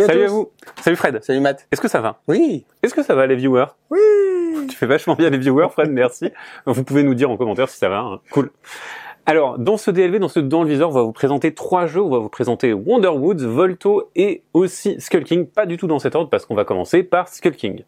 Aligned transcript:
Salut, 0.00 0.06
Salut 0.06 0.24
à, 0.24 0.28
vous. 0.28 0.50
Salut 0.82 0.96
Fred. 0.96 1.22
Salut 1.22 1.40
Matt. 1.40 1.66
Est-ce 1.72 1.80
que 1.80 1.88
ça 1.88 2.00
va? 2.00 2.20
Oui. 2.28 2.64
Est-ce 2.82 2.94
que 2.94 3.02
ça 3.02 3.14
va 3.14 3.26
les 3.26 3.36
viewers? 3.36 3.66
Oui. 3.90 3.98
Tu 4.68 4.76
fais 4.76 4.86
vachement 4.86 5.14
bien 5.14 5.30
les 5.30 5.38
viewers, 5.38 5.68
Fred, 5.70 5.90
merci. 5.90 6.30
Vous 6.66 6.84
pouvez 6.84 7.02
nous 7.02 7.14
dire 7.14 7.30
en 7.30 7.36
commentaire 7.36 7.68
si 7.68 7.78
ça 7.78 7.88
va. 7.88 7.98
hein. 8.00 8.20
Cool. 8.30 8.50
Alors, 9.26 9.58
dans 9.58 9.76
ce 9.78 9.90
DLV, 9.90 10.18
dans 10.18 10.28
ce 10.28 10.38
Dans 10.40 10.62
le 10.62 10.68
Viseur, 10.68 10.90
on 10.90 10.92
va 10.92 11.02
vous 11.02 11.12
présenter 11.12 11.54
trois 11.54 11.86
jeux. 11.86 12.02
On 12.02 12.10
va 12.10 12.18
vous 12.18 12.28
présenter 12.28 12.72
Wonderwoods, 12.72 13.46
Volto 13.46 14.10
et 14.14 14.42
aussi 14.52 15.00
Skull 15.00 15.24
King. 15.24 15.46
Pas 15.46 15.64
du 15.66 15.76
tout 15.78 15.86
dans 15.86 15.98
cet 15.98 16.14
ordre 16.14 16.28
parce 16.28 16.44
qu'on 16.44 16.54
va 16.54 16.64
commencer 16.64 17.02
par 17.02 17.28
Skull 17.28 17.52
King. 17.56 17.84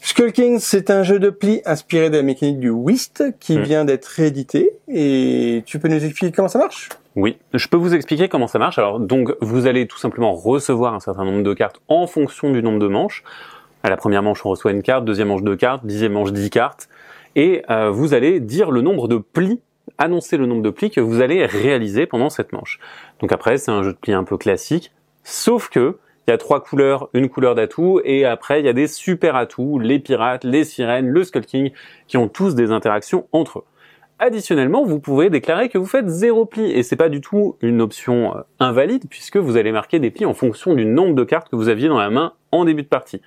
Skull 0.00 0.32
King, 0.32 0.58
c'est 0.60 0.90
un 0.90 1.02
jeu 1.02 1.18
de 1.18 1.30
pli 1.30 1.62
inspiré 1.64 2.10
de 2.10 2.16
la 2.16 2.22
mécanique 2.22 2.58
du 2.58 2.70
whist 2.70 3.24
qui 3.40 3.58
Mm. 3.58 3.62
vient 3.62 3.84
d'être 3.84 4.06
réédité. 4.06 4.70
Et 4.88 5.62
tu 5.66 5.78
peux 5.78 5.88
nous 5.88 6.02
expliquer 6.04 6.32
comment 6.34 6.48
ça 6.48 6.58
marche? 6.58 6.88
Oui, 7.14 7.36
je 7.52 7.68
peux 7.68 7.76
vous 7.76 7.94
expliquer 7.94 8.28
comment 8.28 8.46
ça 8.46 8.58
marche. 8.58 8.78
Alors, 8.78 8.98
donc, 8.98 9.34
vous 9.40 9.66
allez 9.66 9.86
tout 9.86 9.98
simplement 9.98 10.32
recevoir 10.32 10.94
un 10.94 11.00
certain 11.00 11.24
nombre 11.24 11.42
de 11.42 11.52
cartes 11.52 11.80
en 11.88 12.06
fonction 12.06 12.50
du 12.50 12.62
nombre 12.62 12.78
de 12.78 12.86
manches. 12.86 13.22
À 13.82 13.90
la 13.90 13.96
première 13.96 14.22
manche, 14.22 14.46
on 14.46 14.50
reçoit 14.50 14.70
une 14.70 14.82
carte, 14.82 15.04
deuxième 15.04 15.28
manche 15.28 15.42
deux 15.42 15.56
cartes, 15.56 15.84
dixième 15.84 16.12
manche 16.12 16.32
dix 16.32 16.48
cartes, 16.48 16.88
et 17.34 17.64
euh, 17.68 17.90
vous 17.90 18.14
allez 18.14 18.40
dire 18.40 18.70
le 18.70 18.80
nombre 18.80 19.08
de 19.08 19.16
plis, 19.18 19.60
annoncer 19.98 20.36
le 20.36 20.46
nombre 20.46 20.62
de 20.62 20.70
plis 20.70 20.90
que 20.90 21.00
vous 21.00 21.20
allez 21.20 21.44
réaliser 21.44 22.06
pendant 22.06 22.30
cette 22.30 22.52
manche. 22.52 22.78
Donc 23.20 23.32
après, 23.32 23.58
c'est 23.58 23.72
un 23.72 23.82
jeu 23.82 23.92
de 23.92 23.98
plis 23.98 24.12
un 24.12 24.24
peu 24.24 24.38
classique, 24.38 24.92
sauf 25.24 25.68
que 25.68 25.98
il 26.26 26.30
y 26.30 26.34
a 26.34 26.38
trois 26.38 26.62
couleurs, 26.62 27.08
une 27.14 27.28
couleur 27.28 27.56
d'atout, 27.56 28.00
et 28.04 28.24
après 28.24 28.60
il 28.60 28.66
y 28.66 28.68
a 28.68 28.72
des 28.72 28.86
super 28.86 29.34
atouts, 29.34 29.80
les 29.80 29.98
pirates, 29.98 30.44
les 30.44 30.62
sirènes, 30.62 31.08
le 31.08 31.24
Skull 31.24 31.44
King, 31.44 31.72
qui 32.06 32.16
ont 32.16 32.28
tous 32.28 32.54
des 32.54 32.70
interactions 32.70 33.26
entre 33.32 33.58
eux. 33.58 33.64
Additionnellement, 34.24 34.84
vous 34.84 35.00
pouvez 35.00 35.30
déclarer 35.30 35.68
que 35.68 35.78
vous 35.78 35.86
faites 35.86 36.06
zéro 36.06 36.46
pli 36.46 36.70
et 36.70 36.84
c'est 36.84 36.94
pas 36.94 37.08
du 37.08 37.20
tout 37.20 37.56
une 37.60 37.80
option 37.80 38.36
euh, 38.36 38.42
invalide 38.60 39.06
puisque 39.10 39.36
vous 39.36 39.56
allez 39.56 39.72
marquer 39.72 39.98
des 39.98 40.12
plis 40.12 40.26
en 40.26 40.32
fonction 40.32 40.74
du 40.74 40.84
nombre 40.84 41.16
de 41.16 41.24
cartes 41.24 41.48
que 41.48 41.56
vous 41.56 41.68
aviez 41.68 41.88
dans 41.88 41.98
la 41.98 42.08
main 42.08 42.32
en 42.52 42.64
début 42.64 42.84
de 42.84 42.88
partie. 42.88 43.20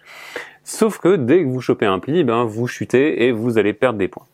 Sauf 0.64 1.00
que 1.00 1.18
dès 1.18 1.44
que 1.44 1.50
vous 1.50 1.60
chopez 1.60 1.86
un 1.86 2.00
pli, 2.00 2.24
ben 2.24 2.46
vous 2.46 2.66
chutez 2.68 3.26
et 3.26 3.34
vous 3.34 3.58
allez 3.58 3.74
perdre 3.74 4.00
des 4.00 4.08
points. 4.08 4.26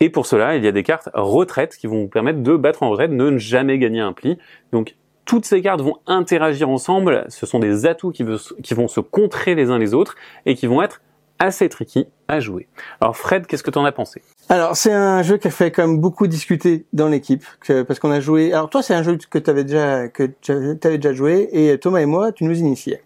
Et 0.00 0.10
pour 0.10 0.26
cela, 0.26 0.56
il 0.56 0.64
y 0.64 0.66
a 0.66 0.72
des 0.72 0.82
cartes 0.82 1.10
retraite 1.14 1.76
qui 1.76 1.86
vont 1.86 2.00
vous 2.00 2.08
permettre 2.08 2.42
de 2.42 2.56
battre 2.56 2.82
en 2.82 2.90
retraite, 2.90 3.12
de 3.12 3.30
ne 3.30 3.38
jamais 3.38 3.78
gagner 3.78 4.00
un 4.00 4.12
pli. 4.12 4.36
Donc 4.72 4.96
toutes 5.26 5.44
ces 5.44 5.62
cartes 5.62 5.80
vont 5.80 5.98
interagir 6.08 6.68
ensemble, 6.70 7.24
ce 7.28 7.46
sont 7.46 7.60
des 7.60 7.86
atouts 7.86 8.10
qui, 8.10 8.24
vont 8.24 8.88
se 8.88 8.98
contrer 8.98 9.54
les 9.54 9.70
uns 9.70 9.78
les 9.78 9.94
autres 9.94 10.16
et 10.44 10.56
qui 10.56 10.66
vont 10.66 10.82
être 10.82 11.02
assez 11.38 11.68
tricky 11.68 12.06
à 12.26 12.40
jouer. 12.40 12.68
Alors 13.00 13.16
Fred, 13.16 13.46
qu'est-ce 13.46 13.62
que 13.62 13.70
t'en 13.70 13.84
as 13.84 13.92
pensé? 13.92 14.22
Alors, 14.48 14.76
c'est 14.76 14.92
un 14.92 15.22
jeu 15.22 15.36
qui 15.36 15.48
a 15.48 15.50
fait 15.50 15.70
quand 15.70 15.86
même 15.86 15.98
beaucoup 15.98 16.26
discuter 16.26 16.86
dans 16.92 17.08
l'équipe, 17.08 17.44
que- 17.60 17.82
parce 17.82 18.00
qu'on 18.00 18.10
a 18.10 18.20
joué. 18.20 18.52
Alors 18.52 18.70
toi, 18.70 18.82
c'est 18.82 18.94
un 18.94 19.02
jeu 19.02 19.18
que 19.30 19.38
tu 19.38 19.50
avais 19.50 19.64
déjà 19.64 20.08
que 20.08 20.24
tu 20.40 20.52
avais 20.52 20.98
déjà 20.98 21.12
joué, 21.12 21.48
et 21.52 21.78
Thomas 21.78 22.00
et 22.00 22.06
moi, 22.06 22.32
tu 22.32 22.44
nous 22.44 22.58
initiais. 22.58 23.02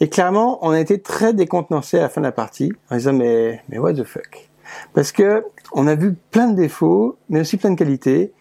Et 0.00 0.08
clairement, 0.08 0.58
on 0.62 0.70
a 0.70 0.80
été 0.80 1.00
très 1.00 1.32
décontenancés 1.32 1.98
à 1.98 2.02
la 2.02 2.08
fin 2.08 2.20
de 2.20 2.26
la 2.26 2.32
partie, 2.32 2.72
en 2.90 2.96
disant 2.96 3.12
mais 3.12 3.62
mais 3.68 3.78
what 3.78 3.94
the 3.94 4.04
fuck? 4.04 4.48
Parce 4.94 5.12
que 5.12 5.44
on 5.72 5.86
a 5.86 5.94
vu 5.94 6.14
plein 6.30 6.48
de 6.48 6.56
défauts, 6.56 7.16
mais 7.28 7.40
aussi 7.40 7.56
plein 7.56 7.70
de 7.70 7.76
qualités, 7.76 8.32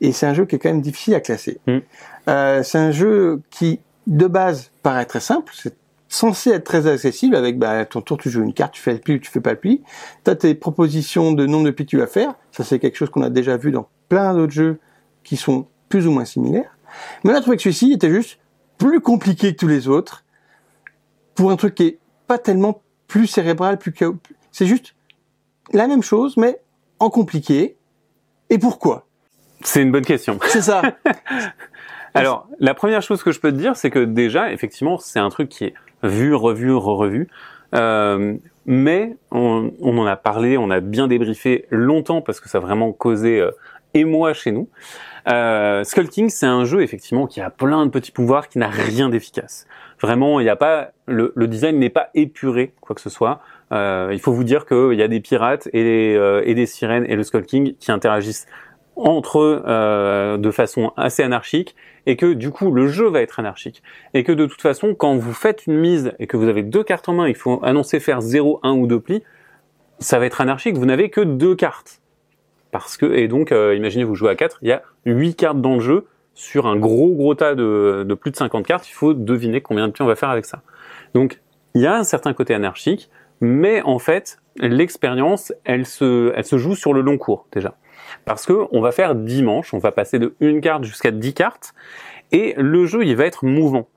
et 0.00 0.12
c'est 0.12 0.26
un 0.26 0.34
jeu 0.34 0.44
qui 0.46 0.56
est 0.56 0.58
quand 0.58 0.70
même 0.70 0.80
difficile 0.80 1.14
à 1.14 1.20
classer. 1.20 1.60
Mm. 1.66 1.78
Euh, 2.28 2.62
c'est 2.62 2.78
un 2.78 2.90
jeu 2.90 3.42
qui, 3.50 3.80
de 4.06 4.26
base, 4.26 4.70
paraît 4.82 5.04
très 5.04 5.20
simple. 5.20 5.52
C'est 5.54 5.74
censé 6.14 6.50
être 6.50 6.64
très 6.64 6.86
accessible 6.86 7.34
avec 7.34 7.58
bah, 7.58 7.70
à 7.70 7.84
ton 7.84 8.00
tour 8.00 8.18
tu 8.18 8.30
joues 8.30 8.42
une 8.42 8.54
carte, 8.54 8.72
tu 8.72 8.80
fais 8.80 8.92
le 8.92 9.00
pli 9.00 9.14
ou 9.14 9.18
tu 9.18 9.30
fais 9.30 9.40
pas 9.40 9.52
le 9.52 9.58
pli. 9.58 9.82
Tu 10.24 10.30
as 10.30 10.36
tes 10.36 10.54
propositions 10.54 11.32
de 11.32 11.46
nombre 11.46 11.66
de 11.66 11.70
plis 11.70 11.84
que 11.84 11.90
tu 11.90 11.98
vas 11.98 12.06
faire. 12.06 12.34
Ça 12.52 12.64
c'est 12.64 12.78
quelque 12.78 12.96
chose 12.96 13.10
qu'on 13.10 13.22
a 13.22 13.30
déjà 13.30 13.56
vu 13.56 13.70
dans 13.70 13.88
plein 14.08 14.34
d'autres 14.34 14.52
jeux 14.52 14.78
qui 15.24 15.36
sont 15.36 15.66
plus 15.88 16.06
ou 16.06 16.12
moins 16.12 16.24
similaires. 16.24 16.78
Mais 17.24 17.32
on 17.32 17.34
a 17.34 17.40
trouvé 17.40 17.56
que 17.56 17.62
celui-ci 17.62 17.92
était 17.92 18.10
juste 18.10 18.38
plus 18.78 19.00
compliqué 19.00 19.54
que 19.54 19.58
tous 19.58 19.68
les 19.68 19.88
autres 19.88 20.24
pour 21.34 21.50
un 21.50 21.56
truc 21.56 21.74
qui 21.74 21.82
est 21.84 21.98
pas 22.26 22.38
tellement 22.38 22.82
plus 23.08 23.26
cérébral, 23.26 23.78
plus 23.78 23.92
chaos. 23.92 24.16
C'est 24.52 24.66
juste 24.66 24.94
la 25.72 25.88
même 25.88 26.02
chose 26.02 26.36
mais 26.36 26.60
en 27.00 27.10
compliqué. 27.10 27.76
Et 28.50 28.58
pourquoi? 28.58 29.06
C'est 29.62 29.82
une 29.82 29.90
bonne 29.90 30.04
question. 30.04 30.38
C'est 30.46 30.62
ça. 30.62 30.82
Alors, 32.14 32.46
la 32.60 32.74
première 32.74 33.02
chose 33.02 33.24
que 33.24 33.32
je 33.32 33.40
peux 33.40 33.50
te 33.50 33.56
dire, 33.56 33.74
c'est 33.74 33.90
que 33.90 34.04
déjà, 34.04 34.52
effectivement, 34.52 34.98
c'est 34.98 35.18
un 35.18 35.30
truc 35.30 35.48
qui 35.48 35.64
est 35.64 35.74
vu, 36.04 36.34
revu, 36.34 36.72
re-revu. 36.72 37.28
Euh, 37.74 38.34
mais 38.66 39.16
on, 39.30 39.72
on 39.80 39.98
en 39.98 40.06
a 40.06 40.16
parlé, 40.16 40.56
on 40.56 40.70
a 40.70 40.80
bien 40.80 41.08
débriefé 41.08 41.66
longtemps 41.70 42.20
parce 42.20 42.40
que 42.40 42.48
ça 42.48 42.58
a 42.58 42.60
vraiment 42.60 42.92
causé 42.92 43.40
euh, 43.40 43.50
émoi 43.94 44.32
chez 44.32 44.52
nous. 44.52 44.68
Euh, 45.28 45.84
Skull 45.84 46.08
King, 46.08 46.28
c'est 46.28 46.46
un 46.46 46.64
jeu 46.64 46.82
effectivement 46.82 47.26
qui 47.26 47.40
a 47.40 47.50
plein 47.50 47.86
de 47.86 47.90
petits 47.90 48.12
pouvoirs, 48.12 48.48
qui 48.48 48.58
n'a 48.58 48.68
rien 48.68 49.08
d'efficace. 49.08 49.66
Vraiment, 50.00 50.40
il 50.40 50.44
n'y 50.44 50.50
a 50.50 50.56
pas 50.56 50.90
le, 51.06 51.32
le 51.34 51.48
design 51.48 51.78
n'est 51.78 51.90
pas 51.90 52.10
épuré, 52.14 52.74
quoi 52.80 52.94
que 52.94 53.00
ce 53.00 53.10
soit. 53.10 53.40
Euh, 53.72 54.10
il 54.12 54.20
faut 54.20 54.32
vous 54.32 54.44
dire 54.44 54.66
qu'il 54.66 54.94
y 54.94 55.02
a 55.02 55.08
des 55.08 55.20
pirates 55.20 55.68
et 55.72 56.14
euh, 56.16 56.42
et 56.44 56.54
des 56.54 56.66
sirènes 56.66 57.06
et 57.08 57.16
le 57.16 57.22
Skull 57.22 57.44
King 57.44 57.74
qui 57.78 57.90
interagissent 57.90 58.46
entre 58.96 59.62
euh, 59.66 60.36
de 60.36 60.50
façon 60.50 60.92
assez 60.96 61.22
anarchique 61.22 61.74
et 62.06 62.16
que 62.16 62.32
du 62.32 62.50
coup 62.50 62.70
le 62.70 62.86
jeu 62.86 63.08
va 63.08 63.22
être 63.22 63.40
anarchique 63.40 63.82
et 64.12 64.24
que 64.24 64.32
de 64.32 64.46
toute 64.46 64.60
façon 64.60 64.94
quand 64.94 65.16
vous 65.16 65.32
faites 65.32 65.66
une 65.66 65.76
mise 65.76 66.12
et 66.18 66.26
que 66.26 66.36
vous 66.36 66.48
avez 66.48 66.62
deux 66.62 66.84
cartes 66.84 67.08
en 67.08 67.14
main 67.14 67.26
et 67.26 67.32
qu'il 67.32 67.40
faut 67.40 67.60
annoncer 67.62 68.00
faire 68.00 68.20
0, 68.20 68.60
1 68.62 68.72
ou 68.72 68.86
2 68.86 69.00
plis, 69.00 69.22
ça 69.98 70.18
va 70.18 70.26
être 70.26 70.40
anarchique, 70.40 70.76
vous 70.76 70.86
n'avez 70.86 71.10
que 71.10 71.20
deux 71.20 71.54
cartes. 71.54 72.00
Parce 72.70 72.96
que 72.96 73.06
et 73.06 73.28
donc 73.28 73.52
euh, 73.52 73.74
imaginez 73.74 74.04
vous 74.04 74.14
jouez 74.14 74.30
à 74.30 74.36
4, 74.36 74.58
il 74.62 74.68
y 74.68 74.72
a 74.72 74.82
8 75.06 75.34
cartes 75.34 75.60
dans 75.60 75.74
le 75.74 75.80
jeu 75.80 76.06
sur 76.34 76.66
un 76.66 76.76
gros 76.76 77.14
gros 77.14 77.34
tas 77.34 77.54
de, 77.54 78.04
de 78.06 78.14
plus 78.14 78.30
de 78.30 78.36
50 78.36 78.66
cartes, 78.66 78.88
il 78.88 78.92
faut 78.92 79.14
deviner 79.14 79.60
combien 79.60 79.86
de 79.86 79.92
plis 79.92 80.02
on 80.02 80.06
va 80.06 80.16
faire 80.16 80.30
avec 80.30 80.44
ça. 80.44 80.62
Donc 81.14 81.40
il 81.74 81.82
y 81.82 81.86
a 81.86 81.96
un 81.96 82.04
certain 82.04 82.32
côté 82.32 82.54
anarchique, 82.54 83.10
mais 83.40 83.82
en 83.82 83.98
fait 83.98 84.38
l'expérience 84.56 85.52
elle 85.64 85.86
se 85.86 86.32
elle 86.36 86.44
se 86.44 86.58
joue 86.58 86.76
sur 86.76 86.92
le 86.92 87.00
long 87.00 87.18
cours 87.18 87.46
déjà 87.52 87.76
parce 88.24 88.46
que 88.46 88.66
on 88.72 88.80
va 88.80 88.92
faire 88.92 89.14
10 89.14 89.42
manches, 89.42 89.74
on 89.74 89.78
va 89.78 89.92
passer 89.92 90.18
de 90.18 90.34
une 90.40 90.60
carte 90.60 90.84
jusqu'à 90.84 91.10
10 91.10 91.34
cartes, 91.34 91.74
et 92.32 92.54
le 92.56 92.86
jeu 92.86 93.04
il 93.04 93.16
va 93.16 93.24
être 93.24 93.44
mouvant. 93.44 93.88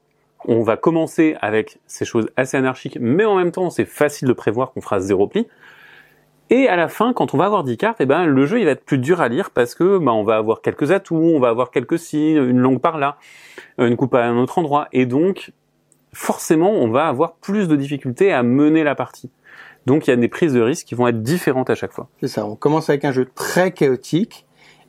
On 0.46 0.62
va 0.62 0.78
commencer 0.78 1.36
avec 1.42 1.80
ces 1.88 2.06
choses 2.06 2.30
assez 2.38 2.58
anarchiques, 2.58 2.98
mais 3.02 3.26
en 3.26 3.36
même 3.36 3.52
temps 3.52 3.70
c'est 3.70 3.86
facile 3.86 4.28
de 4.28 4.34
prévoir 4.34 4.72
qu'on 4.72 4.82
fera 4.82 5.00
zéro 5.00 5.28
pli. 5.28 5.48
Et 6.50 6.70
à 6.70 6.78
la 6.78 6.88
fin, 6.88 7.12
quand 7.12 7.34
on 7.34 7.38
va 7.38 7.46
avoir 7.46 7.66
10 7.66 7.76
cartes, 7.76 7.98
eh 8.00 8.06
ben, 8.06 8.26
le 8.26 8.46
jeu 8.46 8.60
il 8.60 8.66
va 8.66 8.72
être 8.72 8.86
plus 8.86 9.00
dur 9.00 9.20
à 9.20 9.28
lire 9.28 9.52
parce 9.52 9.76
que 9.76 9.98
ben, 9.98 10.12
on 10.12 10.24
va 10.24 10.38
avoir 10.38 10.62
quelques 10.62 10.92
atouts, 10.92 11.16
on 11.16 11.40
va 11.40 11.50
avoir 11.50 11.72
quelques 11.72 12.00
signes, 12.00 12.38
une 12.38 12.60
langue 12.60 12.80
par 12.80 12.98
là, 12.98 13.18
une 13.78 13.98
coupe 13.98 14.16
à 14.16 14.24
un 14.24 14.38
autre 14.38 14.58
endroit, 14.58 14.88
et 14.94 15.06
donc 15.06 15.52
forcément 16.14 16.72
on 16.72 16.88
va 16.88 17.08
avoir 17.08 17.34
plus 17.36 17.68
de 17.68 17.76
difficultés 17.76 18.32
à 18.32 18.44
mener 18.44 18.84
la 18.84 18.96
partie. 18.96 19.30
Donc 19.88 20.06
il 20.06 20.12
y 20.12 20.14
a 20.14 20.18
des 20.18 20.28
prises 20.28 20.54
de 20.54 20.62
risques 20.62 20.86
qui 20.86 20.94
vont 20.96 21.08
être 21.08 21.24
différentes 21.24 21.70
à 21.70 21.76
chaque 21.76 21.94
fois. 21.94 22.10
C'est 22.22 22.28
ça. 22.28 22.46
On 22.46 22.56
commence 22.56 22.90
avec 22.90 23.06
un 23.06 23.12
jeu 23.14 23.28
très 23.34 23.72
chaotique. 23.72 24.46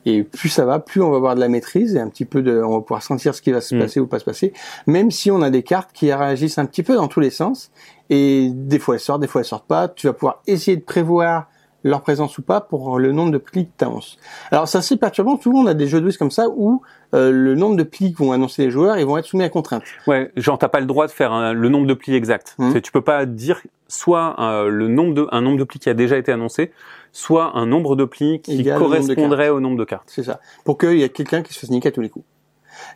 Et 0.07 0.23
plus 0.25 0.49
ça 0.49 0.65
va, 0.65 0.79
plus 0.79 1.03
on 1.03 1.11
va 1.11 1.17
avoir 1.19 1.35
de 1.35 1.41
la 1.41 1.49
maîtrise 1.49 1.95
et 1.95 2.01
un 2.01 2.09
petit 2.09 2.25
peu 2.25 2.41
de, 2.43 2.63
on 2.63 2.77
va 2.77 2.81
pouvoir 2.81 3.03
sentir 3.03 3.35
ce 3.35 3.43
qui 3.43 3.53
va 3.53 3.61
se 3.61 3.75
Mm. 3.75 3.79
passer 3.81 4.01
ou 4.01 4.07
pas 4.07 4.19
se 4.19 4.25
passer. 4.25 4.53
Même 4.87 5.11
si 5.11 5.31
on 5.31 5.41
a 5.43 5.51
des 5.51 5.63
cartes 5.63 5.91
qui 5.93 6.13
réagissent 6.13 6.59
un 6.59 6.67
petit 6.67 6.83
peu 6.83 6.95
dans 6.97 7.09
tous 7.09 7.21
les 7.21 7.31
sens. 7.31 7.71
Et 8.11 8.51
des 8.53 8.79
fois 8.79 8.95
elles 8.97 9.01
sortent, 9.01 9.21
des 9.21 9.27
fois 9.29 9.41
elles 9.43 9.47
sortent 9.47 9.67
pas. 9.69 9.87
Tu 9.89 10.07
vas 10.09 10.13
pouvoir 10.15 10.43
essayer 10.47 10.77
de 10.77 10.83
prévoir 10.83 11.49
leur 11.85 12.03
présence 12.03 12.37
ou 12.39 12.43
pas 12.43 12.61
pour 12.61 12.99
le 12.99 13.13
nombre 13.13 13.31
de 13.33 13.39
tu 13.39 13.67
annonces. 13.81 14.19
Alors 14.51 14.67
c'est 14.69 14.79
assez 14.79 14.97
perturbant. 14.97 15.39
Souvent 15.41 15.61
on 15.61 15.67
a 15.67 15.75
des 15.75 15.87
jeux 15.87 16.01
de 16.01 16.07
whist 16.07 16.19
comme 16.19 16.31
ça 16.33 16.47
où 16.49 16.83
euh, 17.15 17.31
le 17.31 17.55
nombre 17.55 17.77
de 17.77 17.85
plis 17.85 18.13
que 18.13 18.19
vont 18.19 18.33
annoncer 18.33 18.65
les 18.65 18.71
joueurs, 18.71 18.99
ils 18.99 19.07
vont 19.07 19.17
être 19.17 19.25
soumis 19.27 19.45
à 19.45 19.49
contrainte. 19.49 19.85
Ouais, 20.07 20.31
genre 20.37 20.59
t'as 20.59 20.69
pas 20.69 20.81
le 20.81 20.87
droit 20.87 21.07
de 21.07 21.13
faire 21.13 21.33
un- 21.33 21.53
le 21.53 21.69
nombre 21.69 21.87
de 21.87 21.95
plis 21.95 22.15
exact. 22.15 22.57
C'est- 22.73 22.81
Tu 22.83 22.91
peux 22.93 23.01
pas 23.01 23.27
dire 23.27 23.61
soit 23.87 24.35
euh, 24.41 24.69
le 24.69 24.89
nombre 24.89 25.15
de 25.15 25.27
un 25.31 25.41
nombre 25.41 25.59
de 25.59 25.65
plis 25.65 25.79
qui 25.79 25.89
a 25.89 25.95
déjà 25.95 26.17
été 26.19 26.33
annoncé, 26.33 26.73
soit 27.13 27.57
un 27.57 27.65
nombre 27.67 27.97
de 27.97 28.05
plis 28.05 28.41
qui 28.43 28.61
Égal 28.61 28.79
correspondrait 28.79 29.49
au 29.49 29.61
nombre 29.61 29.79
de 29.79 29.85
cartes. 29.85 30.05
C'est 30.09 30.25
ça. 30.25 30.41
Pour 30.65 30.77
qu'il 30.79 30.99
y 30.99 31.03
ait 31.03 31.09
quelqu'un 31.09 31.43
qui 31.43 31.55
se 31.55 31.61
fasse 31.61 31.71
niquer 31.71 31.89
à 31.89 31.93
tous 31.93 32.01
les 32.03 32.11
coups. 32.11 32.27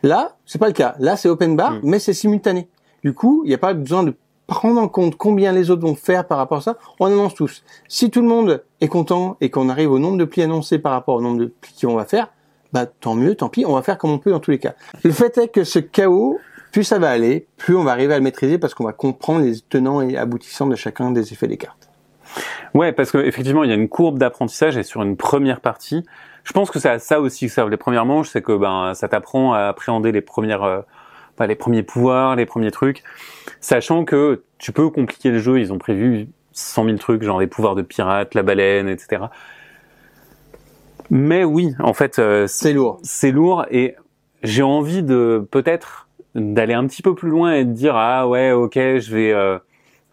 Là, 0.03 0.35
c'est 0.45 0.59
pas 0.59 0.67
le 0.67 0.73
cas. 0.73 0.95
Là, 0.99 1.15
c'est 1.17 1.29
open 1.29 1.55
bar, 1.55 1.73
Mm. 1.73 1.79
mais 1.83 1.99
c'est 1.99 2.13
simultané. 2.13 2.67
Du 3.03 3.13
coup, 3.13 3.41
il 3.43 3.49
n'y 3.49 3.53
a 3.53 3.57
pas 3.57 3.73
besoin 3.73 4.03
de 4.03 4.13
prendre 4.47 4.79
en 4.79 4.87
compte 4.87 5.15
combien 5.15 5.51
les 5.51 5.71
autres 5.71 5.81
vont 5.81 5.95
faire 5.95 6.25
par 6.25 6.37
rapport 6.37 6.59
à 6.59 6.61
ça. 6.61 6.77
On 6.99 7.05
annonce 7.05 7.33
tous. 7.33 7.63
Si 7.87 8.09
tout 8.09 8.21
le 8.21 8.27
monde 8.27 8.63
est 8.81 8.87
content 8.87 9.37
et 9.41 9.49
qu'on 9.49 9.69
arrive 9.69 9.91
au 9.91 9.99
nombre 9.99 10.17
de 10.17 10.25
plis 10.25 10.43
annoncés 10.43 10.79
par 10.79 10.91
rapport 10.91 11.15
au 11.15 11.21
nombre 11.21 11.39
de 11.39 11.53
plis 11.61 11.75
qu'on 11.81 11.95
va 11.95 12.05
faire, 12.05 12.29
bah 12.73 12.85
tant 12.87 13.15
mieux, 13.15 13.35
tant 13.35 13.49
pis, 13.49 13.65
on 13.65 13.73
va 13.73 13.81
faire 13.83 13.97
comme 13.97 14.11
on 14.11 14.17
peut 14.17 14.31
dans 14.31 14.39
tous 14.39 14.51
les 14.51 14.59
cas. 14.59 14.73
Le 15.03 15.11
fait 15.11 15.37
est 15.37 15.47
que 15.47 15.63
ce 15.63 15.79
chaos, 15.79 16.39
plus 16.71 16.83
ça 16.83 16.97
va 16.97 17.09
aller, 17.09 17.47
plus 17.57 17.75
on 17.75 17.83
va 17.83 17.91
arriver 17.91 18.13
à 18.13 18.17
le 18.17 18.23
maîtriser 18.23 18.57
parce 18.57 18.73
qu'on 18.73 18.83
va 18.83 18.93
comprendre 18.93 19.45
les 19.45 19.59
tenants 19.61 20.01
et 20.01 20.17
aboutissants 20.17 20.67
de 20.67 20.75
chacun 20.75 21.11
des 21.11 21.31
effets 21.33 21.47
des 21.47 21.57
cartes. 21.57 21.89
Ouais, 22.73 22.91
parce 22.91 23.11
que 23.11 23.19
effectivement, 23.19 23.63
il 23.63 23.69
y 23.69 23.73
a 23.73 23.75
une 23.75 23.89
courbe 23.89 24.17
d'apprentissage 24.17 24.75
et 24.75 24.83
sur 24.83 25.03
une 25.03 25.15
première 25.15 25.61
partie, 25.61 26.03
je 26.43 26.51
pense 26.51 26.71
que 26.71 26.79
c'est 26.79 26.89
à 26.89 26.97
ça 26.97 27.21
aussi 27.21 27.45
que 27.45 27.51
servent 27.51 27.69
les 27.69 27.77
premières 27.77 28.05
manches, 28.05 28.29
c'est 28.31 28.41
que 28.41 28.57
ben 28.57 28.93
ça 28.95 29.07
t'apprend 29.07 29.53
à 29.53 29.67
appréhender 29.67 30.11
les 30.11 30.21
premières 30.21 30.83
bah, 31.37 31.47
les 31.47 31.55
premiers 31.55 31.83
pouvoirs, 31.83 32.35
les 32.35 32.45
premiers 32.45 32.71
trucs, 32.71 33.03
sachant 33.59 34.05
que 34.05 34.43
tu 34.57 34.71
peux 34.71 34.89
compliquer 34.89 35.29
le 35.29 35.39
jeu, 35.39 35.59
ils 35.59 35.73
ont 35.73 35.77
prévu 35.77 36.27
100 36.51 36.85
000 36.85 36.97
trucs, 36.97 37.23
genre 37.23 37.39
les 37.39 37.47
pouvoirs 37.47 37.75
de 37.75 37.81
pirate, 37.81 38.35
la 38.35 38.43
baleine, 38.43 38.87
etc. 38.87 39.23
Mais 41.09 41.43
oui, 41.43 41.73
en 41.79 41.93
fait, 41.93 42.19
euh, 42.19 42.47
C'est 42.47 42.73
lourd. 42.73 42.99
c'est 43.03 43.31
lourd 43.31 43.65
et 43.71 43.95
j'ai 44.43 44.63
envie 44.63 45.03
de 45.03 45.45
peut-être 45.51 46.07
d'aller 46.35 46.73
un 46.73 46.87
petit 46.87 47.01
peu 47.01 47.15
plus 47.15 47.29
loin 47.29 47.53
et 47.53 47.65
de 47.65 47.71
dire 47.71 47.95
ah 47.95 48.27
ouais 48.27 48.51
ok 48.51 48.73
je 48.73 49.13
vais 49.13 49.31
euh, 49.31 49.59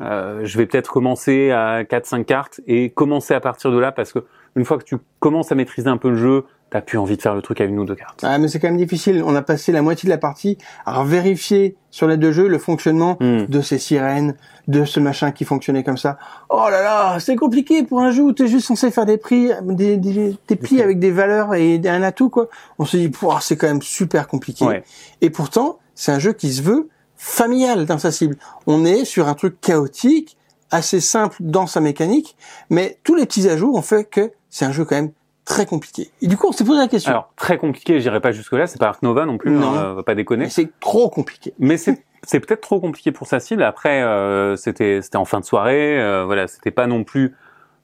euh, 0.02 0.40
je 0.44 0.58
vais 0.58 0.66
peut-être 0.66 0.90
commencer 0.90 1.50
à 1.50 1.82
4-5 1.82 2.24
cartes 2.24 2.60
et 2.66 2.90
commencer 2.90 3.34
à 3.34 3.40
partir 3.40 3.70
de 3.72 3.78
là 3.78 3.92
parce 3.92 4.12
que 4.12 4.20
une 4.56 4.64
fois 4.64 4.78
que 4.78 4.84
tu 4.84 4.96
commences 5.18 5.52
à 5.52 5.54
maîtriser 5.54 5.88
un 5.88 5.96
peu 5.96 6.10
le 6.10 6.16
jeu, 6.16 6.44
t'as 6.70 6.80
plus 6.80 6.98
envie 6.98 7.16
de 7.16 7.22
faire 7.22 7.34
le 7.34 7.42
truc 7.42 7.60
à 7.60 7.64
une 7.64 7.78
ou 7.78 7.84
deux 7.84 7.94
cartes. 7.96 8.20
Ah 8.22 8.38
mais 8.38 8.48
c'est 8.48 8.58
quand 8.60 8.68
même 8.68 8.76
difficile. 8.76 9.22
On 9.26 9.34
a 9.34 9.42
passé 9.42 9.72
la 9.72 9.82
moitié 9.82 10.06
de 10.06 10.10
la 10.10 10.18
partie 10.18 10.56
à 10.86 11.02
vérifier 11.04 11.76
sur 11.90 12.06
les 12.06 12.16
deux 12.16 12.32
jeux 12.32 12.48
le 12.48 12.58
fonctionnement 12.58 13.16
Hmm. 13.20 13.46
de 13.46 13.60
ces 13.60 13.78
sirènes, 13.78 14.36
de 14.68 14.84
ce 14.84 15.00
machin 15.00 15.32
qui 15.32 15.44
fonctionnait 15.44 15.82
comme 15.82 15.98
ça. 15.98 16.16
Oh 16.48 16.66
là 16.70 16.80
là, 16.82 17.18
c'est 17.18 17.34
compliqué 17.36 17.82
pour 17.82 18.00
un 18.00 18.12
jeu 18.12 18.22
où 18.22 18.32
t'es 18.32 18.46
juste 18.46 18.66
censé 18.66 18.90
faire 18.90 19.06
des 19.06 19.16
prix, 19.16 19.50
des, 19.64 19.96
des, 19.96 20.36
des 20.46 20.56
plis 20.56 20.80
avec 20.80 20.98
des 21.00 21.10
valeurs 21.10 21.54
et 21.54 21.80
un 21.86 22.02
atout 22.02 22.30
quoi. 22.30 22.48
On 22.78 22.84
se 22.84 22.96
dit, 22.96 23.10
c'est 23.40 23.56
quand 23.56 23.66
même 23.66 23.82
super 23.82 24.28
compliqué. 24.28 24.64
Ouais. 24.64 24.84
Et 25.20 25.30
pourtant, 25.30 25.78
c'est 25.94 26.12
un 26.12 26.18
jeu 26.20 26.32
qui 26.32 26.52
se 26.52 26.62
veut 26.62 26.88
familial 27.16 27.84
dans 27.84 27.98
sa 27.98 28.12
cible. 28.12 28.36
On 28.66 28.84
est 28.84 29.04
sur 29.04 29.28
un 29.28 29.34
truc 29.34 29.60
chaotique, 29.60 30.36
assez 30.70 31.00
simple 31.00 31.36
dans 31.40 31.66
sa 31.66 31.80
mécanique, 31.80 32.36
mais 32.70 32.98
tous 33.02 33.14
les 33.16 33.26
petits 33.26 33.48
ajouts 33.48 33.76
ont 33.76 33.82
fait 33.82 34.04
que 34.04 34.30
c'est 34.48 34.64
un 34.64 34.72
jeu 34.72 34.84
quand 34.84 34.94
même 34.96 35.10
très 35.50 35.66
compliqué. 35.66 36.10
Et 36.22 36.26
du 36.26 36.36
coup, 36.36 36.46
on 36.48 36.52
s'est 36.52 36.64
posé 36.64 36.78
la 36.80 36.88
question. 36.88 37.10
Alors 37.10 37.30
très 37.36 37.58
compliqué, 37.58 38.00
j'irai 38.00 38.20
pas 38.20 38.32
jusque 38.32 38.52
là, 38.52 38.66
c'est 38.66 38.78
pas 38.78 38.88
Ark 38.88 39.02
Nova 39.02 39.26
non 39.26 39.36
plus, 39.38 39.50
Non. 39.50 39.68
hein, 39.74 39.82
euh, 39.84 39.94
va 39.94 40.02
pas 40.02 40.14
déconner. 40.14 40.44
mais 40.44 40.50
c'est 40.50 40.70
trop 40.80 41.08
compliqué. 41.10 41.52
Mais 41.58 41.76
c'est 41.76 42.04
c'est 42.22 42.38
peut-être 42.40 42.60
trop 42.60 42.80
compliqué 42.80 43.12
pour 43.12 43.26
sa 43.26 43.40
cible. 43.40 43.62
Après, 43.62 44.02
euh, 44.02 44.54
c'était 44.56 45.00
c'était 45.02 45.16
en 45.16 45.24
fin 45.24 45.40
de 45.40 45.44
soirée, 45.44 46.00
euh, 46.00 46.24
voilà, 46.24 46.46
c'était 46.48 46.70
pas 46.70 46.86
non 46.86 47.02
plus, 47.04 47.34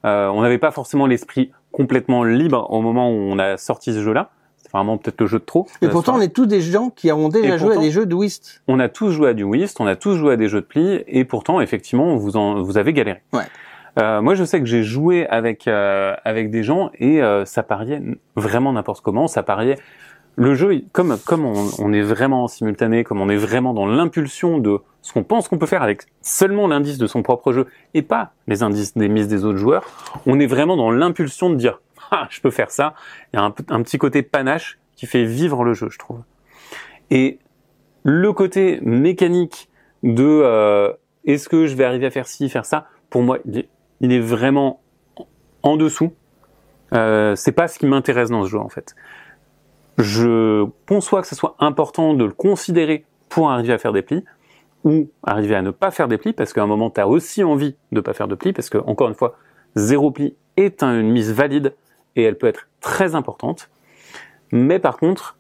euh, 0.05 0.29
on 0.29 0.43
n'avait 0.43 0.59
pas 0.59 0.71
forcément 0.71 1.07
l'esprit 1.07 1.53
complètement 1.73 2.23
libre 2.25 2.67
au 2.71 2.81
moment 2.83 3.11
où 3.11 3.15
on 3.15 3.39
a 3.39 3.57
sorti 3.57 3.93
ce 3.95 4.03
jeu-là. 4.03 4.31
C'est 4.63 4.73
vraiment 4.73 4.99
peut-être 4.99 5.21
le 5.21 5.27
jeu 5.29 5.39
de 5.39 5.45
trop. 5.45 5.67
Et 5.81 5.89
pourtant, 5.89 6.17
on 6.17 6.21
est 6.21 6.35
tous 6.35 6.47
des 6.47 6.61
gens 6.61 6.91
qui 6.91 7.11
ont 7.13 7.29
déjà 7.29 7.55
Et 7.55 7.59
joué 7.59 7.69
pourtant- 7.69 7.81
à 7.81 7.85
des 7.85 7.91
jeux 7.93 8.05
de 8.05 8.15
whist. 8.15 8.63
on 8.67 8.81
a 8.81 8.89
tous 8.89 9.11
joué 9.11 9.31
à 9.31 9.33
du 9.33 9.45
whist, 9.45 9.81
on 9.81 9.87
a 9.87 9.95
tous 9.97 10.17
joué 10.17 10.33
à 10.33 10.37
des 10.37 10.49
jeux 10.49 10.61
de 10.61 10.67
pli, 10.67 11.05
et 11.07 11.25
pourtant, 11.25 11.61
effectivement, 11.61 12.17
vous 12.17 12.37
en 12.37 12.61
vous 12.63 12.77
avez 12.77 12.93
galéré. 12.93 13.23
Ouais. 13.33 13.45
Euh, 13.99 14.21
moi, 14.21 14.35
je 14.35 14.45
sais 14.45 14.61
que 14.61 14.67
j'ai 14.67 14.83
joué 14.83 15.27
avec 15.27 15.69
euh, 15.69 16.15
avec 16.25 16.51
des 16.51 16.63
gens 16.63 16.91
et 16.99 17.23
euh, 17.23 17.45
ça 17.45 17.63
pariait 17.63 18.03
vraiment 18.35 18.73
n'importe 18.73 19.03
comment. 19.03 19.27
Ça 19.27 19.43
pariait 19.43 19.79
le 20.37 20.55
jeu, 20.55 20.83
comme 20.93 21.17
comme 21.25 21.47
on, 21.47 21.93
est 21.95 22.03
vraiment 22.03 22.45
en 22.45 22.49
simultané, 22.49 23.05
comme 23.05 23.21
on 23.23 23.31
est 23.31 23.37
vraiment 23.37 23.73
dans 23.73 23.87
l'impulsion 23.87 24.59
de 24.59 24.81
ce 25.01 25.15
qu'on 25.15 25.25
pense 25.25 25.49
qu'on 25.49 25.57
peut 25.57 25.67
faire 25.67 25.83
avec 25.83 26.03
seulement 26.21 26.69
l'indice 26.69 26.99
de 26.99 27.07
son 27.07 27.23
propre 27.23 27.53
jeu 27.53 27.67
et 27.95 28.03
pas 28.03 28.33
les 28.47 28.63
indices 28.63 28.95
des 28.95 29.09
mises 29.09 29.29
des 29.29 29.47
autres 29.47 29.59
joueurs, 29.59 29.85
on 30.27 30.39
est 30.39 30.47
vraiment 30.47 30.77
dans 30.77 30.91
l'impulsion 30.91 31.49
de 31.49 31.55
dire 31.55 31.81
ah 32.11 32.27
je 32.31 32.41
peux 32.43 32.51
faire 32.51 32.71
ça. 32.71 32.95
Il 33.33 33.37
y 33.37 33.41
a 33.41 33.45
un, 33.45 33.83
petit 33.83 33.97
côté 33.97 34.23
panache 34.23 34.79
qui 34.95 35.07
fait 35.07 35.25
vivre 35.25 35.65
le 35.65 35.73
jeu, 35.73 35.89
je 35.91 35.99
trouve. 35.99 36.21
Et 37.11 37.39
le 38.03 38.33
côté 38.33 38.79
mécanique 38.83 39.71
de 40.03 40.25
euh, 40.25 40.93
est-ce 41.25 41.49
que 41.49 41.67
je 41.67 41.75
vais 41.75 41.85
arriver 41.85 42.07
à 42.07 42.11
faire 42.11 42.27
ci, 42.27 42.49
faire 42.49 42.67
ça, 42.67 42.87
pour 43.11 43.23
moi, 43.23 43.39
il 44.01 44.13
est 44.13 44.21
vraiment 44.21 44.81
en 45.63 45.77
dessous. 45.77 46.13
Euh, 46.95 47.35
c'est 47.37 47.53
pas 47.53 47.67
ce 47.69 47.79
qui 47.79 47.87
m'intéresse 47.87 48.31
dans 48.31 48.45
ce 48.45 48.49
jeu 48.49 48.59
en 48.59 48.69
fait. 48.69 48.95
Je 49.99 50.67
conçois 50.87 51.23
que 51.23 51.27
ce 51.29 51.35
soit 51.35 51.57
important 51.59 52.15
de 52.15 52.25
le 52.25 52.33
considérer 52.33 53.05
pour 53.29 53.51
arriver 53.51 53.73
à 53.73 53.79
faire 53.79 53.93
des 53.93 54.03
plis 54.03 54.25
ou 54.85 55.09
arriver 55.25 55.55
à 55.55 55.63
ne 55.63 55.71
pas 55.71 55.91
faire 55.91 56.07
des 56.07 56.19
plis 56.19 56.33
parce 56.33 56.53
qu'à 56.53 56.63
un 56.63 56.67
moment 56.67 56.91
tu 56.91 57.01
as 57.01 57.09
aussi 57.09 57.43
envie 57.43 57.77
de 57.93 58.01
pas 58.01 58.13
faire 58.13 58.29
de 58.29 58.35
plis 58.35 58.53
parce 58.53 58.69
que 58.69 58.79
encore 58.79 59.09
une 59.09 59.15
fois 59.15 59.37
zéro 59.75 60.11
pli 60.11 60.37
est 60.57 60.83
un- 60.83 61.01
une 61.01 61.11
mise 61.11 61.33
valide 61.33 61.75
et 62.15 62.23
elle 62.23 62.37
peut 62.39 62.47
être 62.47 62.69
très 62.81 63.15
importante. 63.15 63.69
Mais 64.53 64.79
par 64.79 64.97
contre, 64.97 65.37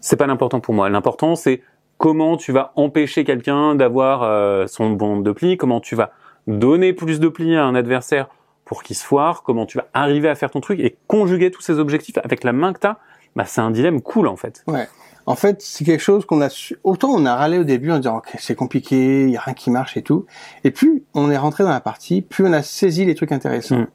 c'est 0.00 0.16
pas 0.16 0.26
l'important 0.26 0.60
pour 0.60 0.74
moi. 0.74 0.88
L'important 0.90 1.36
c'est 1.36 1.62
comment 1.98 2.36
tu 2.36 2.52
vas 2.52 2.72
empêcher 2.74 3.24
quelqu'un 3.24 3.74
d'avoir 3.74 4.22
euh, 4.22 4.66
son 4.66 4.90
bon 4.90 5.20
de 5.20 5.30
plis, 5.30 5.56
comment 5.56 5.80
tu 5.80 5.94
vas 5.94 6.10
donner 6.46 6.92
plus 6.92 7.20
de 7.20 7.28
plis 7.28 7.56
à 7.56 7.64
un 7.64 7.74
adversaire 7.74 8.28
pour 8.64 8.82
qu'il 8.82 8.96
se 8.96 9.04
foire, 9.04 9.42
comment 9.42 9.66
tu 9.66 9.78
vas 9.78 9.88
arriver 9.92 10.28
à 10.28 10.34
faire 10.34 10.50
ton 10.50 10.60
truc 10.60 10.80
et 10.80 10.96
conjuguer 11.06 11.50
tous 11.50 11.62
ces 11.62 11.78
objectifs 11.78 12.18
avec 12.18 12.44
la 12.44 12.52
main 12.52 12.72
que 12.72 12.78
t'as, 12.78 12.96
bah 13.36 13.44
c'est 13.44 13.60
un 13.60 13.70
dilemme 13.70 14.00
cool 14.00 14.26
en 14.26 14.36
fait. 14.36 14.62
Ouais. 14.66 14.88
En 15.26 15.36
fait, 15.36 15.62
c'est 15.62 15.84
quelque 15.84 16.02
chose 16.02 16.26
qu'on 16.26 16.42
a 16.42 16.50
su... 16.50 16.76
autant 16.84 17.08
on 17.08 17.24
a 17.24 17.34
râlé 17.34 17.58
au 17.58 17.64
début 17.64 17.90
en 17.90 17.96
disant 17.96 18.18
ok 18.18 18.36
c'est 18.38 18.54
compliqué, 18.54 19.24
il 19.24 19.30
y 19.30 19.36
a 19.36 19.40
rien 19.40 19.54
qui 19.54 19.70
marche 19.70 19.96
et 19.96 20.02
tout. 20.02 20.26
Et 20.64 20.70
plus 20.70 21.04
on 21.14 21.30
est 21.30 21.36
rentré 21.36 21.64
dans 21.64 21.70
la 21.70 21.80
partie, 21.80 22.20
plus 22.22 22.46
on 22.46 22.52
a 22.52 22.62
saisi 22.62 23.04
les 23.04 23.14
trucs 23.14 23.32
intéressants. 23.32 23.78
Mm. 23.78 23.86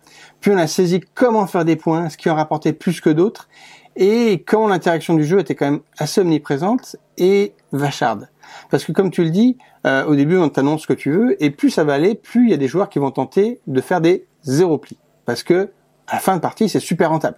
Plus 0.42 0.54
on 0.54 0.58
a 0.58 0.68
saisi 0.68 1.02
comment 1.14 1.46
faire 1.46 1.66
des 1.66 1.76
points, 1.76 2.10
ce 2.10 2.18
qui 2.18 2.30
en 2.30 2.36
rapportait 2.36 2.74
plus 2.74 3.02
que 3.02 3.10
d'autres, 3.10 3.48
et 3.96 4.44
comment 4.46 4.68
l'interaction 4.68 5.14
du 5.14 5.24
jeu 5.24 5.40
était 5.40 5.56
quand 5.56 5.70
même 5.70 5.82
assez 5.98 6.22
omniprésente 6.22 6.96
et 7.18 7.54
vacharde. 7.72 8.30
Parce 8.70 8.84
que 8.84 8.92
comme 8.92 9.12
tu 9.12 9.24
le 9.24 9.30
dis, 9.30 9.58
euh, 9.86 10.06
au 10.06 10.16
début 10.16 10.38
on 10.38 10.50
t'annonce 10.50 10.84
ce 10.84 10.88
que 10.88 10.94
tu 10.94 11.12
veux, 11.12 11.42
et 11.44 11.50
plus 11.50 11.70
ça 11.70 11.84
va 11.84 11.94
aller, 11.94 12.16
plus 12.16 12.46
il 12.46 12.52
y 12.52 12.54
a 12.54 12.58
des 12.58 12.68
joueurs 12.68 12.90
qui 12.90 13.00
vont 13.00 13.12
tenter 13.12 13.60
de 13.68 13.82
faire 13.82 14.02
des 14.02 14.26
zéro 14.44 14.78
plis. 14.78 14.98
Parce 15.26 15.44
que 15.44 15.72
à 16.08 16.16
la 16.16 16.20
fin 16.20 16.36
de 16.36 16.42
partie 16.42 16.70
c'est 16.70 16.80
super 16.80 17.10
rentable. 17.10 17.38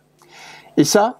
Et 0.77 0.83
ça, 0.83 1.19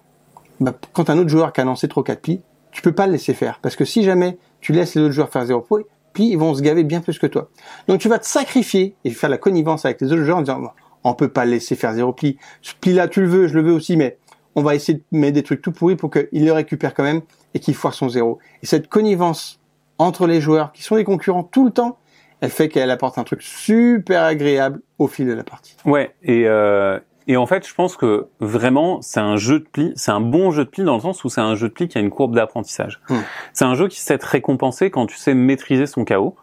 bah, 0.60 0.74
quand 0.92 1.10
un 1.10 1.18
autre 1.18 1.28
joueur 1.28 1.52
qui 1.52 1.60
a 1.60 1.64
lancé 1.64 1.88
trop 1.88 2.02
4 2.02 2.20
plis, 2.20 2.40
tu 2.70 2.82
peux 2.82 2.92
pas 2.92 3.06
le 3.06 3.12
laisser 3.12 3.34
faire. 3.34 3.58
Parce 3.60 3.76
que 3.76 3.84
si 3.84 4.02
jamais 4.02 4.38
tu 4.60 4.72
laisses 4.72 4.94
les 4.94 5.02
autres 5.02 5.12
joueurs 5.12 5.28
faire 5.28 5.44
0 5.44 5.60
plis, 5.60 5.84
puis 6.12 6.28
ils 6.30 6.38
vont 6.38 6.54
se 6.54 6.62
gaver 6.62 6.84
bien 6.84 7.00
plus 7.00 7.18
que 7.18 7.26
toi. 7.26 7.50
Donc 7.88 8.00
tu 8.00 8.08
vas 8.08 8.18
te 8.18 8.26
sacrifier 8.26 8.94
et 9.04 9.10
faire 9.10 9.30
la 9.30 9.38
connivence 9.38 9.84
avec 9.84 10.00
les 10.00 10.12
autres 10.12 10.24
joueurs 10.24 10.38
en 10.38 10.42
disant, 10.42 10.60
on 11.04 11.14
peut 11.14 11.28
pas 11.28 11.44
le 11.44 11.52
laisser 11.52 11.74
faire 11.74 11.94
0 11.94 12.12
pli. 12.12 12.38
Ce 12.60 12.74
pli-là, 12.80 13.08
tu 13.08 13.22
le 13.22 13.28
veux, 13.28 13.48
je 13.48 13.54
le 13.54 13.62
veux 13.62 13.72
aussi, 13.72 13.96
mais 13.96 14.18
on 14.54 14.62
va 14.62 14.74
essayer 14.74 14.98
de 14.98 15.18
mettre 15.18 15.34
des 15.34 15.42
trucs 15.42 15.62
tout 15.62 15.72
pourris 15.72 15.96
pour 15.96 16.10
qu'il 16.10 16.44
le 16.44 16.52
récupère 16.52 16.94
quand 16.94 17.02
même 17.02 17.22
et 17.54 17.60
qu'il 17.60 17.74
foire 17.74 17.94
son 17.94 18.08
zéro. 18.08 18.38
Et 18.62 18.66
cette 18.66 18.88
connivence 18.88 19.60
entre 20.02 20.26
les 20.26 20.40
joueurs, 20.40 20.72
qui 20.72 20.82
sont 20.82 20.96
des 20.96 21.04
concurrents 21.04 21.44
tout 21.44 21.64
le 21.64 21.70
temps, 21.70 21.98
elle 22.40 22.50
fait 22.50 22.68
qu'elle 22.68 22.90
apporte 22.90 23.18
un 23.18 23.24
truc 23.24 23.42
super 23.42 24.22
agréable 24.22 24.80
au 24.98 25.06
fil 25.06 25.26
de 25.26 25.32
la 25.32 25.44
partie. 25.44 25.76
Ouais, 25.84 26.14
et, 26.22 26.44
euh, 26.46 26.98
et 27.28 27.36
en 27.36 27.46
fait, 27.46 27.66
je 27.66 27.72
pense 27.72 27.96
que 27.96 28.26
vraiment, 28.40 29.00
c'est 29.00 29.20
un 29.20 29.36
jeu 29.36 29.60
de 29.60 29.64
pli, 29.64 29.92
c'est 29.94 30.10
un 30.10 30.20
bon 30.20 30.50
jeu 30.50 30.64
de 30.64 30.70
pli 30.70 30.82
dans 30.82 30.94
le 30.94 31.00
sens 31.00 31.22
où 31.22 31.28
c'est 31.28 31.40
un 31.40 31.54
jeu 31.54 31.68
de 31.68 31.72
pli 31.72 31.86
qui 31.86 31.98
a 31.98 32.00
une 32.00 32.10
courbe 32.10 32.34
d'apprentissage. 32.34 33.00
Hmm. 33.08 33.18
C'est 33.52 33.64
un 33.64 33.74
jeu 33.74 33.86
qui 33.86 34.00
sait 34.00 34.18
te 34.18 34.26
récompenser 34.26 34.90
quand 34.90 35.06
tu 35.06 35.16
sais 35.16 35.34
maîtriser 35.34 35.86
son 35.86 36.04
chaos, 36.04 36.34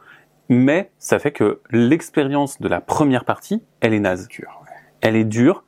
mais 0.47 0.89
ça 0.97 1.19
fait 1.19 1.31
que 1.31 1.59
l'expérience 1.69 2.61
de 2.61 2.67
la 2.69 2.79
première 2.79 3.25
partie, 3.25 3.61
elle 3.81 3.93
est 3.93 3.99
naze. 3.99 4.27
Ouais. 4.39 4.45
Elle 5.01 5.15
est 5.17 5.25
dure, 5.25 5.65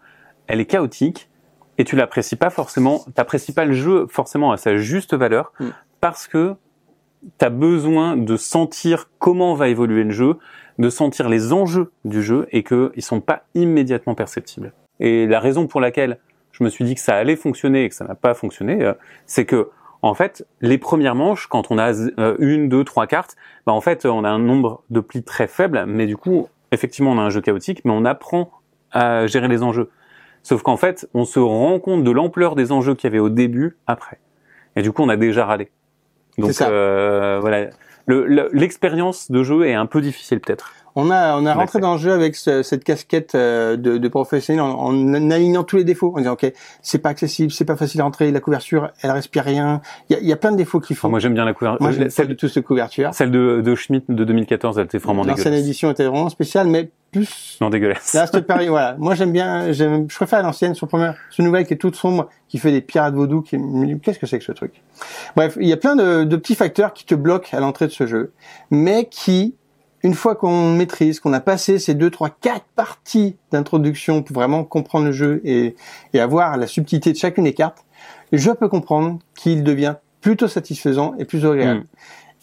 elle 0.48 0.62
est 0.62 0.66
chaotique, 0.66 1.30
et 1.78 1.84
tu 1.84 1.96
l'apprécies 1.98 2.36
pas 2.38 2.50
forcément, 2.50 3.04
t'apprécies 3.16 3.54
pas 3.54 3.66
le 3.66 3.74
jeu 3.74 4.08
forcément 4.10 4.52
à 4.54 4.58
sa 4.58 4.78
juste 4.78 5.14
valeur, 5.14 5.52
Hmm. 5.60 5.70
parce 6.00 6.28
que 6.28 6.56
tu 7.38 7.46
as 7.46 7.50
besoin 7.50 8.18
de 8.18 8.36
sentir 8.38 9.10
comment 9.20 9.54
va 9.54 9.70
évoluer 9.70 10.04
le 10.04 10.12
jeu, 10.12 10.38
de 10.80 10.90
sentir 10.90 11.30
les 11.30 11.54
enjeux 11.54 11.92
du 12.06 12.24
jeu 12.24 12.48
et 12.52 12.64
qu'ils 12.64 13.02
sont 13.02 13.22
pas 13.22 13.44
immédiatement 13.56 14.16
perceptibles. 14.16 14.74
Et 15.00 15.28
la 15.28 15.40
raison 15.40 15.68
pour 15.68 15.82
laquelle 15.82 16.20
je 16.52 16.64
me 16.64 16.70
suis 16.70 16.86
dit 16.86 16.96
que 16.96 17.02
ça 17.02 17.16
allait 17.16 17.36
fonctionner 17.36 17.86
et 17.86 17.90
que 17.90 17.96
ça 17.96 18.06
n'a 18.06 18.16
pas 18.16 18.34
fonctionné, 18.34 18.84
euh, 18.84 18.94
c'est 19.26 19.46
que 19.46 19.70
en 20.04 20.16
fait, 20.16 20.48
les 20.62 20.80
premières 20.80 21.14
manches, 21.14 21.48
quand 21.48 21.70
on 21.70 21.78
a 21.78 21.94
euh, 21.94 22.36
une, 22.40 22.70
deux, 22.70 22.84
trois 22.84 23.06
cartes, 23.06 23.36
bah 23.68 23.74
en 23.74 23.82
fait, 23.82 24.06
on 24.06 24.24
a 24.24 24.30
un 24.30 24.40
nombre 24.40 24.84
de 24.90 25.00
plis 25.00 25.24
très 25.24 25.48
faible, 25.48 25.86
mais 25.86 26.08
du 26.08 26.18
coup, 26.18 26.48
effectivement, 26.72 27.12
on 27.12 27.20
a 27.20 27.22
un 27.22 27.30
jeu 27.30 27.42
chaotique, 27.42 27.86
mais 27.86 27.92
on 27.92 28.04
apprend 28.06 28.52
à 28.92 29.28
gérer 29.28 29.48
les 29.48 29.62
enjeux. 29.62 29.92
Sauf 30.42 30.64
qu'en 30.64 30.78
fait, 30.78 31.08
on 31.14 31.24
se 31.24 31.40
rend 31.40 31.80
compte 31.80 32.04
de 32.04 32.10
l'ampleur 32.10 32.56
des 32.56 32.72
enjeux 32.72 32.96
qu'il 32.96 33.10
y 33.10 33.12
avait 33.12 33.20
au 33.20 33.30
début, 33.30 33.78
après. 33.86 34.20
Et 34.76 34.82
du 34.82 34.92
coup, 34.92 35.04
on 35.04 35.10
a 35.10 35.18
déjà 35.18 35.46
râlé. 35.46 35.70
Donc 36.42 36.54
ça. 36.54 36.70
euh, 36.70 37.38
voilà, 37.42 37.68
Le- 38.08 38.26
le- 38.26 38.50
l'expérience 38.52 39.30
de 39.32 39.44
jeu 39.44 39.66
est 39.66 39.74
un 39.76 39.86
peu 39.86 40.02
difficile 40.02 40.40
peut-être. 40.40 40.74
On 40.96 41.10
a, 41.10 41.38
on 41.38 41.46
a 41.46 41.54
rentré 41.54 41.80
dans 41.80 41.94
le 41.94 42.00
jeu 42.00 42.12
avec 42.12 42.36
ce- 42.36 42.64
cette 42.64 42.84
casquette 42.84 43.34
euh, 43.36 43.78
de, 43.78 43.98
de 43.98 44.08
professionnel 44.08 44.62
en, 44.62 44.72
en 44.78 45.14
alignant 45.32 45.64
tous 45.64 45.78
les 45.78 45.84
défauts, 45.84 46.12
en 46.16 46.20
disant 46.20 46.34
ok, 46.34 46.52
c'est 46.82 46.98
pas 47.00 47.10
accessible, 47.10 47.52
c'est 47.52 47.66
pas 47.66 47.76
facile 47.78 48.02
à 48.02 48.04
rentrer, 48.04 48.32
la 48.32 48.40
couverture, 48.42 48.92
elle 49.02 49.12
respire 49.12 49.44
rien. 49.44 49.82
Il 50.10 50.14
y 50.14 50.16
a, 50.16 50.20
il 50.22 50.28
y 50.28 50.34
a 50.34 50.38
plein 50.38 50.52
de 50.52 50.58
défauts 50.58 50.80
faut. 50.82 50.92
Enfin, 50.94 51.10
moi 51.10 51.20
j'aime 51.20 51.34
bien 51.34 51.46
la 51.46 51.54
couverture. 51.54 51.82
Moi, 51.82 51.92
pas 51.98 52.10
celle, 52.10 52.28
du 52.28 52.36
tout 52.36 52.48
cette 52.50 52.66
couverture. 52.66 53.14
celle 53.14 53.32
de, 53.32 53.62
de 53.64 53.76
Schmidt 53.76 54.06
de 54.10 54.24
2014, 54.24 54.78
elle 54.80 54.86
était 54.86 54.98
vraiment 54.98 55.24
L'ancienne 55.24 55.46
dégueulasse. 55.46 55.60
édition 55.62 55.92
était 55.92 56.06
vraiment 56.06 56.30
spéciale, 56.30 56.68
mais 56.68 56.90
plus 57.12 57.58
Non 57.62 57.70
dégueulasse. 57.70 58.14
là 58.14 58.26
cette 58.28 58.48
période, 58.48 58.70
voilà. 58.70 58.96
Moi 58.98 59.16
j'aime 59.16 59.32
bien, 59.34 59.72
j'aime, 59.74 60.06
je 60.10 60.16
préfère 60.16 60.42
l'ancienne 60.44 60.76
sur 60.76 60.88
première, 60.88 61.16
ce 61.30 61.42
nouvelle 61.42 61.66
qui 61.66 61.74
est 61.74 61.78
toute 61.78 61.96
sombre, 61.96 62.30
qui 62.48 62.58
fait 62.58 62.72
des 62.72 62.82
pirates 62.82 63.14
vaudou, 63.14 63.42
qui, 63.42 63.58
qu'est-ce 64.02 64.20
que 64.20 64.26
c'est 64.28 64.40
que 64.40 64.46
ce 64.46 64.52
truc? 64.54 64.82
Bref, 65.36 65.58
il 65.60 65.68
y 65.68 65.74
a 65.74 65.78
plein 65.78 65.96
de, 65.96 66.24
de 66.24 66.36
petits 66.38 66.56
facteurs 66.56 66.94
qui 66.94 67.06
te 67.06 67.16
bloquent 67.16 67.50
à 67.56 67.60
l'entrée 67.60 67.88
de 67.88 67.92
ce 67.92 68.08
jeu, 68.08 68.32
mais 68.72 69.06
qui 69.12 69.56
une 70.04 70.14
fois 70.14 70.36
qu'on 70.36 70.74
maîtrise, 70.74 71.20
qu'on 71.20 71.34
a 71.34 71.40
passé 71.40 71.80
ces 71.80 71.94
deux, 71.94 72.10
trois, 72.10 72.30
quatre 72.30 72.66
parties 72.76 73.36
d'introduction 73.52 74.24
pour 74.24 74.34
vraiment 74.34 74.64
comprendre 74.64 75.06
le 75.06 75.12
jeu 75.12 75.42
et, 75.44 75.76
et 76.14 76.20
avoir 76.20 76.58
la 76.58 76.68
subtilité 76.68 77.12
de 77.12 77.18
chacune 77.18 77.44
des 77.44 77.54
cartes, 77.54 77.86
je 78.32 78.52
peux 78.52 78.68
comprendre 78.68 79.20
qu'il 79.36 79.64
devient 79.64 79.96
plutôt 80.22 80.48
satisfaisant 80.48 81.14
et 81.20 81.26
plus 81.26 81.46
agréable. 81.46 81.82
Mm. 81.82 81.86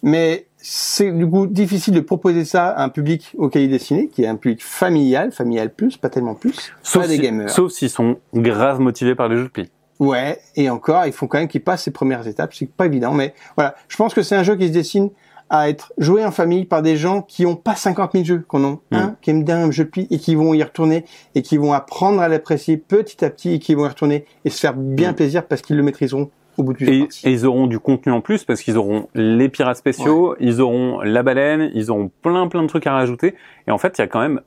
Mais 0.02 0.46
c'est 0.58 1.10
du 1.12 1.28
coup 1.28 1.46
difficile 1.46 1.94
de 1.94 2.00
proposer 2.00 2.44
ça 2.44 2.68
à 2.68 2.84
un 2.84 2.88
public 2.88 3.32
auquel 3.36 3.62
il 3.62 3.64
est 3.66 3.78
destiné, 3.78 4.08
qui 4.08 4.22
est 4.22 4.26
un 4.26 4.36
public 4.36 4.62
familial, 4.62 5.32
familial 5.32 5.72
plus, 5.72 5.96
pas 5.96 6.08
tellement 6.08 6.34
plus, 6.34 6.72
Sauf 6.82 7.02
pas 7.02 7.08
des 7.08 7.18
gamers. 7.18 7.50
Sauf 7.50 7.72
s'ils 7.72 7.90
sont 7.90 8.18
grave 8.34 8.80
motivés 8.80 9.14
par 9.14 9.28
les 9.28 9.36
jeux 9.36 9.44
de 9.44 9.48
pli. 9.48 9.70
Ouais, 9.98 10.38
et 10.54 10.70
encore, 10.70 11.06
il 11.06 11.12
faut 11.12 11.26
quand 11.26 11.38
même 11.38 11.48
qu'il 11.48 11.62
passe 11.62 11.82
ces 11.82 11.90
premières 11.90 12.26
étapes. 12.28 12.54
C'est 12.54 12.70
pas 12.70 12.86
évident, 12.86 13.12
mais 13.12 13.34
voilà. 13.56 13.74
Je 13.88 13.96
pense 13.96 14.14
que 14.14 14.22
c'est 14.22 14.36
un 14.36 14.44
jeu 14.44 14.54
qui 14.54 14.68
se 14.68 14.72
dessine 14.72 15.10
à 15.50 15.68
être 15.68 15.92
joué 15.98 16.24
en 16.24 16.30
famille 16.30 16.64
par 16.64 16.82
des 16.82 16.96
gens 16.96 17.22
qui 17.22 17.46
ont 17.46 17.56
pas 17.56 17.74
50 17.74 18.12
000 18.12 18.24
jeux, 18.24 18.44
qu'on 18.46 18.64
ont 18.64 18.80
un 18.90 19.16
qui 19.22 19.30
aime 19.30 19.44
bien 19.44 19.58
un 19.64 19.70
jeu 19.70 19.84
de 19.84 20.02
et 20.10 20.18
qui 20.18 20.34
vont 20.34 20.54
y 20.54 20.62
retourner 20.62 21.04
et 21.34 21.42
qui 21.42 21.56
vont 21.56 21.72
apprendre 21.72 22.20
à 22.20 22.28
l'apprécier 22.28 22.76
petit 22.76 23.24
à 23.24 23.30
petit 23.30 23.54
et 23.54 23.58
qui 23.58 23.74
vont 23.74 23.86
y 23.86 23.88
retourner 23.88 24.24
et 24.44 24.50
se 24.50 24.60
faire 24.60 24.74
bien 24.74 25.12
Mm. 25.12 25.14
plaisir 25.14 25.46
parce 25.46 25.62
qu'ils 25.62 25.76
le 25.76 25.82
maîtriseront 25.82 26.30
au 26.58 26.62
bout 26.62 26.74
plusieurs 26.74 27.08
Et, 27.24 27.28
et 27.28 27.32
ils 27.32 27.46
auront 27.46 27.66
du 27.66 27.78
contenu 27.78 28.12
en 28.12 28.20
plus 28.20 28.44
parce 28.44 28.60
qu'ils 28.62 28.76
auront 28.76 29.08
les 29.14 29.48
pirates 29.48 29.76
spéciaux, 29.76 30.34
ils 30.40 30.60
auront 30.60 31.00
la 31.00 31.22
baleine, 31.22 31.70
ils 31.74 31.90
auront 31.90 32.10
plein 32.22 32.46
plein 32.48 32.62
de 32.62 32.68
trucs 32.68 32.86
à 32.86 32.92
rajouter. 32.92 33.34
Et 33.66 33.70
en 33.70 33.78
fait, 33.78 33.96
il 33.98 34.00
y 34.00 34.04
a 34.04 34.08
quand 34.08 34.20
même 34.20 34.40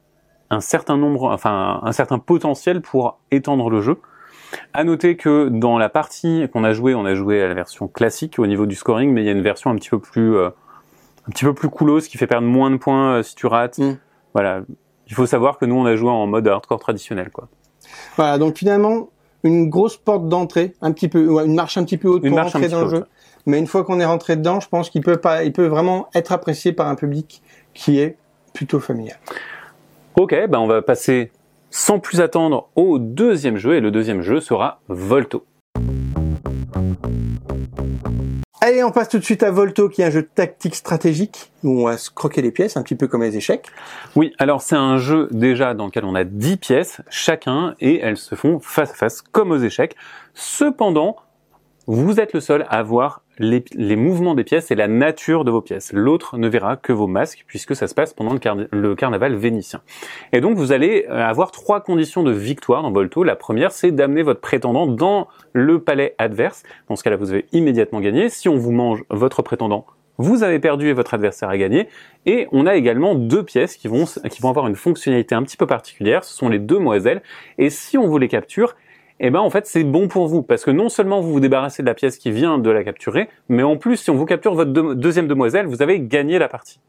un 0.49 0.59
certain 0.59 0.97
nombre, 0.97 1.31
enfin 1.31 1.79
un 1.81 1.91
certain 1.93 2.19
potentiel 2.19 2.81
pour 2.81 3.19
étendre 3.31 3.69
le 3.69 3.81
jeu. 3.81 3.97
À 4.73 4.83
noter 4.83 5.15
que 5.15 5.47
dans 5.47 5.77
la 5.77 5.87
partie 5.87 6.45
qu'on 6.51 6.65
a 6.65 6.73
joué, 6.73 6.93
on 6.93 7.05
a 7.05 7.15
joué 7.15 7.41
à 7.41 7.47
la 7.47 7.53
version 7.53 7.87
classique 7.87 8.37
au 8.37 8.45
niveau 8.45 8.65
du 8.65 8.75
scoring, 8.75 9.11
mais 9.13 9.21
il 9.21 9.25
y 9.25 9.29
a 9.29 9.31
une 9.31 9.41
version 9.41 9.69
un 9.69 9.75
petit 9.75 9.89
peu 9.89 9.99
plus, 9.99 10.35
euh, 10.35 10.49
un 11.27 11.31
petit 11.31 11.45
peu 11.45 11.53
plus 11.53 11.69
coolos 11.69 12.01
qui 12.01 12.17
fait 12.17 12.27
perdre 12.27 12.47
moins 12.47 12.71
de 12.71 12.77
points 12.77 13.17
euh, 13.17 13.23
si 13.23 13.35
tu 13.35 13.47
rates. 13.47 13.77
Mm. 13.79 13.97
Voilà. 14.33 14.61
Il 15.07 15.13
faut 15.13 15.25
savoir 15.25 15.57
que 15.57 15.65
nous 15.65 15.75
on 15.75 15.85
a 15.85 15.95
joué 15.95 16.09
en 16.09 16.25
mode 16.27 16.47
hardcore 16.47 16.79
traditionnel, 16.79 17.29
quoi. 17.31 17.47
Voilà, 18.15 18.37
donc 18.37 18.57
finalement, 18.57 19.09
une 19.43 19.69
grosse 19.69 19.97
porte 19.97 20.27
d'entrée, 20.27 20.73
un 20.81 20.91
petit 20.91 21.09
peu, 21.09 21.27
ouais, 21.27 21.45
une 21.45 21.55
marche 21.55 21.77
un 21.77 21.83
petit 21.83 21.97
peu 21.97 22.07
haute 22.07 22.23
Une 22.23 22.35
pour 22.35 22.51
petit 22.51 22.69
dans 22.69 22.81
le 22.81 22.89
jeu. 22.89 23.05
Mais 23.45 23.59
une 23.59 23.67
fois 23.67 23.83
qu'on 23.83 23.99
est 23.99 24.05
rentré 24.05 24.35
dedans, 24.35 24.59
je 24.59 24.69
pense 24.69 24.89
qu'il 24.89 25.01
peut 25.01 25.17
pas, 25.17 25.43
il 25.43 25.51
peut 25.51 25.65
vraiment 25.65 26.07
être 26.13 26.31
apprécié 26.31 26.71
par 26.73 26.87
un 26.87 26.95
public 26.95 27.41
qui 27.73 27.99
est 27.99 28.17
plutôt 28.53 28.79
familial. 28.79 29.17
Ok, 30.15 30.35
ben 30.49 30.59
on 30.59 30.67
va 30.67 30.81
passer 30.81 31.31
sans 31.69 31.99
plus 31.99 32.21
attendre 32.21 32.69
au 32.75 32.99
deuxième 32.99 33.57
jeu 33.57 33.75
et 33.75 33.79
le 33.79 33.91
deuxième 33.91 34.21
jeu 34.21 34.41
sera 34.41 34.79
Volto. 34.89 35.45
Allez, 38.63 38.83
on 38.83 38.91
passe 38.91 39.09
tout 39.09 39.17
de 39.17 39.23
suite 39.23 39.41
à 39.41 39.49
Volto, 39.49 39.89
qui 39.89 40.03
est 40.03 40.05
un 40.05 40.11
jeu 40.11 40.21
tactique 40.21 40.75
stratégique 40.75 41.51
où 41.63 41.81
on 41.81 41.85
va 41.85 41.97
se 41.97 42.11
croquer 42.11 42.43
les 42.43 42.51
pièces, 42.51 42.77
un 42.77 42.83
petit 42.83 42.93
peu 42.93 43.07
comme 43.07 43.23
les 43.23 43.35
échecs. 43.35 43.65
Oui, 44.15 44.35
alors 44.37 44.61
c'est 44.61 44.75
un 44.75 44.99
jeu 44.99 45.29
déjà 45.31 45.73
dans 45.73 45.87
lequel 45.87 46.05
on 46.05 46.13
a 46.13 46.23
10 46.23 46.57
pièces 46.57 47.01
chacun 47.09 47.73
et 47.79 47.99
elles 48.01 48.17
se 48.17 48.35
font 48.35 48.59
face 48.59 48.91
à 48.91 48.93
face 48.93 49.23
comme 49.23 49.49
aux 49.49 49.57
échecs. 49.57 49.95
Cependant, 50.35 51.15
vous 51.87 52.19
êtes 52.19 52.33
le 52.33 52.39
seul 52.39 52.67
à 52.69 52.83
voir 52.83 53.20
les, 53.39 53.63
les 53.73 53.95
mouvements 53.95 54.35
des 54.35 54.43
pièces 54.43 54.71
et 54.71 54.75
la 54.75 54.87
nature 54.87 55.45
de 55.45 55.51
vos 55.51 55.61
pièces. 55.61 55.91
L'autre 55.93 56.37
ne 56.37 56.47
verra 56.47 56.75
que 56.75 56.93
vos 56.93 57.07
masques 57.07 57.43
puisque 57.47 57.75
ça 57.75 57.87
se 57.87 57.93
passe 57.93 58.13
pendant 58.13 58.33
le, 58.33 58.95
carnaval 58.95 59.35
vénitien. 59.35 59.81
Et 60.33 60.41
donc 60.41 60.57
vous 60.57 60.71
allez 60.71 61.05
euh, 61.09 61.23
avoir 61.23 61.51
trois 61.51 61.81
conditions 61.81 62.23
de 62.23 62.31
victoire 62.31 62.83
dans 62.83 62.91
Volto. 62.91 63.23
La 63.23 63.35
première, 63.35 63.71
c'est 63.71 63.91
d'amener 63.91 64.23
votre 64.23 64.41
prétendant 64.41 64.87
dans 64.87 65.27
le 65.53 65.79
palais 65.79 66.15
adverse. 66.17 66.63
Dans 66.89 66.95
ce 66.95 67.03
cas-là, 67.03 67.15
vous 67.15 67.31
avez 67.31 67.45
immédiatement 67.51 67.99
gagné. 67.99 68.29
Si 68.29 68.49
on 68.49 68.57
vous 68.57 68.71
mange 68.71 69.03
votre 69.09 69.41
prétendant, 69.41 69.85
vous 70.17 70.43
avez 70.43 70.59
perdu 70.59 70.89
et 70.89 70.93
votre 70.93 71.13
adversaire 71.13 71.49
a 71.49 71.57
gagné. 71.57 71.87
Et 72.25 72.47
on 72.51 72.67
a 72.67 72.75
également 72.75 73.15
deux 73.15 73.43
pièces 73.43 73.75
qui 73.75 73.87
vont, 73.87 74.05
qui 74.05 74.41
vont 74.41 74.49
avoir 74.49 74.67
une 74.67 74.75
fonctionnalité 74.75 75.35
un 75.35 75.43
petit 75.43 75.57
peu 75.57 75.65
particulière. 75.65 76.23
Ce 76.23 76.35
sont 76.35 76.49
les 76.49 76.59
demoiselles. 76.59 77.21
Et 77.57 77.69
si 77.69 77.97
on 77.97 78.07
vous 78.07 78.17
les 78.17 78.27
capture, 78.27 78.75
eh 79.23 79.29
ben 79.29 79.39
en 79.39 79.49
fait 79.49 79.65
c'est 79.67 79.83
bon 79.83 80.07
pour 80.07 80.27
vous 80.27 80.41
parce 80.41 80.65
que 80.65 80.71
non 80.71 80.89
seulement 80.89 81.21
vous 81.21 81.31
vous 81.31 81.39
débarrassez 81.39 81.83
de 81.83 81.87
la 81.87 81.93
pièce 81.93 82.17
qui 82.17 82.31
vient 82.31 82.57
de 82.57 82.69
la 82.69 82.83
capturer, 82.83 83.29
mais 83.49 83.63
en 83.63 83.77
plus 83.77 83.97
si 83.97 84.09
on 84.09 84.15
vous 84.15 84.25
capture 84.25 84.53
votre 84.55 84.71
de- 84.71 84.93
deuxième 84.95 85.27
demoiselle, 85.27 85.67
vous 85.67 85.81
avez 85.81 85.99
gagné 85.99 86.39
la 86.39 86.49
partie. 86.49 86.79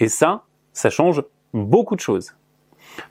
Et 0.00 0.08
ça, 0.08 0.42
ça 0.72 0.90
change 0.90 1.22
beaucoup 1.54 1.94
de 1.94 2.00
choses. 2.00 2.34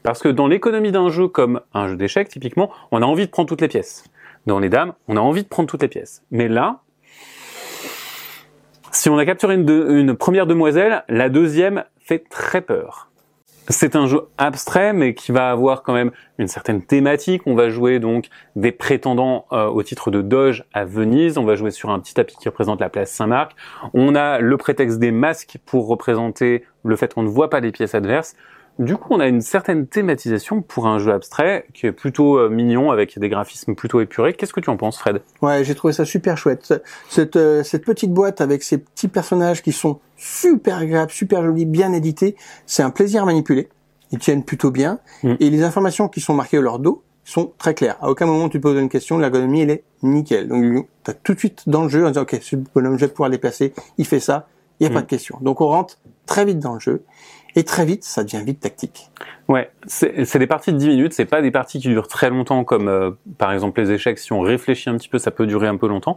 Parce 0.03 0.21
que 0.21 0.29
dans 0.29 0.47
l'économie 0.47 0.91
d'un 0.91 1.09
jeu 1.09 1.27
comme 1.27 1.61
un 1.73 1.87
jeu 1.87 1.95
d'échecs 1.95 2.29
typiquement, 2.29 2.69
on 2.91 3.01
a 3.01 3.05
envie 3.05 3.25
de 3.25 3.31
prendre 3.31 3.47
toutes 3.47 3.61
les 3.61 3.67
pièces. 3.67 4.03
Dans 4.45 4.59
les 4.59 4.69
dames, 4.69 4.93
on 5.07 5.17
a 5.17 5.21
envie 5.21 5.43
de 5.43 5.47
prendre 5.47 5.69
toutes 5.69 5.81
les 5.81 5.87
pièces. 5.87 6.23
Mais 6.31 6.47
là, 6.47 6.81
si 8.91 9.09
on 9.09 9.17
a 9.17 9.25
capturé 9.25 9.55
une 9.55 10.15
première 10.15 10.45
demoiselle, 10.45 11.03
la 11.07 11.29
deuxième 11.29 11.85
fait 11.99 12.27
très 12.29 12.61
peur. 12.61 13.10
C'est 13.69 13.95
un 13.95 14.07
jeu 14.07 14.21
abstrait, 14.37 14.91
mais 14.91 15.13
qui 15.13 15.31
va 15.31 15.51
avoir 15.51 15.83
quand 15.83 15.93
même 15.93 16.11
une 16.39 16.47
certaine 16.47 16.81
thématique. 16.81 17.43
On 17.45 17.53
va 17.53 17.69
jouer 17.69 17.99
donc 17.99 18.27
des 18.55 18.71
prétendants 18.71 19.45
euh, 19.51 19.67
au 19.67 19.83
titre 19.83 20.09
de 20.09 20.21
Doge 20.21 20.65
à 20.73 20.83
Venise. 20.83 21.37
On 21.37 21.45
va 21.45 21.55
jouer 21.55 21.71
sur 21.71 21.89
un 21.89 21.99
petit 21.99 22.13
tapis 22.13 22.35
qui 22.37 22.49
représente 22.49 22.79
la 22.79 22.89
place 22.89 23.11
Saint-Marc. 23.11 23.53
On 23.93 24.15
a 24.15 24.39
le 24.39 24.57
prétexte 24.57 24.99
des 24.99 25.11
masques 25.11 25.57
pour 25.65 25.87
représenter 25.87 26.65
le 26.83 26.95
fait 26.95 27.13
qu'on 27.13 27.23
ne 27.23 27.29
voit 27.29 27.49
pas 27.49 27.59
les 27.59 27.71
pièces 27.71 27.93
adverses. 27.93 28.35
Du 28.81 28.97
coup, 28.97 29.09
on 29.11 29.19
a 29.19 29.27
une 29.27 29.41
certaine 29.41 29.85
thématisation 29.87 30.61
pour 30.61 30.87
un 30.87 30.97
jeu 30.97 31.13
abstrait 31.13 31.65
qui 31.73 31.85
est 31.85 31.91
plutôt 31.91 32.37
euh, 32.37 32.49
mignon 32.49 32.89
avec 32.91 33.17
des 33.19 33.29
graphismes 33.29 33.75
plutôt 33.75 34.01
épurés. 34.01 34.33
Qu'est-ce 34.33 34.53
que 34.53 34.59
tu 34.59 34.69
en 34.71 34.75
penses, 34.77 34.97
Fred? 34.97 35.21
Ouais, 35.41 35.63
j'ai 35.63 35.75
trouvé 35.75 35.93
ça 35.93 36.03
super 36.03 36.35
chouette. 36.37 36.65
Ce- 36.65 36.73
Cette, 37.07 37.35
euh, 37.35 37.61
cette 37.63 37.85
petite 37.85 38.11
boîte 38.11 38.41
avec 38.41 38.63
ces 38.63 38.79
petits 38.79 39.07
personnages 39.07 39.61
qui 39.61 39.71
sont 39.71 39.99
super 40.17 40.77
agréables, 40.79 41.11
super 41.11 41.43
jolis, 41.43 41.65
bien 41.65 41.93
édités, 41.93 42.35
c'est 42.65 42.81
un 42.83 42.89
plaisir 42.89 43.23
à 43.23 43.25
manipuler. 43.27 43.69
Ils 44.11 44.19
tiennent 44.19 44.43
plutôt 44.43 44.71
bien. 44.71 44.99
Mm. 45.23 45.35
Et 45.39 45.49
les 45.51 45.63
informations 45.63 46.07
qui 46.07 46.19
sont 46.19 46.33
marquées 46.33 46.57
à 46.57 46.61
leur 46.61 46.79
dos 46.79 47.03
sont 47.23 47.53
très 47.59 47.75
claires. 47.75 47.97
À 48.01 48.09
aucun 48.09 48.25
moment 48.25 48.49
tu 48.49 48.59
poses 48.59 48.79
une 48.79 48.89
question, 48.89 49.19
l'ergonomie 49.19 49.61
elle 49.61 49.69
est 49.69 49.83
nickel. 50.01 50.47
Donc 50.47 50.87
tu 51.05 51.11
as 51.11 51.13
tout 51.13 51.35
de 51.35 51.39
suite 51.39 51.63
dans 51.69 51.83
le 51.83 51.89
jeu 51.89 52.03
en 52.03 52.07
disant 52.09 52.23
ok, 52.23 52.35
ce 52.41 52.55
bonhomme 52.55 52.97
je 52.97 53.05
vais 53.05 53.11
pouvoir 53.11 53.29
déplacer, 53.29 53.73
il 53.99 54.05
fait 54.07 54.19
ça, 54.19 54.47
il 54.79 54.87
n'y 54.87 54.91
a 54.91 54.93
pas 54.93 55.01
Mm. 55.01 55.03
de 55.03 55.07
question. 55.07 55.37
Donc 55.41 55.61
on 55.61 55.67
rentre 55.67 55.99
très 56.25 56.45
vite 56.45 56.57
dans 56.59 56.73
le 56.73 56.79
jeu. 56.79 57.03
Et 57.55 57.63
très 57.63 57.85
vite, 57.85 58.03
ça 58.03 58.23
devient 58.23 58.43
vite 58.45 58.61
tactique. 58.61 59.11
Ouais, 59.47 59.69
c'est 59.85 60.37
des 60.37 60.47
parties 60.47 60.71
de 60.71 60.77
10 60.77 60.87
minutes, 60.87 61.13
c'est 61.13 61.25
pas 61.25 61.41
des 61.41 61.51
parties 61.51 61.79
qui 61.79 61.89
durent 61.89 62.07
très 62.07 62.29
longtemps 62.29 62.63
comme 62.63 62.87
euh, 62.87 63.11
par 63.37 63.51
exemple 63.51 63.81
les 63.81 63.91
échecs, 63.91 64.17
si 64.17 64.31
on 64.31 64.39
réfléchit 64.39 64.89
un 64.89 64.95
petit 64.95 65.09
peu, 65.09 65.17
ça 65.17 65.29
peut 65.31 65.45
durer 65.45 65.67
un 65.67 65.75
peu 65.75 65.89
longtemps. 65.89 66.15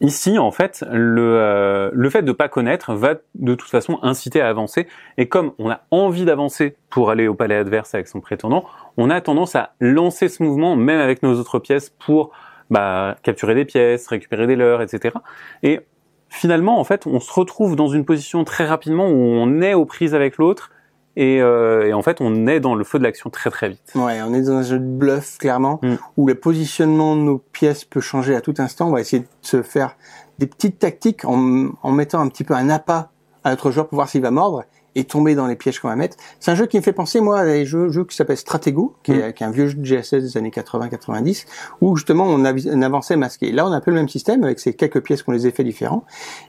Ici, 0.00 0.38
en 0.38 0.52
fait, 0.52 0.84
le, 0.92 1.34
euh, 1.38 1.90
le 1.92 2.10
fait 2.10 2.22
de 2.22 2.30
pas 2.30 2.48
connaître 2.48 2.94
va 2.94 3.14
de 3.34 3.54
toute 3.56 3.68
façon 3.68 3.98
inciter 4.02 4.40
à 4.40 4.48
avancer 4.48 4.86
et 5.16 5.26
comme 5.26 5.52
on 5.58 5.70
a 5.70 5.80
envie 5.90 6.24
d'avancer 6.24 6.76
pour 6.88 7.10
aller 7.10 7.26
au 7.26 7.34
palais 7.34 7.56
adverse 7.56 7.94
avec 7.94 8.06
son 8.06 8.20
prétendant, 8.20 8.64
on 8.96 9.10
a 9.10 9.20
tendance 9.20 9.56
à 9.56 9.74
lancer 9.80 10.28
ce 10.28 10.42
mouvement 10.42 10.76
même 10.76 11.00
avec 11.00 11.24
nos 11.24 11.34
autres 11.34 11.58
pièces 11.58 11.90
pour 11.90 12.30
bah, 12.70 13.16
capturer 13.22 13.54
des 13.54 13.64
pièces, 13.64 14.06
récupérer 14.06 14.46
des 14.46 14.56
leurs, 14.56 14.82
etc. 14.82 15.16
Et 15.62 15.80
finalement, 16.28 16.78
en 16.78 16.84
fait, 16.84 17.06
on 17.06 17.20
se 17.20 17.32
retrouve 17.32 17.76
dans 17.76 17.88
une 17.88 18.04
position 18.04 18.44
très 18.44 18.66
rapidement 18.66 19.08
où 19.08 19.14
on 19.16 19.60
est 19.62 19.74
aux 19.74 19.84
prises 19.84 20.14
avec 20.14 20.36
l'autre 20.38 20.70
et, 21.16 21.40
euh, 21.42 21.86
et 21.88 21.92
en 21.94 22.02
fait, 22.02 22.20
on 22.20 22.46
est 22.46 22.60
dans 22.60 22.74
le 22.76 22.84
feu 22.84 22.98
de 22.98 23.04
l'action 23.04 23.28
très 23.30 23.50
très 23.50 23.68
vite. 23.70 23.92
Ouais, 23.96 24.20
on 24.22 24.32
est 24.34 24.42
dans 24.42 24.52
un 24.52 24.62
jeu 24.62 24.78
de 24.78 24.84
bluff, 24.84 25.38
clairement, 25.38 25.80
Mm. 25.82 25.94
où 26.16 26.26
le 26.28 26.34
positionnement 26.36 27.16
de 27.16 27.22
nos 27.22 27.38
pièces 27.38 27.84
peut 27.84 28.00
changer 28.00 28.36
à 28.36 28.40
tout 28.40 28.54
instant. 28.58 28.88
On 28.88 28.92
va 28.92 29.00
essayer 29.00 29.22
de 29.22 29.28
se 29.42 29.62
faire 29.62 29.96
des 30.38 30.46
petites 30.46 30.78
tactiques 30.78 31.24
en, 31.24 31.70
en 31.82 31.92
mettant 31.92 32.20
un 32.20 32.28
petit 32.28 32.44
peu 32.44 32.54
un 32.54 32.68
appât 32.70 33.10
à 33.42 33.50
notre 33.50 33.70
joueur 33.72 33.88
pour 33.88 33.96
voir 33.96 34.08
s'il 34.08 34.22
va 34.22 34.30
mordre 34.30 34.64
et 34.94 35.04
tomber 35.04 35.34
dans 35.34 35.46
les 35.46 35.56
pièges 35.56 35.80
qu'on 35.80 35.88
va 35.88 35.96
mettre. 35.96 36.16
C'est 36.40 36.50
un 36.50 36.54
jeu 36.54 36.66
qui 36.66 36.76
me 36.76 36.82
fait 36.82 36.92
penser, 36.92 37.20
moi, 37.20 37.40
à 37.40 37.44
des 37.44 37.64
jeux, 37.64 37.90
jeux 37.90 38.04
qui 38.04 38.16
s'appelle 38.16 38.36
Stratego, 38.36 38.96
qui, 39.02 39.12
est, 39.12 39.32
qui 39.32 39.44
est 39.44 39.46
un 39.46 39.50
vieux 39.50 39.68
jeu 39.68 39.74
de 39.74 39.84
GSS 39.84 40.22
des 40.22 40.36
années 40.36 40.50
80-90, 40.50 41.46
où 41.80 41.96
justement 41.96 42.24
on 42.26 42.44
avançait 42.44 43.16
masqué. 43.16 43.52
Là, 43.52 43.66
on 43.66 43.72
a 43.72 43.76
un 43.76 43.80
peu 43.80 43.90
le 43.90 43.96
même 43.96 44.08
système 44.08 44.44
avec 44.44 44.58
ces 44.60 44.74
quelques 44.74 45.02
pièces 45.02 45.22
qu'on 45.22 45.32
les 45.32 45.46
effets 45.46 45.64
différents. 45.64 46.04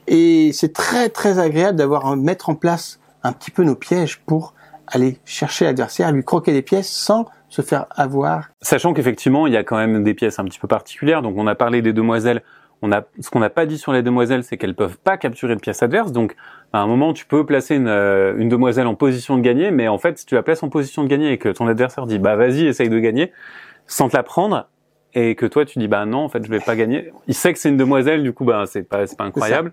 Et 0.06 0.50
c'est 0.52 0.72
très, 0.72 1.08
très 1.08 1.38
agréable 1.38 1.78
d'avoir, 1.78 2.16
mettre 2.16 2.48
en 2.48 2.54
place 2.54 2.98
un 3.22 3.32
petit 3.32 3.50
peu 3.50 3.64
nos 3.64 3.74
pièges 3.74 4.20
pour 4.26 4.54
aller 4.86 5.18
chercher 5.24 5.64
l'adversaire, 5.66 6.10
lui 6.12 6.24
croquer 6.24 6.52
des 6.52 6.62
pièces 6.62 6.88
sans 6.88 7.26
se 7.48 7.62
faire 7.62 7.86
avoir. 7.90 8.48
Sachant 8.62 8.92
qu'effectivement, 8.92 9.46
il 9.46 9.52
y 9.52 9.56
a 9.56 9.64
quand 9.64 9.76
même 9.76 10.02
des 10.02 10.14
pièces 10.14 10.38
un 10.38 10.44
petit 10.44 10.58
peu 10.58 10.68
particulières. 10.68 11.22
Donc, 11.22 11.34
on 11.36 11.46
a 11.46 11.54
parlé 11.54 11.82
des 11.82 11.92
demoiselles. 11.92 12.42
On 12.82 12.92
a, 12.92 13.02
ce 13.20 13.30
qu'on 13.30 13.40
n'a 13.40 13.50
pas 13.50 13.66
dit 13.66 13.78
sur 13.78 13.92
les 13.92 14.02
demoiselles, 14.02 14.42
c'est 14.42 14.56
qu'elles 14.56 14.74
peuvent 14.74 14.98
pas 14.98 15.16
capturer 15.16 15.54
de 15.54 15.60
pièces 15.60 15.82
adverses. 15.82 16.12
Donc, 16.12 16.34
à 16.72 16.78
un 16.78 16.86
moment, 16.86 17.12
tu 17.12 17.26
peux 17.26 17.44
placer 17.44 17.76
une, 17.76 17.88
euh, 17.88 18.34
une 18.38 18.48
demoiselle 18.48 18.86
en 18.86 18.94
position 18.94 19.36
de 19.36 19.42
gagner, 19.42 19.70
mais 19.70 19.88
en 19.88 19.98
fait, 19.98 20.18
si 20.18 20.26
tu 20.26 20.34
la 20.34 20.42
places 20.42 20.62
en 20.62 20.68
position 20.68 21.02
de 21.04 21.08
gagner 21.08 21.32
et 21.32 21.38
que 21.38 21.48
ton 21.48 21.66
adversaire 21.66 22.06
dit, 22.06 22.18
bah, 22.18 22.36
vas-y, 22.36 22.66
essaye 22.66 22.88
de 22.88 22.98
gagner, 22.98 23.32
sans 23.86 24.08
te 24.08 24.16
la 24.16 24.22
prendre, 24.22 24.68
et 25.14 25.34
que 25.34 25.46
toi, 25.46 25.64
tu 25.64 25.78
dis, 25.78 25.88
bah, 25.88 26.06
non, 26.06 26.20
en 26.20 26.28
fait, 26.28 26.44
je 26.44 26.50
vais 26.50 26.60
pas 26.60 26.76
gagner. 26.76 27.12
Il 27.26 27.34
sait 27.34 27.52
que 27.52 27.58
c'est 27.58 27.68
une 27.68 27.76
demoiselle, 27.76 28.22
du 28.22 28.32
coup, 28.32 28.44
bah, 28.44 28.64
c'est 28.66 28.82
pas, 28.82 29.06
c'est 29.06 29.18
pas 29.18 29.24
incroyable. 29.24 29.72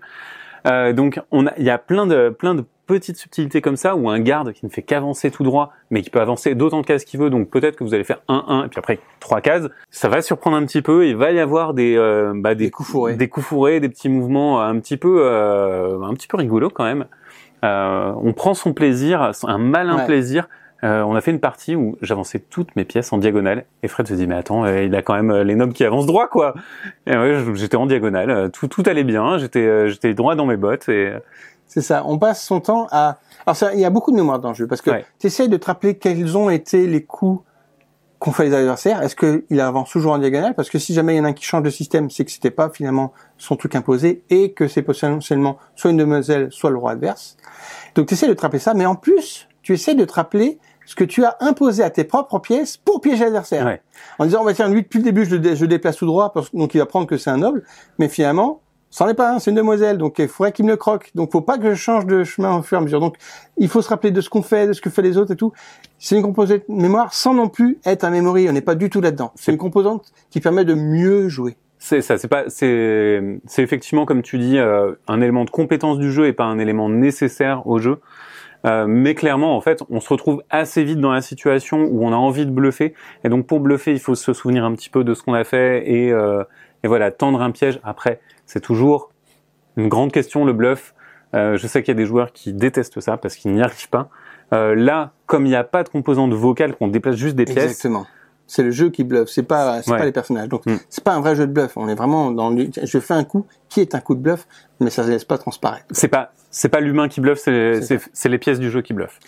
Euh, 0.66 0.92
donc, 0.92 1.20
on 1.30 1.46
a, 1.46 1.52
il 1.58 1.64
y 1.64 1.70
a 1.70 1.78
plein 1.78 2.06
de, 2.06 2.30
plein 2.30 2.54
de 2.54 2.64
petites 2.86 3.18
subtilités 3.18 3.60
comme 3.60 3.76
ça, 3.76 3.94
ou 3.96 4.08
un 4.08 4.18
garde 4.18 4.52
qui 4.52 4.64
ne 4.64 4.70
fait 4.70 4.80
qu'avancer 4.82 5.30
tout 5.30 5.42
droit, 5.44 5.72
mais 5.90 6.00
qui 6.00 6.08
peut 6.08 6.20
avancer 6.22 6.54
d'autant 6.54 6.80
de 6.80 6.86
cases 6.86 7.04
qu'il 7.04 7.20
veut, 7.20 7.28
donc 7.28 7.50
peut-être 7.50 7.76
que 7.76 7.84
vous 7.84 7.92
allez 7.92 8.02
faire 8.04 8.22
1-1, 8.28 8.64
et 8.64 8.68
puis 8.68 8.78
après 8.78 8.98
trois 9.20 9.42
cases. 9.42 9.68
Ça 9.90 10.08
va 10.08 10.22
surprendre 10.22 10.56
un 10.56 10.64
petit 10.64 10.80
peu, 10.80 11.06
il 11.06 11.14
va 11.14 11.30
y 11.32 11.38
avoir 11.38 11.74
des, 11.74 11.96
euh, 11.96 12.32
bah, 12.34 12.54
des, 12.54 12.64
Des 12.66 12.70
coups 12.70 12.88
fourrés. 12.88 13.14
des 13.16 13.28
coups 13.28 13.44
fourrés, 13.46 13.80
des 13.80 13.90
petits 13.90 14.08
mouvements 14.08 14.62
un 14.62 14.78
petit 14.80 14.96
peu, 14.96 15.18
euh, 15.22 16.00
un 16.02 16.14
petit 16.14 16.28
peu 16.28 16.38
rigolos 16.38 16.70
quand 16.70 16.84
même. 16.84 17.04
Euh, 17.64 18.12
on 18.22 18.32
prend 18.32 18.54
son 18.54 18.72
plaisir, 18.72 19.32
un 19.44 19.58
malin 19.58 19.98
Ouais. 19.98 20.06
plaisir. 20.06 20.48
Euh, 20.84 21.02
on 21.02 21.16
a 21.16 21.20
fait 21.20 21.32
une 21.32 21.40
partie 21.40 21.74
où 21.74 21.96
j'avançais 22.02 22.38
toutes 22.38 22.76
mes 22.76 22.84
pièces 22.84 23.12
en 23.12 23.18
diagonale 23.18 23.64
et 23.82 23.88
Fred 23.88 24.06
se 24.06 24.14
dit 24.14 24.28
mais 24.28 24.36
attends 24.36 24.64
euh, 24.64 24.84
il 24.84 24.94
a 24.94 25.02
quand 25.02 25.14
même 25.14 25.32
euh, 25.32 25.42
les 25.42 25.56
nobles 25.56 25.72
qui 25.72 25.84
avancent 25.84 26.06
droit 26.06 26.28
quoi. 26.28 26.54
Et 27.06 27.16
ouais, 27.16 27.42
j'étais 27.54 27.76
en 27.76 27.86
diagonale, 27.86 28.30
euh, 28.30 28.48
tout 28.48 28.68
tout 28.68 28.84
allait 28.86 29.02
bien, 29.02 29.38
j'étais 29.38 29.88
j'étais 29.88 30.14
droit 30.14 30.36
dans 30.36 30.46
mes 30.46 30.56
bottes 30.56 30.88
et 30.88 31.12
C'est 31.66 31.82
ça. 31.82 32.04
On 32.06 32.18
passe 32.18 32.44
son 32.44 32.60
temps 32.60 32.86
à. 32.92 33.18
Alors 33.44 33.56
ça, 33.56 33.74
il 33.74 33.80
y 33.80 33.84
a 33.84 33.90
beaucoup 33.90 34.12
de 34.12 34.16
mémoire 34.16 34.38
dans 34.38 34.50
le 34.50 34.54
jeu 34.54 34.66
parce 34.68 34.80
que 34.80 34.90
Ouais. 34.90 35.04
tu 35.18 35.26
essayes 35.26 35.48
de 35.48 35.56
te 35.56 35.66
rappeler 35.66 35.96
quels 35.98 36.36
ont 36.36 36.48
été 36.48 36.86
les 36.86 37.02
coups 37.02 37.42
qu'ont 38.20 38.32
fait 38.32 38.44
les 38.44 38.54
adversaires. 38.54 39.02
Est-ce 39.02 39.16
qu'il 39.16 39.60
avance 39.60 39.90
toujours 39.90 40.12
en 40.12 40.18
diagonale? 40.18 40.54
Parce 40.54 40.70
que 40.70 40.78
si 40.78 40.94
jamais 40.94 41.14
il 41.14 41.18
y 41.18 41.20
en 41.20 41.24
a 41.24 41.28
un 41.28 41.32
qui 41.32 41.44
change 41.44 41.62
de 41.62 41.70
système, 41.70 42.08
c'est 42.10 42.24
que 42.24 42.30
c'était 42.30 42.50
pas 42.50 42.68
finalement 42.68 43.12
son 43.36 43.56
truc 43.56 43.74
imposé 43.74 44.22
et 44.30 44.52
que 44.52 44.66
c'est 44.68 44.82
potentiellement 44.82 45.58
soit 45.76 45.90
une 45.90 45.96
demoiselle, 45.96 46.48
soit 46.50 46.70
le 46.70 46.78
roi 46.78 46.92
adverse. 46.92 47.36
Donc 47.94 48.06
tu 48.06 48.14
essaies 48.14 48.28
de 48.28 48.34
te 48.34 48.58
ça, 48.58 48.74
mais 48.74 48.86
en 48.86 48.96
plus, 48.96 49.48
tu 49.62 49.72
essaies 49.74 49.94
de 49.94 50.04
te 50.04 50.14
rappeler 50.14 50.58
ce 50.88 50.94
que 50.94 51.04
tu 51.04 51.22
as 51.22 51.36
imposé 51.40 51.82
à 51.82 51.90
tes 51.90 52.04
propres 52.04 52.38
pièces 52.38 52.78
pour 52.78 53.02
piéger 53.02 53.24
l'adversaire. 53.24 53.66
Ouais. 53.66 53.82
En 54.18 54.24
disant, 54.24 54.40
on 54.40 54.44
va 54.44 54.54
faire 54.54 54.70
lui, 54.70 54.80
depuis 54.80 55.00
le 55.00 55.04
début, 55.04 55.26
je, 55.26 55.36
le 55.36 55.54
je 55.54 55.66
déplace 55.66 55.98
tout 55.98 56.06
droit, 56.06 56.32
parce, 56.32 56.50
donc 56.54 56.74
il 56.74 56.78
va 56.78 56.86
prendre 56.86 57.06
que 57.06 57.18
c'est 57.18 57.28
un 57.28 57.36
noble, 57.36 57.62
mais 57.98 58.08
finalement, 58.08 58.62
c'en 58.88 59.06
est 59.06 59.12
pas 59.12 59.34
un, 59.34 59.38
c'est 59.38 59.50
une 59.50 59.58
demoiselle, 59.58 59.98
donc 59.98 60.18
il 60.18 60.28
faudrait 60.28 60.50
qu'il 60.50 60.64
me 60.64 60.70
le 60.70 60.78
croque. 60.78 61.10
Donc 61.14 61.30
faut 61.30 61.42
pas 61.42 61.58
que 61.58 61.68
je 61.68 61.74
change 61.74 62.06
de 62.06 62.24
chemin 62.24 62.56
au 62.56 62.62
fur 62.62 62.78
et 62.78 62.80
à 62.80 62.84
mesure. 62.84 63.00
Donc 63.00 63.16
il 63.58 63.68
faut 63.68 63.82
se 63.82 63.88
rappeler 63.90 64.12
de 64.12 64.22
ce 64.22 64.30
qu'on 64.30 64.40
fait, 64.40 64.66
de 64.66 64.72
ce 64.72 64.80
que 64.80 64.88
fait 64.88 65.02
les 65.02 65.18
autres 65.18 65.32
et 65.32 65.36
tout. 65.36 65.52
C'est 65.98 66.16
une 66.16 66.22
composante 66.22 66.66
mémoire 66.70 67.12
sans 67.12 67.34
non 67.34 67.50
plus 67.50 67.78
être 67.84 68.04
un 68.04 68.10
memory, 68.10 68.48
on 68.48 68.52
n'est 68.52 68.62
pas 68.62 68.74
du 68.74 68.88
tout 68.88 69.02
là-dedans. 69.02 69.30
C'est 69.34 69.52
une 69.52 69.58
composante 69.58 70.10
qui 70.30 70.40
permet 70.40 70.64
de 70.64 70.72
mieux 70.72 71.28
jouer. 71.28 71.58
C'est 71.78 72.00
ça, 72.00 72.16
c'est 72.16 72.28
pas, 72.28 72.44
c'est, 72.48 73.40
c'est 73.44 73.62
effectivement 73.62 74.06
comme 74.06 74.22
tu 74.22 74.38
dis, 74.38 74.56
euh, 74.56 74.94
un 75.06 75.20
élément 75.20 75.44
de 75.44 75.50
compétence 75.50 75.98
du 75.98 76.10
jeu 76.10 76.26
et 76.26 76.32
pas 76.32 76.44
un 76.44 76.58
élément 76.58 76.88
nécessaire 76.88 77.66
au 77.66 77.78
jeu. 77.78 78.00
Euh, 78.66 78.86
mais 78.88 79.14
clairement, 79.14 79.56
en 79.56 79.60
fait, 79.60 79.82
on 79.88 80.00
se 80.00 80.08
retrouve 80.08 80.42
assez 80.50 80.84
vite 80.84 81.00
dans 81.00 81.12
la 81.12 81.22
situation 81.22 81.84
où 81.84 82.04
on 82.04 82.12
a 82.12 82.16
envie 82.16 82.44
de 82.44 82.50
bluffer. 82.50 82.94
Et 83.24 83.28
donc, 83.28 83.46
pour 83.46 83.60
bluffer, 83.60 83.92
il 83.92 84.00
faut 84.00 84.14
se 84.14 84.32
souvenir 84.32 84.64
un 84.64 84.74
petit 84.74 84.90
peu 84.90 85.04
de 85.04 85.14
ce 85.14 85.22
qu'on 85.22 85.34
a 85.34 85.44
fait 85.44 85.88
et, 85.88 86.12
euh, 86.12 86.42
et 86.82 86.88
voilà, 86.88 87.10
tendre 87.10 87.40
un 87.40 87.50
piège. 87.50 87.80
Après, 87.84 88.20
c'est 88.46 88.60
toujours 88.60 89.10
une 89.76 89.88
grande 89.88 90.12
question, 90.12 90.44
le 90.44 90.52
bluff. 90.52 90.94
Euh, 91.34 91.56
je 91.56 91.66
sais 91.66 91.82
qu'il 91.82 91.92
y 91.92 91.96
a 91.96 92.00
des 92.00 92.06
joueurs 92.06 92.32
qui 92.32 92.52
détestent 92.52 93.00
ça 93.00 93.16
parce 93.16 93.36
qu'ils 93.36 93.52
n'y 93.52 93.62
arrivent 93.62 93.90
pas. 93.90 94.08
Euh, 94.52 94.74
là, 94.74 95.12
comme 95.26 95.44
il 95.46 95.50
n'y 95.50 95.56
a 95.56 95.64
pas 95.64 95.82
de 95.82 95.88
composante 95.88 96.32
vocale, 96.32 96.74
qu'on 96.74 96.88
déplace 96.88 97.16
juste 97.16 97.36
des 97.36 97.44
pièces, 97.44 97.64
Exactement. 97.64 98.06
C'est 98.50 98.62
le 98.64 98.70
jeu 98.72 98.88
qui 98.90 99.04
bluffe, 99.04 99.28
c'est 99.28 99.42
pas 99.44 99.82
c'est 99.82 99.90
Ouais. 99.92 99.98
pas 99.98 100.04
les 100.06 100.10
personnages. 100.12 100.48
Donc 100.48 100.64
Mm. 100.66 100.76
c'est 100.88 101.04
pas 101.04 101.12
un 101.14 101.20
vrai 101.20 101.36
jeu 101.36 101.46
de 101.46 101.52
bluff. 101.52 101.76
On 101.76 101.86
est 101.88 101.94
vraiment 101.94 102.30
dans 102.32 102.50
le, 102.50 102.68
je 102.82 102.98
fais 102.98 103.14
un 103.14 103.22
coup 103.24 103.46
qui 103.68 103.80
est 103.80 103.94
un 103.94 104.00
coup 104.00 104.14
de 104.16 104.20
bluff, 104.20 104.46
mais 104.80 104.90
ça 104.90 105.04
se 105.04 105.08
laisse 105.10 105.24
pas 105.24 105.38
transparaître. 105.38 105.84
c'est 105.92 106.08
pas 106.08 106.32
c'est 106.50 106.70
pas 106.70 106.80
l'humain 106.80 107.08
qui 107.08 107.20
bluffe, 107.20 107.38
c'est 107.38 107.82
C'est 107.82 107.98
c'est 107.98 108.10
c'est 108.12 108.28
les 108.28 108.38
pièces 108.38 108.58
du 108.58 108.70
jeu 108.70 108.80
qui 108.82 108.94
bluffent. 108.94 109.20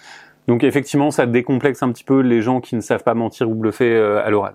Donc 0.48 0.64
effectivement, 0.64 1.10
ça 1.12 1.26
décomplexe 1.26 1.82
un 1.82 1.92
petit 1.92 2.02
peu 2.02 2.20
les 2.20 2.40
gens 2.42 2.60
qui 2.60 2.74
ne 2.74 2.80
savent 2.80 3.04
pas 3.04 3.14
mentir 3.14 3.48
ou 3.48 3.54
bluffer 3.54 3.92
euh, 3.94 4.24
à 4.24 4.30
l'oral. 4.30 4.54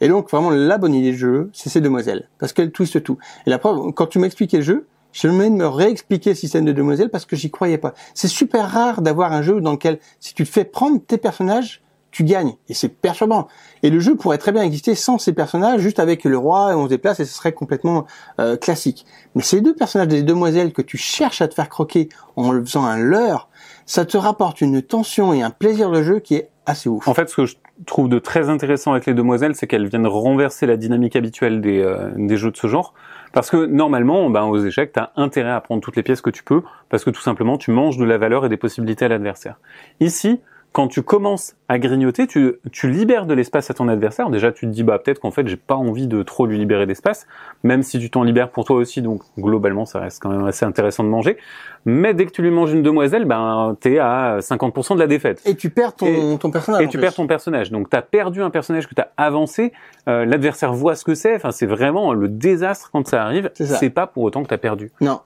Et 0.00 0.08
donc 0.08 0.30
vraiment 0.30 0.50
la 0.50 0.78
bonne 0.78 0.94
idée 0.94 1.12
du 1.12 1.18
jeu, 1.18 1.50
c'est 1.52 1.68
ces 1.68 1.80
demoiselles, 1.82 2.28
parce 2.38 2.52
qu'elles 2.54 2.72
twistent 2.72 3.02
tout. 3.02 3.18
Et 3.46 3.50
la 3.50 3.58
preuve, 3.58 3.92
quand 3.92 4.06
tu 4.06 4.18
m'expliquais 4.18 4.56
le 4.56 4.62
jeu, 4.62 4.86
je 5.12 5.28
me 5.28 5.44
de 5.44 5.50
me 5.54 5.66
réexpliquer 5.66 6.30
le 6.30 6.36
système 6.36 6.64
de 6.64 6.72
demoiselles 6.72 7.10
parce 7.10 7.24
que 7.26 7.36
j'y 7.36 7.50
croyais 7.50 7.78
pas. 7.78 7.94
C'est 8.14 8.28
super 8.28 8.68
rare 8.70 9.00
d'avoir 9.02 9.32
un 9.32 9.40
jeu 9.42 9.60
dans 9.60 9.72
lequel 9.72 9.98
si 10.20 10.34
tu 10.34 10.44
te 10.44 10.50
fais 10.50 10.64
prendre 10.64 11.00
tes 11.06 11.16
personnages, 11.18 11.82
tu 12.16 12.24
gagnes. 12.24 12.54
Et 12.70 12.74
c'est 12.74 12.88
perturbant. 12.88 13.46
Et 13.82 13.90
le 13.90 14.00
jeu 14.00 14.16
pourrait 14.16 14.38
très 14.38 14.50
bien 14.50 14.62
exister 14.62 14.94
sans 14.94 15.18
ces 15.18 15.34
personnages, 15.34 15.80
juste 15.80 15.98
avec 15.98 16.24
le 16.24 16.38
roi 16.38 16.72
et 16.72 16.74
on 16.74 16.84
se 16.84 16.88
déplace 16.88 17.20
et 17.20 17.26
ce 17.26 17.34
serait 17.34 17.52
complètement 17.52 18.06
euh, 18.40 18.56
classique. 18.56 19.04
Mais 19.34 19.42
ces 19.42 19.60
deux 19.60 19.74
personnages 19.74 20.08
des 20.08 20.22
demoiselles 20.22 20.72
que 20.72 20.80
tu 20.80 20.96
cherches 20.96 21.42
à 21.42 21.48
te 21.48 21.52
faire 21.52 21.68
croquer 21.68 22.08
en 22.36 22.52
le 22.52 22.64
faisant 22.64 22.86
un 22.86 22.96
leurre, 22.96 23.50
ça 23.84 24.06
te 24.06 24.16
rapporte 24.16 24.62
une 24.62 24.80
tension 24.80 25.34
et 25.34 25.42
un 25.42 25.50
plaisir 25.50 25.90
de 25.90 26.02
jeu 26.02 26.20
qui 26.20 26.36
est 26.36 26.48
assez 26.64 26.88
ouf. 26.88 27.06
En 27.06 27.12
fait, 27.12 27.28
ce 27.28 27.36
que 27.36 27.44
je 27.44 27.56
trouve 27.84 28.08
de 28.08 28.18
très 28.18 28.48
intéressant 28.48 28.92
avec 28.92 29.04
les 29.04 29.12
demoiselles, 29.12 29.54
c'est 29.54 29.66
qu'elles 29.66 29.86
viennent 29.86 30.06
renverser 30.06 30.64
la 30.64 30.78
dynamique 30.78 31.16
habituelle 31.16 31.60
des, 31.60 31.82
euh, 31.82 32.12
des 32.16 32.38
jeux 32.38 32.50
de 32.50 32.56
ce 32.56 32.66
genre. 32.66 32.94
Parce 33.34 33.50
que 33.50 33.66
normalement, 33.66 34.30
ben, 34.30 34.44
aux 34.44 34.64
échecs, 34.64 34.94
tu 34.94 35.00
as 35.00 35.12
intérêt 35.16 35.50
à 35.50 35.60
prendre 35.60 35.82
toutes 35.82 35.96
les 35.96 36.02
pièces 36.02 36.22
que 36.22 36.30
tu 36.30 36.42
peux, 36.42 36.62
parce 36.88 37.04
que 37.04 37.10
tout 37.10 37.20
simplement, 37.20 37.58
tu 37.58 37.72
manges 37.72 37.98
de 37.98 38.06
la 38.06 38.16
valeur 38.16 38.46
et 38.46 38.48
des 38.48 38.56
possibilités 38.56 39.04
à 39.04 39.08
l'adversaire. 39.08 39.60
Ici, 40.00 40.40
quand 40.76 40.88
tu 40.88 41.02
commences 41.02 41.54
à 41.70 41.78
grignoter, 41.78 42.26
tu, 42.26 42.56
tu 42.70 42.90
libères 42.90 43.24
de 43.24 43.32
l'espace 43.32 43.70
à 43.70 43.74
ton 43.74 43.88
adversaire. 43.88 44.28
Déjà, 44.28 44.52
tu 44.52 44.66
te 44.66 44.70
dis, 44.70 44.82
bah 44.82 44.98
peut-être 44.98 45.20
qu'en 45.20 45.30
fait, 45.30 45.48
j'ai 45.48 45.56
pas 45.56 45.74
envie 45.74 46.06
de 46.06 46.22
trop 46.22 46.44
lui 46.44 46.58
libérer 46.58 46.84
d'espace, 46.84 47.26
même 47.64 47.82
si 47.82 47.98
tu 47.98 48.10
t'en 48.10 48.22
libères 48.24 48.50
pour 48.50 48.66
toi 48.66 48.76
aussi. 48.76 49.00
Donc 49.00 49.22
globalement, 49.38 49.86
ça 49.86 50.00
reste 50.00 50.20
quand 50.20 50.28
même 50.28 50.44
assez 50.44 50.66
intéressant 50.66 51.02
de 51.02 51.08
manger. 51.08 51.38
Mais 51.86 52.12
dès 52.12 52.26
que 52.26 52.30
tu 52.30 52.42
lui 52.42 52.50
manges 52.50 52.74
une 52.74 52.82
demoiselle, 52.82 53.24
ben 53.24 53.74
t'es 53.80 53.98
à 53.98 54.40
50% 54.40 54.96
de 54.96 54.98
la 54.98 55.06
défaite. 55.06 55.40
Et 55.46 55.54
tu 55.54 55.70
perds 55.70 55.94
ton, 55.94 56.36
ton 56.36 56.50
personnage. 56.50 56.82
Et 56.82 56.88
tu 56.88 56.98
perds 56.98 57.14
ton 57.14 57.26
personnage. 57.26 57.70
Donc 57.70 57.88
tu 57.88 57.96
as 57.96 58.02
perdu 58.02 58.42
un 58.42 58.50
personnage 58.50 58.86
que 58.86 58.94
tu 58.94 59.00
as 59.00 59.08
avancé. 59.16 59.72
Euh, 60.10 60.26
L'adversaire 60.26 60.74
voit 60.74 60.94
ce 60.94 61.04
que 61.06 61.14
c'est. 61.14 61.36
Enfin, 61.36 61.52
c'est 61.52 61.64
vraiment 61.64 62.12
le 62.12 62.28
désastre 62.28 62.90
quand 62.92 63.08
ça 63.08 63.22
arrive. 63.22 63.50
C'est 63.54 63.88
pas 63.88 64.06
pour 64.06 64.24
autant 64.24 64.42
que 64.42 64.48
tu 64.48 64.54
as 64.54 64.58
perdu. 64.58 64.92
Non. 65.00 65.20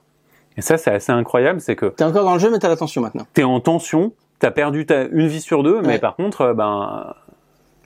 Et 0.55 0.61
ça, 0.61 0.77
c'est 0.77 0.91
assez 0.91 1.11
incroyable. 1.11 1.59
C'est 1.59 1.75
que 1.75 1.87
T'es 1.87 2.05
encore 2.05 2.23
dans 2.23 2.35
le 2.35 2.39
jeu, 2.39 2.49
mais 2.49 2.59
t'as 2.59 2.69
l'attention 2.69 3.01
maintenant. 3.01 3.25
tu 3.33 3.41
es 3.41 3.43
en 3.43 3.59
tension. 3.59 4.13
Tu 4.41 4.45
as 4.45 4.51
perdu 4.51 4.85
ta, 4.85 5.03
une 5.05 5.27
vie 5.27 5.39
sur 5.41 5.63
deux. 5.63 5.81
Mais 5.81 5.87
Ouais. 5.87 5.99
par 5.99 6.15
contre, 6.17 6.41
euh, 6.41 6.53
ben, 6.53 7.13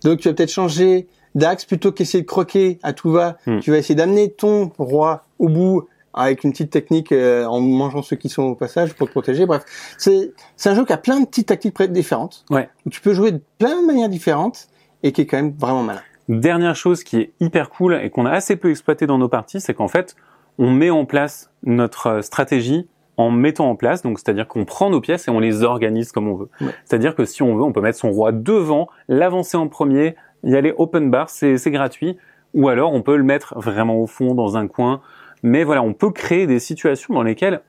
Donc 0.03 0.19
tu 0.19 0.27
vas 0.27 0.33
peut-être 0.33 0.51
changer 0.51 1.07
d'axe 1.35 1.65
plutôt 1.65 1.91
qu'essayer 1.91 2.21
de 2.21 2.27
croquer 2.27 2.79
à 2.83 2.93
tout 2.93 3.11
va. 3.11 3.37
Hmm. 3.45 3.59
Tu 3.59 3.71
vas 3.71 3.77
essayer 3.77 3.95
d'amener 3.95 4.31
ton 4.31 4.71
roi 4.77 5.23
au 5.39 5.49
bout 5.49 5.87
avec 6.13 6.43
une 6.45 6.51
petite 6.51 6.69
technique 6.71 7.11
euh, 7.11 7.43
en 7.45 7.59
mangeant 7.59 8.01
ceux 8.01 8.15
qui 8.15 8.29
sont 8.29 8.43
au 8.43 8.55
passage 8.55 8.93
pour 8.93 9.07
te 9.07 9.11
protéger. 9.11 9.45
Bref, 9.45 9.63
c'est 9.97 10.31
c'est 10.55 10.69
un 10.69 10.75
jeu 10.75 10.85
qui 10.85 10.93
a 10.93 10.97
plein 10.97 11.19
de 11.19 11.25
petites 11.25 11.47
tactiques 11.47 11.81
différentes. 11.91 12.45
Ouais. 12.49 12.69
Où 12.85 12.89
tu 12.89 13.01
peux 13.01 13.13
jouer 13.13 13.31
de 13.33 13.41
plein 13.57 13.81
de 13.81 13.85
manières 13.85 14.09
différentes 14.09 14.67
et 15.03 15.11
qui 15.11 15.21
est 15.21 15.25
quand 15.25 15.37
même 15.37 15.53
vraiment 15.57 15.83
malin. 15.83 16.01
Dernière 16.29 16.75
chose 16.75 17.03
qui 17.03 17.17
est 17.17 17.31
hyper 17.39 17.69
cool 17.69 17.99
et 18.01 18.09
qu'on 18.09 18.25
a 18.25 18.31
assez 18.31 18.55
peu 18.55 18.69
exploité 18.71 19.05
dans 19.05 19.17
nos 19.17 19.27
parties, 19.29 19.59
c'est 19.59 19.73
qu'en 19.73 19.87
fait, 19.89 20.15
on 20.57 20.71
met 20.71 20.89
en 20.89 21.05
place 21.05 21.51
notre 21.63 22.07
euh, 22.07 22.21
stratégie 22.21 22.87
en 23.17 23.31
mettant 23.31 23.69
en 23.69 23.75
place, 23.75 24.01
donc 24.01 24.19
c'est-à-dire 24.19 24.47
qu'on 24.47 24.65
prend 24.65 24.89
nos 24.89 24.99
pièces 25.01 25.27
et 25.27 25.31
on 25.31 25.39
les 25.39 25.63
organise 25.63 26.11
comme 26.11 26.27
on 26.27 26.35
veut. 26.35 26.49
Ouais. 26.61 26.67
C'est-à-dire 26.83 27.15
que 27.15 27.23
si 27.25 27.41
on 27.43 27.55
veut, 27.55 27.63
on 27.63 27.71
peut 27.71 27.81
mettre 27.81 27.97
son 27.99 28.11
roi 28.11 28.31
devant, 28.31 28.89
l'avancer 29.07 29.55
en 29.57 29.67
premier, 29.67 30.15
y 30.43 30.55
aller 30.55 30.73
open 30.77 31.09
bar, 31.11 31.29
c'est 31.29 31.57
gratuit, 31.71 32.17
ou 32.53 32.67
alors 32.69 32.93
on 32.93 33.01
peut 33.01 33.15
le 33.17 33.23
mettre 33.23 33.57
vraiment 33.59 33.95
au 33.97 34.05
fond 34.07 34.33
dans 34.35 34.57
un 34.57 34.67
coin. 34.67 35.01
Mais 35.43 35.63
voilà, 35.63 35.81
on 35.83 35.93
peut 35.93 36.11
créer 36.11 36.47
des 36.47 36.59
situations 36.59 37.13
dans 37.13 37.23
lesquelles 37.23 37.61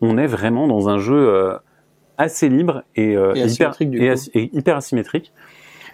on 0.00 0.18
est 0.18 0.26
vraiment 0.26 0.66
dans 0.68 0.88
un 0.88 0.98
jeu 0.98 1.16
euh, 1.16 1.56
assez 2.18 2.48
libre 2.48 2.82
et, 2.94 3.16
euh, 3.16 3.34
Et 3.34 3.40
hyper, 3.40 3.70
asymétrique, 3.70 3.90
du 3.90 3.98
et 4.02 4.06
coup. 4.06 4.12
as- 4.12 4.30
et 4.34 4.50
hyper 4.56 4.76
asymétrique. 4.76 5.32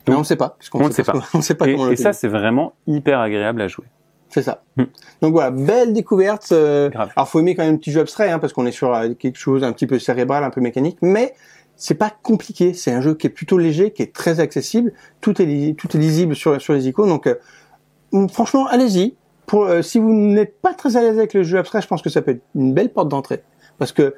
Mais 0.08 0.14
on 0.14 0.20
ne 0.20 0.24
sait 0.24 0.36
pas. 0.36 0.56
puisqu'on 0.58 0.82
on 0.82 0.86
ne 0.88 0.92
sait 0.92 1.04
pas. 1.04 1.14
On 1.34 1.38
ne 1.38 1.42
sait 1.42 1.54
pas 1.54 1.68
Et, 1.68 1.74
comment 1.74 1.86
et 1.88 1.90
le 1.90 1.96
ça, 1.96 2.12
c'est 2.12 2.28
vraiment 2.28 2.74
hyper 2.86 3.20
agréable 3.20 3.60
à 3.60 3.68
jouer. 3.68 3.84
C'est 4.30 4.42
ça. 4.42 4.62
Hmm. 4.76 4.84
Donc 5.22 5.32
voilà, 5.32 5.50
belle 5.50 5.92
découverte. 5.92 6.52
euh, 6.52 6.88
alors 7.16 7.28
faut 7.28 7.40
aimer 7.40 7.54
quand 7.54 7.64
même 7.64 7.74
un 7.74 7.78
petit 7.78 7.90
jeu 7.90 8.00
abstrait, 8.00 8.30
hein, 8.30 8.38
parce 8.38 8.52
qu'on 8.52 8.64
est 8.64 8.72
sur 8.72 8.94
euh, 8.94 9.10
quelque 9.14 9.38
chose 9.38 9.64
un 9.64 9.72
petit 9.72 9.86
peu 9.86 9.98
cérébral, 9.98 10.44
un 10.44 10.50
peu 10.50 10.60
mécanique, 10.60 10.98
mais 11.02 11.34
c'est 11.76 11.94
pas 11.94 12.10
compliqué. 12.22 12.72
C'est 12.72 12.92
un 12.92 13.00
jeu 13.00 13.14
qui 13.14 13.26
est 13.26 13.30
plutôt 13.30 13.58
léger, 13.58 13.90
qui 13.90 14.02
est 14.02 14.12
très 14.14 14.38
accessible. 14.38 14.92
Tout 15.20 15.42
est 15.42 15.76
tout 15.76 15.96
est 15.96 15.98
lisible 15.98 16.36
sur 16.36 16.60
sur 16.60 16.74
les 16.74 16.88
icônes. 16.88 17.08
Donc 17.08 17.26
euh, 17.26 17.34
hum, 18.12 18.28
franchement, 18.28 18.66
allez-y. 18.66 19.16
Pour 19.46 19.64
euh, 19.64 19.82
si 19.82 19.98
vous 19.98 20.12
n'êtes 20.12 20.60
pas 20.60 20.74
très 20.74 20.96
à 20.96 21.02
l'aise 21.02 21.18
avec 21.18 21.34
le 21.34 21.42
jeu 21.42 21.58
abstrait, 21.58 21.82
je 21.82 21.88
pense 21.88 22.02
que 22.02 22.10
ça 22.10 22.22
peut 22.22 22.30
être 22.30 22.42
une 22.54 22.72
belle 22.72 22.92
porte 22.92 23.08
d'entrée, 23.08 23.42
parce 23.78 23.90
que 23.90 24.14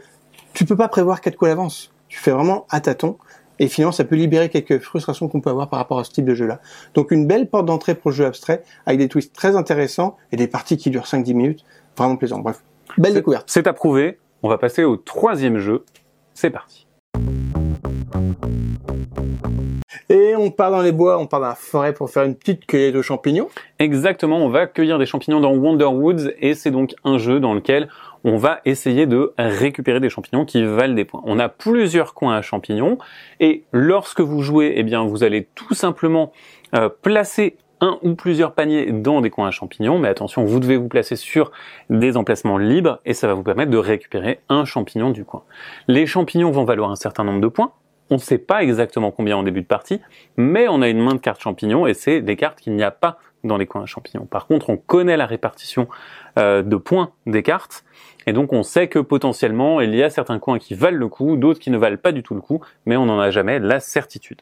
tu 0.53 0.66
peux 0.66 0.77
pas 0.77 0.88
prévoir 0.88 1.22
quatre 1.22 1.37
coups 1.37 1.46
à 1.46 1.53
l'avance. 1.53 1.90
Tu 2.09 2.18
fais 2.18 2.33
vraiment 2.33 2.66
à 2.68 2.81
tâtons. 2.81 3.16
Et 3.62 3.68
finalement, 3.68 3.92
ça 3.92 4.03
peut 4.03 4.16
libérer 4.16 4.48
quelques 4.48 4.81
frustrations 4.81 5.29
qu'on 5.29 5.40
peut 5.40 5.48
avoir 5.48 5.68
par 5.68 5.79
rapport 5.79 6.01
à 6.01 6.03
ce 6.03 6.11
type 6.11 6.25
de 6.25 6.35
jeu-là. 6.35 6.59
Donc 6.94 7.12
une 7.12 7.29
belle 7.29 7.48
porte 7.48 7.64
d'entrée 7.64 7.94
pour 7.94 8.11
le 8.11 8.16
jeu 8.16 8.27
abstrait, 8.27 8.64
avec 8.87 8.98
des 8.98 9.07
twists 9.07 9.33
très 9.33 9.55
intéressants 9.55 10.16
et 10.33 10.37
des 10.37 10.48
parties 10.48 10.77
qui 10.77 10.90
durent 10.90 11.05
5-10 11.05 11.35
minutes. 11.35 11.64
Vraiment 11.96 12.16
plaisant. 12.16 12.40
Bref, 12.40 12.64
belle 12.98 13.14
découverte. 13.14 13.44
C'est 13.46 13.68
approuvé. 13.68 14.18
On 14.42 14.48
va 14.48 14.59
passer 14.59 14.83
au 14.83 14.96
troisième 14.96 15.59
jeu. 15.59 15.85
C'est 16.35 16.51
parti. 16.51 16.88
Et 20.09 20.35
on 20.37 20.51
part 20.51 20.72
dans 20.72 20.83
les 20.83 20.90
bois, 20.90 21.18
on 21.18 21.29
part 21.29 21.40
dans 21.40 21.46
la 21.46 21.55
forêt 21.55 21.94
pour 21.94 22.11
faire 22.11 22.25
une 22.25 22.35
petite 22.35 22.66
cueillette 22.66 22.96
de 22.96 23.01
champignons. 23.01 23.48
Exactement, 23.79 24.38
on 24.38 24.48
va 24.48 24.66
cueillir 24.66 24.98
des 24.98 25.07
champignons 25.07 25.40
dans 25.40 25.55
Wonderwoods 25.55 26.33
et 26.40 26.55
c'est 26.55 26.72
donc 26.72 26.94
un 27.05 27.18
jeu 27.18 27.38
dans 27.38 27.55
lequel 27.55 27.88
on 28.24 28.37
va 28.37 28.61
essayer 28.64 29.06
de 29.06 29.32
récupérer 29.38 30.00
des 30.00 30.08
champignons 30.08 30.44
qui 30.44 30.64
valent 30.64 30.94
des 30.94 31.04
points. 31.04 31.22
On 31.24 31.38
a 31.38 31.48
plusieurs 31.48 32.14
coins 32.14 32.37
à 32.37 32.42
champignons 32.42 32.98
et 33.40 33.64
lorsque 33.72 34.20
vous 34.20 34.42
jouez, 34.42 34.74
eh 34.76 34.82
bien 34.82 35.04
vous 35.04 35.24
allez 35.24 35.48
tout 35.54 35.74
simplement 35.74 36.32
euh, 36.74 36.88
placer 36.88 37.56
un 37.80 37.98
ou 38.02 38.14
plusieurs 38.14 38.54
paniers 38.54 38.92
dans 38.92 39.20
des 39.20 39.30
coins 39.30 39.48
à 39.48 39.50
champignons, 39.50 39.98
mais 39.98 40.08
attention, 40.08 40.44
vous 40.44 40.61
devez 40.61 40.76
vous 40.76 40.88
placer 40.88 41.16
sur 41.16 41.50
des 41.90 42.16
emplacements 42.16 42.56
libres 42.56 43.00
et 43.04 43.12
ça 43.12 43.26
va 43.26 43.35
vous 43.35 43.42
permettre 43.42 43.72
de 43.72 43.76
récupérer 43.76 44.38
un 44.48 44.64
champignon 44.64 45.11
du 45.11 45.24
coin. 45.24 45.42
Les 45.88 46.06
champignons 46.06 46.52
vont 46.52 46.64
valoir 46.64 46.90
un 46.90 46.96
certain 46.96 47.24
nombre 47.24 47.40
de 47.40 47.48
points. 47.48 47.72
On 48.08 48.16
ne 48.16 48.20
sait 48.20 48.38
pas 48.38 48.62
exactement 48.62 49.11
combien 49.11 49.37
en 49.37 49.42
début 49.42 49.62
de 49.62 49.66
partie, 49.66 50.00
mais 50.37 50.68
on 50.68 50.80
a 50.80 50.88
une 50.88 51.00
main 51.00 51.14
de 51.14 51.20
cartes 51.20 51.40
champignons 51.40 51.87
et 51.87 51.94
c'est 51.94 52.20
des 52.20 52.37
cartes 52.37 52.61
qu'il 52.61 52.74
n'y 52.74 52.85
a 52.85 52.92
pas 52.92 53.18
dans 53.42 53.56
les 53.56 53.66
coins 53.66 53.82
à 53.82 53.87
champignons. 53.87 54.26
Par 54.26 54.46
contre, 54.46 54.70
on 54.70 54.76
connaît 54.76 55.16
la 55.16 55.26
répartition 55.26 55.88
de 56.37 56.77
points 56.77 57.11
des 57.27 57.42
cartes 57.42 57.85
et 58.27 58.33
donc 58.33 58.53
on 58.53 58.62
sait 58.62 58.88
que 58.88 58.99
potentiellement 58.99 59.81
il 59.81 59.95
y 59.95 60.03
a 60.03 60.11
certains 60.11 60.38
coins 60.38 60.59
qui 60.59 60.75
valent 60.75 60.99
le 60.99 61.09
coup, 61.09 61.37
d'autres 61.37 61.61
qui 61.61 61.71
ne 61.71 61.79
valent 61.79 61.97
pas 61.97 62.12
du 62.12 62.23
tout 62.23 62.35
le 62.35 62.40
coup, 62.40 62.61
mais 62.87 62.97
on 62.97 63.07
n'en 63.07 63.18
a 63.18 63.31
jamais 63.31 63.59
la 63.59 63.81
certitude. 63.81 64.40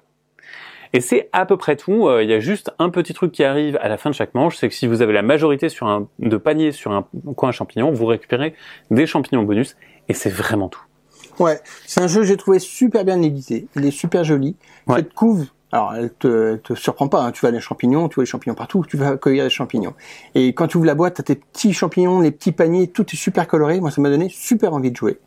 Et 0.92 1.00
c'est 1.00 1.28
à 1.32 1.46
peu 1.46 1.56
près 1.56 1.76
tout. 1.76 2.08
Euh, 2.08 2.24
Il 2.24 2.28
y 2.28 2.34
a 2.34 2.40
juste 2.40 2.72
un 2.80 2.90
petit 2.90 3.14
truc 3.14 3.30
qui 3.30 3.44
arrive 3.44 3.78
à 3.80 3.88
la 3.88 3.96
fin 3.96 4.10
de 4.10 4.14
chaque 4.14 4.34
manche, 4.34 4.56
c'est 4.56 4.68
que 4.68 4.74
si 4.74 4.88
vous 4.88 5.02
avez 5.02 5.12
la 5.12 5.22
majorité 5.22 5.68
sur 5.68 5.86
un, 5.86 6.08
de 6.18 6.36
paniers 6.36 6.72
sur 6.72 6.90
un 6.90 7.06
coin 7.36 7.50
à 7.50 7.52
champignons, 7.52 7.92
vous 7.92 8.06
récupérez 8.06 8.54
des 8.90 9.06
champignons 9.06 9.44
bonus 9.44 9.76
et 10.08 10.14
c'est 10.14 10.30
vraiment 10.30 10.68
tout. 10.68 10.82
Ouais, 11.38 11.60
c'est 11.86 12.00
un 12.00 12.08
jeu 12.08 12.20
que 12.20 12.26
j'ai 12.26 12.36
trouvé 12.36 12.58
super 12.58 13.04
bien 13.04 13.22
édité. 13.22 13.68
Il 13.76 13.86
est 13.86 13.92
super 13.92 14.24
joli. 14.24 14.56
Ouais. 14.88 14.96
Cette 14.96 15.14
couve 15.14 15.46
Alors, 15.72 15.94
elle 15.94 16.12
te, 16.12 16.52
elle 16.54 16.60
te 16.60 16.74
surprend 16.74 17.08
pas. 17.08 17.22
hein. 17.22 17.30
Tu 17.32 17.44
vas 17.46 17.52
des 17.52 17.60
champignons, 17.60 18.08
tu 18.08 18.16
vois 18.16 18.24
les 18.24 18.30
champignons 18.30 18.54
partout, 18.56 18.84
tu 18.88 18.96
vas 18.96 19.16
cueillir 19.16 19.44
des 19.44 19.50
champignons. 19.50 19.94
Et 20.34 20.48
quand 20.52 20.66
tu 20.66 20.76
ouvres 20.78 20.86
la 20.86 20.94
boîte, 20.94 21.14
t'as 21.14 21.22
tes 21.22 21.36
petits 21.36 21.72
champignons, 21.72 22.20
les 22.20 22.30
petits 22.32 22.52
paniers, 22.52 22.88
tout 22.88 23.06
est 23.12 23.16
super 23.16 23.46
coloré. 23.46 23.80
Moi, 23.80 23.90
ça 23.90 24.00
m'a 24.00 24.10
donné 24.10 24.28
super 24.28 24.74
envie 24.74 24.90
de 24.90 24.96
jouer. 24.96 25.18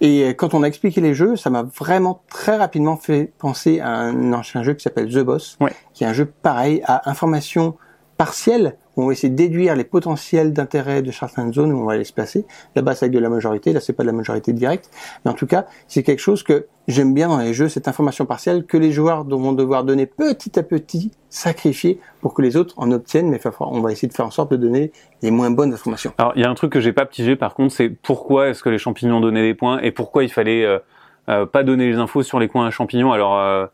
Et 0.00 0.24
euh, 0.24 0.32
quand 0.34 0.52
on 0.54 0.62
a 0.62 0.66
expliqué 0.66 1.00
les 1.00 1.14
jeux, 1.14 1.36
ça 1.36 1.48
m'a 1.50 1.62
vraiment 1.62 2.22
très 2.28 2.56
rapidement 2.56 2.96
fait 2.96 3.32
penser 3.38 3.80
à 3.80 3.88
un 3.90 4.32
ancien 4.32 4.62
jeu 4.62 4.74
qui 4.74 4.82
s'appelle 4.82 5.08
The 5.10 5.20
Boss, 5.20 5.56
Ouais. 5.60 5.72
qui 5.94 6.04
est 6.04 6.06
un 6.06 6.12
jeu 6.12 6.26
pareil 6.26 6.82
à 6.84 7.08
information 7.08 7.76
partielle. 8.16 8.76
où 8.96 9.02
On 9.02 9.06
va 9.06 9.12
essayer 9.12 9.28
de 9.28 9.36
déduire 9.36 9.76
les 9.76 9.84
potentiels 9.84 10.52
d'intérêt 10.52 11.02
de 11.02 11.10
certaines 11.10 11.52
zones 11.52 11.72
où 11.72 11.78
on 11.78 11.84
va 11.84 11.94
aller 11.94 12.04
se 12.04 12.12
placer. 12.12 12.46
Là-bas, 12.74 12.94
c'est 12.94 13.06
avec 13.06 13.14
de 13.14 13.18
la 13.18 13.28
majorité. 13.28 13.72
Là, 13.72 13.80
c'est 13.80 13.92
pas 13.92 14.02
de 14.02 14.08
la 14.08 14.12
majorité 14.12 14.52
directe. 14.52 14.90
Mais 15.24 15.30
en 15.30 15.34
tout 15.34 15.46
cas, 15.46 15.66
c'est 15.88 16.02
quelque 16.02 16.20
chose 16.20 16.42
que 16.42 16.66
j'aime 16.88 17.14
bien 17.14 17.28
dans 17.28 17.38
les 17.38 17.52
jeux, 17.52 17.68
cette 17.68 17.88
information 17.88 18.26
partielle 18.26 18.64
que 18.64 18.76
les 18.76 18.92
joueurs 18.92 19.24
vont 19.24 19.52
devoir 19.52 19.84
donner 19.84 20.06
petit 20.06 20.58
à 20.58 20.62
petit, 20.62 21.12
sacrifier 21.28 22.00
pour 22.20 22.32
que 22.34 22.42
les 22.42 22.56
autres 22.56 22.74
en 22.78 22.90
obtiennent. 22.92 23.28
Mais 23.28 23.40
on 23.60 23.80
va 23.80 23.92
essayer 23.92 24.08
de 24.08 24.14
faire 24.14 24.26
en 24.26 24.30
sorte 24.30 24.50
de 24.50 24.56
donner 24.56 24.92
les 25.22 25.30
moins 25.30 25.50
bonnes 25.50 25.72
informations. 25.72 26.12
Alors, 26.18 26.32
il 26.36 26.42
y 26.42 26.44
a 26.44 26.50
un 26.50 26.54
truc 26.54 26.72
que 26.72 26.80
j'ai 26.80 26.92
pas 26.92 27.06
pigé 27.06 27.36
par 27.36 27.54
contre, 27.54 27.74
c'est 27.74 27.88
pourquoi 27.88 28.48
est-ce 28.48 28.62
que 28.62 28.68
les 28.68 28.78
champignons 28.78 29.20
donnaient 29.20 29.42
des 29.42 29.54
points 29.54 29.80
et 29.80 29.90
pourquoi 29.90 30.24
il 30.24 30.30
fallait 30.30 30.64
euh, 30.64 30.78
euh, 31.28 31.44
pas 31.44 31.64
donner 31.64 31.88
les 31.88 31.96
infos 31.96 32.22
sur 32.22 32.38
les 32.38 32.48
coins 32.48 32.66
à 32.66 32.70
champignons. 32.70 33.12
Alors, 33.12 33.36
euh, 33.38 33.66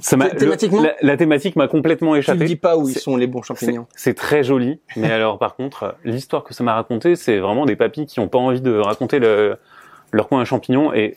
ça 0.00 0.16
m'a 0.16 0.28
Thé- 0.30 0.36
thématiquement 0.36 0.80
le- 0.82 0.88
la, 0.88 0.94
la 1.02 1.16
thématique 1.16 1.56
m'a 1.56 1.68
complètement 1.68 2.10
Tu 2.12 2.16
ne 2.16 2.18
échappé. 2.20 2.44
dis 2.44 2.56
pas 2.56 2.76
où 2.76 2.88
ils 2.88 2.94
sont 2.98 3.16
les 3.16 3.26
bons 3.26 3.42
champignons. 3.42 3.86
c'est 3.96 4.14
très 4.14 4.42
joli, 4.44 4.80
mais 4.96 5.10
alors 5.12 5.38
par 5.38 5.56
contre, 5.56 5.96
l'histoire 6.04 6.44
que 6.44 6.54
ça 6.54 6.64
m'a 6.64 6.74
raconté, 6.74 7.16
c'est 7.16 7.38
vraiment 7.38 7.66
des 7.66 7.76
papis 7.76 8.06
qui 8.06 8.20
ont 8.20 8.28
pas 8.28 8.38
envie 8.38 8.60
de 8.60 8.76
raconter 8.78 9.18
le, 9.18 9.56
leur 10.12 10.28
coin 10.28 10.40
à 10.40 10.44
champignons 10.44 10.92
et 10.94 11.16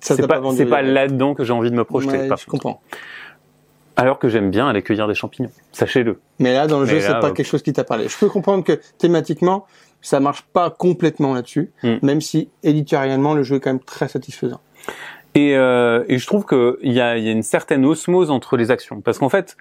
c'est 0.00 0.26
pas, 0.28 0.40
c'est 0.56 0.66
pas 0.66 0.82
là-dedans 0.82 1.34
que 1.34 1.42
j'ai 1.44 1.52
envie 1.52 1.70
de 1.70 1.76
me 1.76 1.84
projeter. 1.84 2.28
Ouais, 2.28 2.36
je 2.38 2.46
comprends. 2.46 2.80
Alors 3.96 4.20
que 4.20 4.28
j'aime 4.28 4.50
bien 4.50 4.68
aller 4.68 4.82
cueillir 4.82 5.08
des 5.08 5.14
champignons, 5.14 5.50
sachez-le. 5.72 6.20
Mais 6.38 6.52
là, 6.54 6.68
dans 6.68 6.78
le 6.78 6.86
Mais 6.86 6.92
jeu, 6.92 7.00
c'est 7.00 7.08
pas 7.08 7.26
euh, 7.26 7.32
quelque 7.32 7.46
chose 7.48 7.62
qui 7.62 7.72
t'a 7.72 7.82
parlé. 7.82 8.08
Je 8.08 8.16
peux 8.16 8.28
comprendre 8.28 8.62
que 8.62 8.80
thématiquement, 8.98 9.66
ça 10.02 10.20
marche 10.20 10.42
pas 10.52 10.70
complètement 10.70 11.34
là-dessus, 11.34 11.72
Hmm. 11.82 11.96
même 12.02 12.20
si 12.20 12.48
éditorialement, 12.62 13.34
le 13.34 13.42
jeu 13.42 13.56
est 13.56 13.60
quand 13.60 13.70
même 13.70 13.80
très 13.80 14.06
satisfaisant. 14.06 14.60
Et, 15.38 15.56
euh, 15.56 16.04
et 16.08 16.18
je 16.18 16.26
trouve 16.26 16.44
qu'il 16.46 16.92
y 16.92 17.00
a, 17.00 17.16
y 17.16 17.28
a 17.28 17.32
une 17.32 17.44
certaine 17.44 17.84
osmose 17.84 18.30
entre 18.30 18.56
les 18.56 18.72
actions. 18.72 19.00
Parce 19.00 19.18
qu'en 19.18 19.28
fait, 19.28 19.56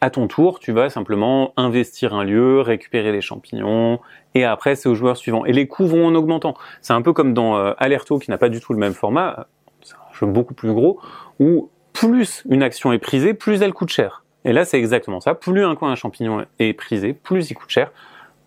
à 0.00 0.10
ton 0.10 0.26
tour, 0.26 0.58
tu 0.58 0.72
vas 0.72 0.90
simplement 0.90 1.52
investir 1.56 2.14
un 2.14 2.24
lieu, 2.24 2.60
récupérer 2.60 3.12
les 3.12 3.20
champignons, 3.20 4.00
et 4.34 4.44
après, 4.44 4.74
c'est 4.74 4.88
au 4.88 4.96
joueur 4.96 5.16
suivant. 5.16 5.44
Et 5.44 5.52
les 5.52 5.68
coûts 5.68 5.86
vont 5.86 6.06
en 6.06 6.14
augmentant. 6.16 6.54
C'est 6.80 6.94
un 6.94 7.02
peu 7.02 7.12
comme 7.12 7.32
dans 7.32 7.56
euh, 7.56 7.74
Alerto, 7.78 8.18
qui 8.18 8.30
n'a 8.30 8.38
pas 8.38 8.48
du 8.48 8.60
tout 8.60 8.72
le 8.72 8.80
même 8.80 8.94
format, 8.94 9.46
c'est 9.82 9.94
un 9.94 10.12
jeu 10.18 10.26
beaucoup 10.26 10.54
plus 10.54 10.72
gros, 10.72 10.98
où 11.38 11.70
plus 11.92 12.42
une 12.48 12.62
action 12.62 12.92
est 12.92 12.98
prisée, 12.98 13.34
plus 13.34 13.62
elle 13.62 13.72
coûte 13.72 13.90
cher. 13.90 14.24
Et 14.44 14.52
là, 14.52 14.64
c'est 14.64 14.78
exactement 14.78 15.20
ça. 15.20 15.34
Plus 15.34 15.64
un 15.64 15.76
coin 15.76 15.92
à 15.92 15.94
champignon 15.94 16.44
est 16.58 16.72
prisé, 16.72 17.12
plus 17.12 17.50
il 17.50 17.54
coûte 17.54 17.70
cher, 17.70 17.92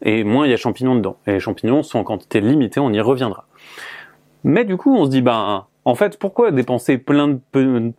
et 0.01 0.23
moins 0.23 0.45
il 0.45 0.49
y 0.49 0.53
a 0.53 0.57
champignons 0.57 0.95
dedans. 0.95 1.17
Et 1.27 1.33
les 1.33 1.39
champignons 1.39 1.83
sont 1.83 1.99
en 1.99 2.03
quantité 2.03 2.41
limitée, 2.41 2.79
on 2.79 2.91
y 2.91 2.99
reviendra. 2.99 3.45
Mais 4.43 4.65
du 4.65 4.75
coup, 4.75 4.93
on 4.95 5.05
se 5.05 5.09
dit, 5.11 5.21
ben, 5.21 5.65
en 5.85 5.95
fait, 5.95 6.17
pourquoi 6.17 6.51
dépenser 6.51 6.97
plein 6.97 7.27
de, 7.27 7.39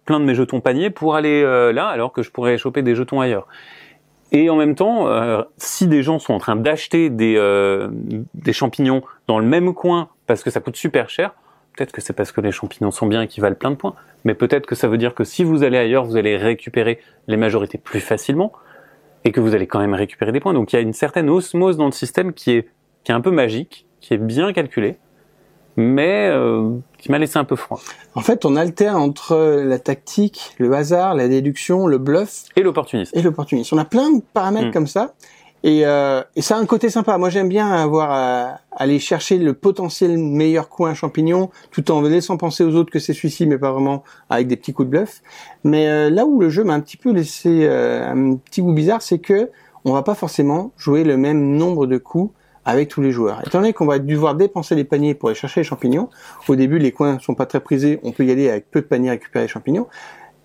plein 0.05 0.21
de 0.21 0.25
mes 0.25 0.35
jetons 0.35 0.61
paniers 0.61 0.91
pour 0.91 1.15
aller 1.15 1.43
euh, 1.43 1.73
là 1.73 1.87
alors 1.89 2.13
que 2.13 2.23
je 2.23 2.31
pourrais 2.31 2.57
choper 2.57 2.83
des 2.83 2.95
jetons 2.95 3.21
ailleurs? 3.21 3.47
Et 4.33 4.51
en 4.51 4.57
même 4.57 4.75
temps, 4.75 5.07
euh, 5.09 5.43
si 5.59 5.87
des 5.87 6.03
gens 6.03 6.19
sont 6.19 6.35
en 6.35 6.39
train 6.39 6.57
d'acheter 6.57 7.11
des, 7.11 7.37
euh, 7.37 7.89
des 8.35 8.53
champignons 8.53 9.03
dans 9.27 9.39
le 9.39 9.47
même 9.47 9.75
coin 9.75 10.09
parce 10.27 10.43
que 10.43 10.51
ça 10.51 10.61
coûte 10.61 10.77
super 10.77 11.09
cher, 11.09 11.35
peut-être 11.77 11.93
que 11.93 12.01
c'est 12.01 12.15
parce 12.15 12.33
que 12.33 12.41
les 12.41 12.51
champignons 12.51 12.91
sont 12.91 13.07
bien 13.07 13.23
et 13.23 13.29
qu'ils 13.29 13.43
valent 13.43 13.55
plein 13.55 13.71
de 13.71 13.77
points, 13.77 13.95
mais 14.25 14.35
peut-être 14.35 14.67
que 14.67 14.75
ça 14.75 14.89
veut 14.89 14.99
dire 14.99 15.15
que 15.15 15.25
si 15.25 15.45
vous 15.45 15.63
allez 15.63 15.79
ailleurs, 15.79 16.05
vous 16.05 16.17
allez 16.17 16.37
récupérer 16.37 16.99
les 17.29 17.37
majorités 17.37 17.79
plus 17.79 18.01
facilement 18.01 18.53
et 19.25 19.31
que 19.31 19.41
vous 19.41 19.55
allez 19.55 19.67
quand 19.67 19.79
même 19.79 19.95
récupérer 19.95 20.33
des 20.33 20.41
points. 20.41 20.55
Donc 20.55 20.73
il 20.73 20.77
y 20.77 20.79
a 20.79 20.83
une 20.83 20.95
certaine 20.95 21.29
osmose 21.29 21.77
dans 21.77 21.87
le 21.87 21.93
système 21.93 22.33
qui 22.33 22.53
est, 22.53 22.69
qui 23.05 23.13
est 23.13 23.15
un 23.15 23.21
peu 23.21 23.31
magique, 23.31 23.87
qui 24.01 24.15
est 24.15 24.19
bien 24.19 24.53
calculée, 24.53 24.97
mais 25.77 26.29
euh, 26.31 26.71
qui 26.99 27.11
m'a 27.11 27.19
laissé 27.19 27.39
un 27.39 27.45
peu 27.45 27.57
froid. 27.57 27.81
En 28.15 28.21
fait, 28.21 28.45
on 28.45 28.57
alterne 28.57 28.97
entre 28.97 29.63
la 29.65 29.79
tactique, 29.79 30.55
le 30.59 30.73
hasard, 30.73 31.15
la 31.15 31.29
déduction, 31.29 31.87
le 31.87 31.99
bluff 31.99 32.45
Et 32.57 32.63
l'opportunisme. 32.63 33.17
et 33.19 33.23
l'opportunisme. 33.23 33.75
On 33.75 33.79
a 33.79 33.85
plein 33.85 34.11
de 34.11 34.23
paramètres 34.33 34.69
Mm. 34.69 34.73
comme 34.73 34.87
ça. 34.87 35.15
Et, 35.67 35.87
euh, 35.87 36.23
et 36.37 36.43
ça 36.43 36.57
a 36.57 36.61
un 36.61 36.67
côté 36.67 36.91
sympa. 36.91 37.17
Moi, 37.17 37.31
j'aime 37.31 37.49
bien 37.49 37.73
avoir 37.73 38.11
à, 38.11 38.61
aller 38.71 38.99
chercher 38.99 39.39
le 39.39 39.55
potentiel 39.55 40.19
meilleur 40.19 40.69
coin 40.69 40.91
à 40.91 40.95
champignon, 40.95 41.49
tout 41.71 41.91
en 41.91 42.03
laissant 42.03 42.37
penser 42.37 42.63
aux 42.65 42.75
autres 42.75 42.91
que 42.93 42.99
c'est 42.99 43.15
celui-ci, 43.15 43.47
mais 43.47 43.57
pas 43.57 43.73
vraiment 43.73 44.05
avec 44.29 44.47
des 44.47 44.57
petits 44.57 44.75
coups 44.75 44.87
de 44.87 44.91
bluff. 44.91 45.23
Mais 45.65 45.89
euh, 45.89 46.11
là 46.11 46.27
où 46.27 46.39
le 46.39 46.51
jeu 46.51 46.65
m'a 46.65 46.75
un 46.75 46.81
petit 46.81 46.99
peu 46.99 47.13
laissé 47.13 47.61
euh, 47.65 48.07
un 48.07 48.37
petit 48.37 48.61
goût 48.61 48.75
bizarre, 48.75 49.01
c'est 49.01 49.19
que 49.21 49.51
on 49.87 49.93
va 49.95 50.03
pas 50.03 50.15
forcément 50.15 50.73
jouer 50.77 51.03
le 51.03 51.17
même 51.17 51.57
nombre 51.57 51.87
de 51.87 51.97
coups 51.97 52.31
avec 52.65 52.89
tous 52.89 53.03
les 53.03 53.11
joueurs. 53.11 53.41
Étant 53.47 53.59
donné 53.59 53.73
qu'on 53.73 53.87
va 53.87 53.99
devoir 53.99 54.35
dépenser 54.35 54.75
les 54.75 54.85
paniers 54.85 55.15
pour 55.15 55.29
aller 55.29 55.37
chercher 55.37 55.61
les 55.61 55.65
champignons, 55.65 56.09
au 56.49 56.57
début 56.57 56.79
les 56.79 56.93
coins 56.93 57.19
sont 57.19 57.35
pas 57.35 57.47
très 57.47 57.61
prisés, 57.61 58.01
on 58.03 58.13
peut 58.13 58.25
y 58.25 58.31
aller 58.31 58.51
avec 58.51 58.71
peu 58.71 58.81
de 58.81 58.87
paniers 58.87 59.11
récupérer 59.11 59.45
les 59.45 59.49
champignons, 59.49 59.87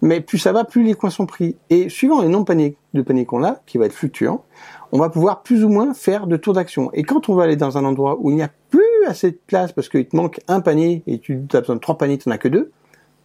mais 0.01 0.21
plus 0.21 0.37
ça 0.37 0.51
va, 0.51 0.63
plus 0.63 0.83
les 0.83 0.93
coins 0.93 1.09
sont 1.09 1.25
pris. 1.25 1.57
Et 1.69 1.89
suivant 1.89 2.21
les 2.21 2.27
nombres 2.27 2.45
de 2.45 2.47
paniers, 2.47 2.77
de 2.93 3.01
paniers 3.01 3.25
qu'on 3.25 3.43
a, 3.43 3.59
qui 3.65 3.77
va 3.77 3.85
être 3.85 3.93
fluctuant, 3.93 4.45
on 4.91 4.99
va 4.99 5.09
pouvoir 5.09 5.43
plus 5.43 5.63
ou 5.63 5.69
moins 5.69 5.93
faire 5.93 6.27
de 6.27 6.37
tours 6.37 6.53
d'action. 6.53 6.89
Et 6.93 7.03
quand 7.03 7.29
on 7.29 7.35
va 7.35 7.43
aller 7.43 7.55
dans 7.55 7.77
un 7.77 7.83
endroit 7.83 8.17
où 8.19 8.29
il 8.29 8.35
n'y 8.35 8.43
a 8.43 8.49
plus 8.69 8.81
assez 9.07 9.31
de 9.31 9.39
place 9.47 9.71
parce 9.71 9.89
qu'il 9.89 10.07
te 10.07 10.15
manque 10.15 10.39
un 10.47 10.61
panier 10.61 11.03
et 11.07 11.19
tu 11.19 11.41
as 11.53 11.59
besoin 11.59 11.75
de 11.75 11.81
trois 11.81 11.97
paniers, 11.97 12.17
tu 12.17 12.29
n'en 12.29 12.35
as 12.35 12.37
que 12.37 12.47
deux, 12.47 12.71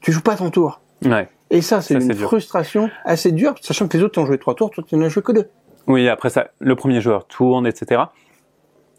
tu 0.00 0.12
joues 0.12 0.22
pas 0.22 0.36
ton 0.36 0.50
tour. 0.50 0.80
Ouais. 1.04 1.28
Et 1.50 1.62
ça, 1.62 1.80
c'est 1.80 1.94
une 1.94 2.08
dur. 2.08 2.26
frustration 2.26 2.90
assez 3.04 3.30
dure, 3.30 3.54
sachant 3.60 3.86
que 3.86 3.96
les 3.96 4.02
autres 4.02 4.20
ont 4.20 4.26
joué 4.26 4.38
trois 4.38 4.54
tours, 4.54 4.70
toi 4.70 4.82
tu 4.86 4.96
n'en 4.96 5.06
as 5.06 5.08
joué 5.08 5.22
que 5.22 5.32
deux. 5.32 5.48
Oui, 5.86 6.08
après 6.08 6.30
ça, 6.30 6.48
le 6.58 6.74
premier 6.74 7.00
joueur 7.00 7.26
tourne, 7.26 7.66
etc. 7.66 8.02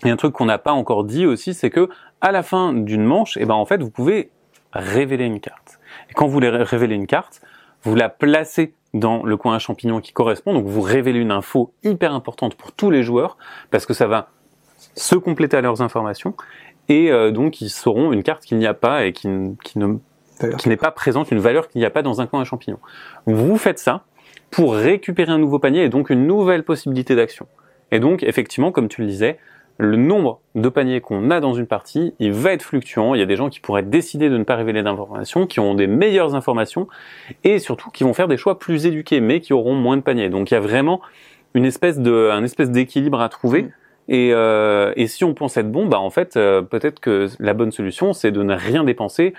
Et 0.06 0.10
un 0.10 0.16
truc 0.16 0.34
qu'on 0.34 0.46
n'a 0.46 0.58
pas 0.58 0.72
encore 0.72 1.04
dit 1.04 1.26
aussi, 1.26 1.54
c'est 1.54 1.70
que 1.70 1.90
à 2.22 2.32
la 2.32 2.44
fin 2.44 2.74
d'une 2.74 3.04
manche, 3.04 3.38
eh 3.40 3.46
ben 3.46 3.56
en 3.56 3.66
fait, 3.66 3.82
vous 3.82 3.90
pouvez 3.90 4.30
révéler 4.72 5.26
une 5.26 5.40
carte. 5.40 5.80
Et 6.10 6.14
quand 6.14 6.26
vous 6.28 6.32
voulez 6.32 6.50
ré- 6.50 6.64
révéler 6.64 6.96
une 6.96 7.08
carte, 7.08 7.42
vous 7.84 7.96
la 7.96 8.10
placez 8.10 8.74
dans 8.94 9.24
le 9.24 9.36
coin 9.38 9.56
à 9.56 9.60
champignon 9.60 10.00
qui 10.02 10.14
correspond. 10.14 10.54
Donc 10.54 10.66
vous 10.66 10.82
révélez 10.82 11.20
une 11.20 11.32
info 11.32 11.74
hyper 11.84 12.14
importante 12.14 12.56
pour 12.56 12.72
tous 12.72 12.90
les 12.92 13.04
joueurs 13.04 13.38
parce 13.72 13.86
que 13.86 13.94
ça 13.94 14.08
va 14.08 14.30
se 14.96 15.16
compléter 15.16 15.58
à 15.58 15.62
leurs 15.62 15.82
informations 15.82 16.36
et 16.88 17.12
euh, 17.12 17.32
donc 17.32 17.60
ils 17.60 17.70
sauront 17.70 18.14
une 18.14 18.24
carte 18.24 18.44
qu'il 18.44 18.58
n'y 18.58 18.68
a 18.68 18.74
pas 18.74 19.06
et 19.06 19.12
qui, 19.12 19.28
ne 19.28 19.54
qui 20.58 20.70
n'est 20.70 20.78
pas 20.78 20.92
présente, 20.92 21.32
une 21.32 21.40
valeur 21.40 21.68
qu'il 21.68 21.80
n'y 21.80 21.86
a 21.86 21.90
pas 21.90 22.02
dans 22.02 22.22
un 22.22 22.28
coin 22.28 22.42
à 22.42 22.44
champignons. 22.44 22.80
Vous 23.26 23.58
faites 23.58 23.80
ça 23.80 24.04
pour 24.52 24.74
récupérer 24.76 25.32
un 25.32 25.38
nouveau 25.38 25.60
panier 25.60 25.84
et 25.84 25.90
donc 25.90 26.10
une 26.10 26.28
nouvelle 26.28 26.64
possibilité 26.64 27.16
d'action. 27.16 27.48
Et 27.92 28.00
donc, 28.00 28.24
effectivement, 28.24 28.72
comme 28.72 28.88
tu 28.88 29.02
le 29.02 29.08
disais, 29.08 29.38
le 29.78 29.98
nombre 29.98 30.40
de 30.56 30.70
paniers 30.70 31.02
qu'on 31.02 31.32
a 31.32 31.40
dans 31.40 31.54
une 31.54 31.68
partie, 31.68 32.14
il 32.20 32.32
va 32.32 32.54
être 32.54 32.64
fluctuant. 32.64 33.14
Il 33.14 33.20
y 33.20 33.22
a 33.22 33.26
des 33.26 33.36
gens 33.36 33.50
qui 33.50 33.60
pourraient 33.60 33.84
décider 33.84 34.30
de 34.30 34.38
ne 34.38 34.44
pas 34.44 34.56
révéler 34.56 34.84
d'informations, 34.84 35.48
qui 35.48 35.60
ont 35.60 35.76
des 35.76 35.88
meilleures 35.88 36.34
informations, 36.34 36.88
et 37.44 37.60
surtout 37.60 37.90
qui 37.90 38.04
vont 38.04 38.14
faire 38.14 38.28
des 38.28 38.38
choix 38.38 38.58
plus 38.58 38.86
éduqués, 38.86 39.20
mais 39.20 39.42
qui 39.42 39.54
auront 39.54 39.76
moins 39.76 39.98
de 39.98 40.02
paniers. 40.02 40.30
Donc, 40.30 40.52
il 40.52 40.54
y 40.54 40.58
a 40.58 40.62
vraiment 40.62 41.02
une 41.56 41.66
espèce 41.66 42.00
de, 42.00 42.30
un 42.32 42.44
espèce 42.44 42.72
d'équilibre 42.72 43.20
à 43.20 43.30
trouver. 43.30 43.64
Mm. 43.64 43.72
Et, 44.08 44.30
euh, 44.34 44.94
et 44.96 45.08
si 45.08 45.24
on 45.24 45.34
pense 45.34 45.58
être 45.58 45.72
bon, 45.72 45.88
bah 45.88 46.00
en 46.00 46.12
fait, 46.12 46.38
euh, 46.38 46.62
peut-être 46.62 47.00
que 47.00 47.28
la 47.40 47.54
bonne 47.54 47.72
solution, 47.72 48.14
c'est 48.14 48.32
de 48.32 48.44
ne 48.44 48.54
rien 48.54 48.84
dépenser, 48.84 49.34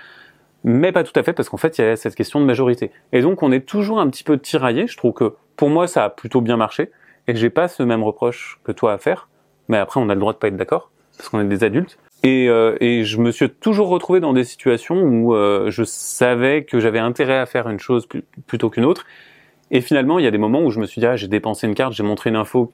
mais 0.63 0.91
pas 0.91 1.03
tout 1.03 1.17
à 1.17 1.23
fait 1.23 1.33
parce 1.33 1.47
qu'en 1.47 1.57
fait 1.57 1.77
il 1.77 1.85
y 1.85 1.87
a 1.87 1.95
cette 1.95 2.15
question 2.15 2.41
de 2.41 2.45
majorité. 2.45 2.91
Et 3.13 3.21
donc 3.21 3.43
on 3.43 3.51
est 3.51 3.65
toujours 3.65 3.99
un 3.99 4.09
petit 4.09 4.23
peu 4.23 4.37
tiraillé. 4.37 4.87
Je 4.87 4.97
trouve 4.97 5.13
que 5.13 5.35
pour 5.55 5.69
moi 5.69 5.87
ça 5.87 6.03
a 6.03 6.09
plutôt 6.09 6.41
bien 6.41 6.57
marché 6.57 6.91
et 7.27 7.33
que 7.33 7.39
j'ai 7.39 7.49
pas 7.49 7.69
ce 7.69 7.83
même 7.83 8.03
reproche 8.03 8.59
que 8.65 8.73
toi 8.73 8.91
à 8.93 8.97
faire. 8.97 9.29
Mais 9.67 9.77
après 9.77 9.99
on 9.99 10.09
a 10.09 10.13
le 10.13 10.19
droit 10.19 10.33
de 10.33 10.37
pas 10.37 10.47
être 10.47 10.57
d'accord 10.57 10.91
parce 11.17 11.29
qu'on 11.29 11.39
est 11.39 11.45
des 11.45 11.63
adultes. 11.63 11.97
Et, 12.23 12.49
euh, 12.49 12.75
et 12.79 13.03
je 13.03 13.19
me 13.19 13.31
suis 13.31 13.49
toujours 13.49 13.89
retrouvé 13.89 14.19
dans 14.19 14.33
des 14.33 14.43
situations 14.43 15.01
où 15.01 15.35
euh, 15.35 15.69
je 15.69 15.83
savais 15.83 16.63
que 16.63 16.79
j'avais 16.79 16.99
intérêt 16.99 17.37
à 17.37 17.45
faire 17.45 17.69
une 17.69 17.79
chose 17.79 18.07
pl- 18.07 18.23
plutôt 18.47 18.69
qu'une 18.69 18.85
autre. 18.85 19.05
Et 19.71 19.81
finalement 19.81 20.19
il 20.19 20.25
y 20.25 20.27
a 20.27 20.31
des 20.31 20.37
moments 20.37 20.61
où 20.61 20.71
je 20.71 20.79
me 20.79 20.85
suis 20.85 20.99
dit 20.99 21.05
ah 21.05 21.15
j'ai 21.15 21.27
dépensé 21.27 21.67
une 21.67 21.75
carte, 21.75 21.93
j'ai 21.93 22.03
montré 22.03 22.29
une 22.29 22.35
info 22.35 22.71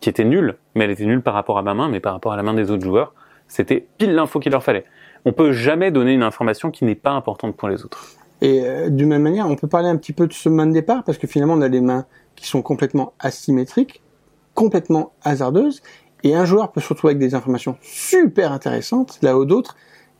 qui 0.00 0.08
était 0.08 0.24
nulle, 0.24 0.56
mais 0.74 0.84
elle 0.84 0.90
était 0.90 1.06
nulle 1.06 1.22
par 1.22 1.34
rapport 1.34 1.56
à 1.58 1.62
ma 1.62 1.72
main, 1.74 1.88
mais 1.88 2.00
par 2.00 2.12
rapport 2.12 2.32
à 2.32 2.36
la 2.36 2.42
main 2.42 2.54
des 2.54 2.70
autres 2.70 2.84
joueurs, 2.84 3.14
c'était 3.48 3.86
pile 3.98 4.14
l'info 4.14 4.38
qu'il 4.38 4.52
leur 4.52 4.62
fallait. 4.62 4.84
On 5.24 5.32
peut 5.32 5.52
jamais 5.52 5.90
donner 5.90 6.12
une 6.12 6.22
information 6.22 6.70
qui 6.70 6.84
n'est 6.84 6.94
pas 6.94 7.12
importante 7.12 7.56
pour 7.56 7.68
les 7.68 7.84
autres. 7.84 8.06
Et 8.42 8.62
euh, 8.64 8.90
d'une 8.90 9.08
même 9.08 9.22
manière, 9.22 9.48
on 9.48 9.56
peut 9.56 9.68
parler 9.68 9.88
un 9.88 9.96
petit 9.96 10.12
peu 10.12 10.26
de 10.26 10.34
ce 10.34 10.50
main 10.50 10.66
de 10.66 10.72
départ, 10.72 11.04
parce 11.04 11.16
que 11.16 11.26
finalement, 11.26 11.54
on 11.54 11.62
a 11.62 11.70
des 11.70 11.80
mains 11.80 12.04
qui 12.36 12.46
sont 12.46 12.60
complètement 12.60 13.14
asymétriques, 13.18 14.02
complètement 14.52 15.12
hasardeuses, 15.22 15.82
et 16.24 16.34
un 16.34 16.44
joueur 16.44 16.72
peut 16.72 16.80
se 16.80 16.88
retrouver 16.88 17.12
avec 17.12 17.20
des 17.20 17.34
informations 17.34 17.76
super 17.82 18.50
intéressantes, 18.50 19.18
là 19.22 19.38
où 19.38 19.44
d'autres 19.44 19.76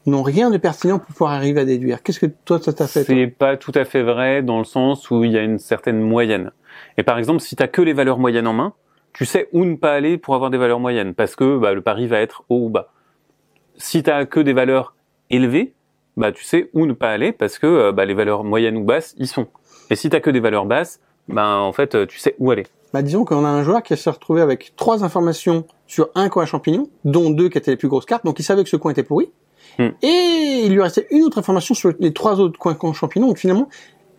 n'ont 0.07 0.23
rien 0.23 0.51
de 0.51 0.59
pertinent 0.59 0.99
pour 0.99 1.09
pouvoir 1.09 1.33
arriver 1.33 1.63
à 1.63 1.65
déduire. 1.65 2.03
Qu'est-ce 2.03 2.21
que 2.21 2.27
toi, 2.27 2.61
ça 2.61 2.75
t'a 2.75 2.87
fait 2.87 3.05
C'est 3.05 3.27
pas 3.27 3.57
tout 3.57 3.73
à 3.75 3.85
fait 3.85 4.03
vrai 4.03 4.43
dans 4.43 4.59
le 4.59 4.65
sens 4.65 5.11
où 5.11 5.25
il 5.25 5.33
y 5.33 5.39
a 5.39 5.43
une 5.43 5.59
certaine 5.59 6.01
moyenne. 6.01 6.53
Et 6.99 7.03
par 7.03 7.19
exemple, 7.19 7.41
si 7.41 7.57
tu 7.57 7.63
as 7.63 7.69
que 7.69 7.81
les 7.81 7.95
valeurs 7.95 8.19
moyennes 8.19 8.47
en 8.47 8.53
main, 8.53 8.75
tu 9.15 9.25
sais 9.25 9.49
où 9.53 9.65
ne 9.65 9.77
pas 9.77 9.95
aller 9.95 10.19
pour 10.19 10.35
avoir 10.35 10.51
des 10.51 10.59
valeurs 10.59 10.81
moyennes, 10.81 11.15
parce 11.15 11.37
que 11.37 11.57
bah, 11.57 11.73
le 11.73 11.81
pari 11.81 12.07
va 12.07 12.21
être 12.21 12.45
haut 12.51 12.67
ou 12.67 12.69
bas. 12.69 12.93
Si 13.77 14.03
tu 14.03 14.11
as 14.11 14.27
que 14.27 14.41
des 14.41 14.53
valeurs 14.53 14.95
élevées, 15.31 15.73
bah, 16.17 16.33
tu 16.33 16.45
sais 16.45 16.69
où 16.75 16.85
ne 16.85 16.93
pas 16.93 17.11
aller, 17.11 17.33
parce 17.33 17.59
que 17.59 17.67
euh, 17.67 17.93
bah, 17.93 18.05
les 18.05 18.15
valeurs 18.15 18.45
moyennes 18.45 18.77
ou 18.77 18.85
basses, 18.85 19.15
y 19.19 19.27
sont. 19.27 19.47
Et 19.91 19.97
si 19.97 20.11
tu 20.11 20.17
as 20.17 20.21
que 20.21 20.31
des 20.31 20.41
valeurs 20.41 20.67
basses, 20.67 21.01
ben 21.29 21.57
en 21.57 21.73
fait, 21.73 21.95
euh, 21.95 22.07
tu 22.07 22.19
sais 22.19 22.35
où 22.39 22.51
aller. 22.51 22.65
Bah, 22.95 23.03
disons 23.03 23.25
qu'on 23.25 23.45
a 23.45 23.49
un 23.49 23.65
joueur 23.65 23.83
qui 23.83 23.97
s'est 23.97 24.09
retrouvé 24.09 24.41
avec 24.41 24.75
trois 24.77 25.03
informations 25.03 25.67
sur 25.89 26.11
un 26.15 26.29
coin 26.29 26.47
champignon, 26.47 26.89
dont 27.05 27.31
deux 27.31 27.49
qui 27.49 27.59
étaient 27.59 27.73
les 27.73 27.77
plus 27.77 27.89
grosses 27.89 28.05
cartes, 28.05 28.25
donc 28.25 28.39
il 28.39 28.45
savait 28.45 28.63
que 28.63 28.71
ce 28.71 28.77
coin 28.77 28.93
était 28.93 29.03
pourri. 29.03 29.33
Hmm. 29.81 29.89
Et 30.01 30.63
il 30.65 30.73
lui 30.73 30.81
restait 30.81 31.09
une 31.11 31.25
autre 31.25 31.39
information 31.39 31.75
sur 31.75 31.93
les 31.99 32.13
trois 32.13 32.39
autres 32.39 32.57
coins 32.57 32.93
champignons, 32.93 33.27
donc 33.27 33.39
finalement, 33.39 33.69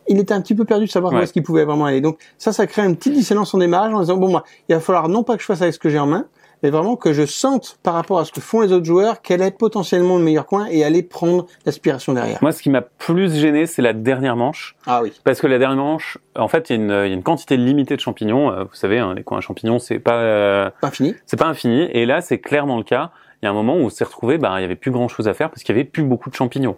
il 0.10 0.20
était 0.20 0.34
un 0.34 0.42
petit 0.42 0.56
peu 0.56 0.66
perdu 0.66 0.88
de 0.88 0.92
savoir 0.92 1.14
où 1.14 1.18
est-ce 1.20 1.32
qu'il 1.32 1.42
pouvait 1.42 1.64
vraiment 1.64 1.86
aller. 1.86 2.02
Donc 2.02 2.20
ça, 2.38 2.52
ça 2.52 2.68
crée 2.68 2.82
une 2.82 2.98
petite 2.98 3.14
dissonance 3.14 3.54
en 3.54 3.60
démarrage 3.60 3.94
en 3.94 4.02
disant, 4.02 4.18
bon, 4.18 4.30
moi, 4.30 4.44
il 4.68 4.76
va 4.76 4.82
falloir 4.82 5.08
non 5.08 5.24
pas 5.24 5.38
que 5.38 5.42
je 5.42 5.46
fasse 5.46 5.62
avec 5.62 5.74
ce 5.74 5.80
que 5.80 5.90
j'ai 5.90 6.00
en 6.00 6.08
main, 6.08 6.26
mais 6.66 6.72
vraiment 6.72 6.96
que 6.96 7.14
je 7.14 7.28
sente 7.28 7.78
par 7.84 7.94
rapport 7.94 8.18
à 8.18 8.26
ce 8.26 8.32
que 8.32 8.42
font 8.42 8.62
les 8.62 8.72
autres 8.74 8.86
joueurs, 8.86 9.22
quel 9.22 9.44
est 9.44 9.56
potentiellement 9.56 10.18
le 10.18 10.24
meilleur 10.24 10.48
coin 10.48 10.66
et 10.66 10.84
aller 10.84 11.04
prendre 11.04 11.46
l'aspiration 11.64 12.14
derrière. 12.14 12.40
Moi, 12.42 12.52
ce 12.52 12.64
qui 12.64 12.72
m'a 12.72 12.82
plus 12.82 13.32
gêné, 13.36 13.68
c'est 13.68 13.84
la 13.84 13.94
dernière 13.94 14.36
manche. 14.36 14.76
Ah 14.88 15.02
oui. 15.04 15.14
Parce 15.24 15.40
que 15.42 15.46
la 15.46 15.60
dernière 15.60 15.84
manche, 15.84 16.18
en 16.36 16.48
fait, 16.48 16.72
il 16.72 16.76
y, 16.76 16.80
a 16.80 16.82
une- 16.82 16.90
il 17.06 17.10
y 17.10 17.12
a 17.12 17.16
une 17.16 17.22
quantité 17.22 17.56
limitée 17.56 17.96
de 17.96 18.02
champignons. 18.02 18.52
Euh, 18.52 18.64
Vous 18.64 18.74
savez, 18.74 18.98
hein, 18.98 19.14
les 19.16 19.22
coins 19.24 19.38
à 19.38 19.42
champignons, 19.42 19.78
c'est 19.78 20.00
pas, 20.00 20.16
euh, 20.16 20.72
Pas 20.82 20.90
fini. 20.90 21.14
c'est 21.28 21.38
pas 21.38 21.46
infini. 21.46 21.84
Et 21.94 22.08
là, 22.08 22.22
c'est 22.22 22.40
clairement 22.40 22.78
le 22.78 22.84
cas. 22.84 23.12
Il 23.44 23.46
y 23.46 23.48
a 23.48 23.52
un 23.52 23.54
moment 23.54 23.76
où 23.76 23.82
on 23.82 23.90
s'est 23.90 24.06
retrouvé, 24.06 24.40
ben, 24.40 24.58
il 24.58 24.62
y 24.62 24.66
avait 24.66 24.76
plus 24.76 24.90
grand 24.90 25.08
chose 25.08 25.28
à 25.28 25.36
faire 25.36 25.52
parce 25.52 25.62
qu'il 25.62 25.76
y 25.76 25.80
avait 25.80 25.88
plus 25.88 26.02
beaucoup 26.04 26.32
de 26.32 26.36
champignons. 26.36 26.78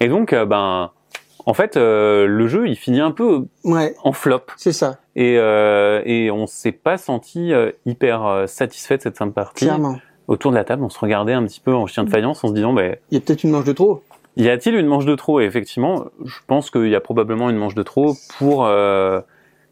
Et 0.00 0.08
donc, 0.08 0.32
euh, 0.32 0.46
ben, 0.46 0.92
en 1.46 1.54
fait, 1.54 1.76
euh, 1.76 2.26
le 2.26 2.48
jeu, 2.48 2.68
il 2.68 2.76
finit 2.76 3.00
un 3.00 3.12
peu 3.12 3.46
Ouais, 3.64 3.94
en 4.02 4.12
flop. 4.12 4.42
c'est 4.56 4.72
ça, 4.72 4.98
Et, 5.14 5.36
euh, 5.38 6.02
et 6.04 6.30
on 6.30 6.46
s'est 6.46 6.72
pas 6.72 6.98
senti 6.98 7.52
euh, 7.52 7.70
hyper 7.86 8.26
euh, 8.26 8.46
satisfait 8.46 8.96
de 8.98 9.02
cette 9.02 9.16
fin 9.16 9.26
de 9.26 9.32
partie. 9.32 9.64
clairement. 9.64 9.98
Autour 10.28 10.50
de 10.50 10.56
la 10.56 10.64
table, 10.64 10.82
on 10.82 10.88
se 10.90 10.98
regardait 10.98 11.32
un 11.34 11.44
petit 11.44 11.60
peu 11.60 11.72
en 11.72 11.86
chien 11.86 12.02
de 12.02 12.10
faïence 12.10 12.42
en 12.42 12.48
se 12.48 12.52
disant, 12.52 12.72
ben, 12.72 12.96
Il 13.12 13.14
y 13.14 13.18
a 13.18 13.20
peut-être 13.20 13.44
une 13.44 13.50
manche 13.50 13.64
de 13.64 13.72
trop. 13.72 14.02
y 14.36 14.48
a-t-il 14.48 14.74
une 14.74 14.86
manche 14.86 15.06
de 15.06 15.14
trop? 15.14 15.40
Et 15.40 15.44
effectivement, 15.44 16.06
je 16.24 16.34
pense 16.48 16.70
qu'il 16.72 16.88
y 16.88 16.96
a 16.96 17.00
probablement 17.00 17.48
une 17.48 17.56
manche 17.56 17.76
de 17.76 17.84
trop 17.84 18.16
pour 18.38 18.66
euh, 18.66 19.20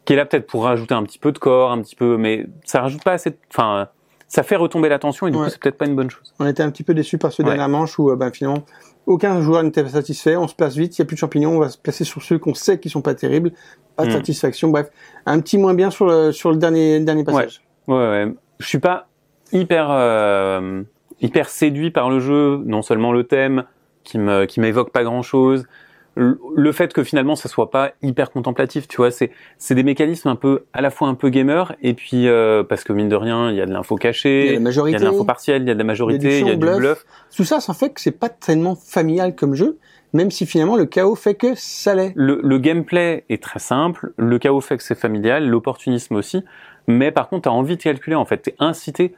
qui 0.05 0.13
est 0.13 0.15
là 0.15 0.25
peut-être 0.25 0.47
pour 0.47 0.63
rajouter 0.63 0.93
un 0.93 1.03
petit 1.03 1.19
peu 1.19 1.33
de 1.33 1.39
corps, 1.39 1.71
un 1.73 1.81
petit 1.81 1.95
peu, 1.97 2.15
mais 2.15 2.45
ça 2.63 2.79
rajoute 2.79 3.03
pas 3.03 3.11
assez. 3.11 3.35
Enfin, 3.51 3.89
ça 4.29 4.43
fait 4.43 4.55
retomber 4.55 4.87
la 4.87 4.97
tension 4.97 5.27
et 5.27 5.31
du 5.31 5.37
Ouais. 5.37 5.43
coup, 5.43 5.49
c'est 5.49 5.59
peut-être 5.59 5.77
pas 5.77 5.87
une 5.87 5.95
bonne 5.95 6.09
chose. 6.09 6.33
On 6.39 6.47
était 6.47 6.63
un 6.63 6.71
petit 6.71 6.83
peu 6.83 6.93
déçus 6.93 7.17
par 7.17 7.33
ce 7.33 7.41
Ouais. 7.43 7.53
dernier 7.55 7.69
manche 7.71 7.99
où, 7.99 8.09
euh, 8.09 8.15
ben, 8.15 8.31
finalement, 8.31 8.63
aucun 9.05 9.41
joueur 9.41 9.63
n'était 9.63 9.87
satisfait. 9.87 10.35
On 10.35 10.47
se 10.47 10.55
place 10.55 10.75
vite, 10.75 10.97
il 10.97 11.01
n'y 11.01 11.03
a 11.03 11.07
plus 11.07 11.15
de 11.15 11.19
champignons, 11.19 11.55
on 11.57 11.59
va 11.59 11.69
se 11.69 11.77
placer 11.77 12.03
sur 12.03 12.21
ceux 12.21 12.37
qu'on 12.39 12.53
sait 12.53 12.79
qui 12.79 12.89
sont 12.89 13.01
pas 13.01 13.15
terribles. 13.15 13.51
Pas 13.95 14.03
de 14.05 14.09
Mm. 14.09 14.13
satisfaction. 14.13 14.69
Bref, 14.69 14.89
un 15.25 15.39
petit 15.39 15.57
moins 15.57 15.73
bien 15.73 15.89
sur 15.91 16.05
le, 16.05 16.31
sur 16.31 16.51
le 16.51 16.57
dernier, 16.57 16.99
le 16.99 17.05
dernier 17.05 17.23
passage. 17.23 17.61
Ouais, 17.87 17.95
ouais. 17.95 18.33
Je 18.59 18.65
suis 18.67 18.79
pas 18.79 19.07
hyper 19.53 19.87
euh, 19.89 20.83
hyper 21.21 21.49
séduit 21.49 21.91
par 21.91 22.09
le 22.09 22.19
jeu, 22.19 22.61
non 22.65 22.81
seulement 22.81 23.11
le 23.13 23.23
thème 23.23 23.63
qui 24.03 24.17
me 24.17 24.45
qui 24.45 24.59
m'évoque 24.59 24.91
pas 24.91 25.03
grand-chose, 25.03 25.61
le 25.61 25.67
le 26.15 26.71
fait 26.71 26.93
que 26.93 27.03
finalement 27.03 27.35
ça 27.35 27.49
soit 27.49 27.71
pas 27.71 27.91
hyper 28.01 28.31
contemplatif, 28.31 28.87
tu 28.87 28.97
vois, 28.97 29.11
c'est 29.11 29.31
c'est 29.57 29.75
des 29.75 29.83
mécanismes 29.83 30.29
un 30.29 30.35
peu 30.35 30.65
à 30.73 30.81
la 30.81 30.89
fois 30.89 31.07
un 31.07 31.15
peu 31.15 31.29
gamer 31.29 31.75
et 31.81 31.93
puis 31.93 32.27
euh, 32.27 32.63
parce 32.63 32.83
que 32.83 32.93
mine 32.93 33.09
de 33.09 33.15
rien, 33.15 33.49
il 33.51 33.57
y 33.57 33.61
a 33.61 33.65
de 33.65 33.73
l'info 33.73 33.95
cachée, 33.95 34.57
la 34.57 34.71
il 34.71 34.91
y 34.91 34.95
a 34.95 34.99
de 34.99 35.03
l'info 35.03 35.25
partielle, 35.25 35.63
il 35.63 35.67
y 35.67 35.71
a 35.71 35.73
de 35.73 35.79
la 35.79 35.85
majorité, 35.85 36.39
il 36.39 36.47
y 36.47 36.49
a 36.49 36.53
du 36.53 36.59
bluff. 36.59 36.77
bluff. 36.77 37.05
Tout 37.35 37.43
ça, 37.43 37.59
ça 37.59 37.73
fait 37.73 37.89
que 37.89 37.99
c'est 37.99 38.11
pas 38.11 38.29
tellement 38.29 38.75
familial 38.75 39.35
comme 39.35 39.55
jeu, 39.55 39.77
même 40.13 40.31
si 40.31 40.45
finalement 40.45 40.77
le 40.77 40.85
chaos 40.85 41.15
fait 41.15 41.35
que 41.35 41.53
ça 41.55 41.93
l'est. 41.95 42.13
Le, 42.15 42.39
le 42.41 42.57
gameplay 42.59 43.25
est 43.29 43.43
très 43.43 43.59
simple, 43.59 44.13
le 44.17 44.39
chaos 44.39 44.61
fait 44.61 44.77
que 44.77 44.83
c'est 44.83 44.97
familial, 44.97 45.47
l'opportunisme 45.47 46.15
aussi, 46.15 46.43
mais 46.87 47.11
par 47.11 47.29
contre, 47.29 47.43
tu 47.43 47.49
as 47.49 47.53
envie 47.53 47.77
de 47.77 47.81
calculer, 47.81 48.15
en 48.15 48.25
fait, 48.25 48.43
tu 48.43 48.49
es 48.51 48.55
incité, 48.59 49.15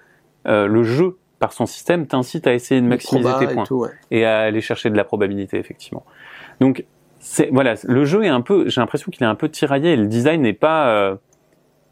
euh, 0.47 0.67
le 0.67 0.83
jeu, 0.83 1.17
par 1.39 1.53
son 1.53 1.65
système, 1.65 2.07
t'incite 2.07 2.47
à 2.47 2.53
essayer 2.53 2.81
de 2.81 2.87
maximiser 2.87 3.29
tes 3.39 3.45
et 3.45 3.53
points 3.53 3.65
tout, 3.65 3.81
ouais. 3.81 3.89
et 4.09 4.25
à 4.25 4.39
aller 4.39 4.61
chercher 4.61 4.89
de 4.89 4.97
la 4.97 5.03
probabilité, 5.03 5.57
effectivement. 5.57 6.03
Donc, 6.59 6.85
voilà, 7.51 7.75
le 7.83 8.05
jeu 8.05 8.23
est 8.23 8.29
un 8.29 8.41
peu, 8.41 8.69
j'ai 8.69 8.81
l'impression 8.81 9.11
qu'il 9.11 9.23
est 9.23 9.27
un 9.27 9.35
peu 9.35 9.49
tiraillé, 9.49 9.93
et 9.93 9.97
le 9.97 10.07
design 10.07 10.41
n'est 10.41 10.53
pas, 10.53 10.89
euh, 10.89 11.15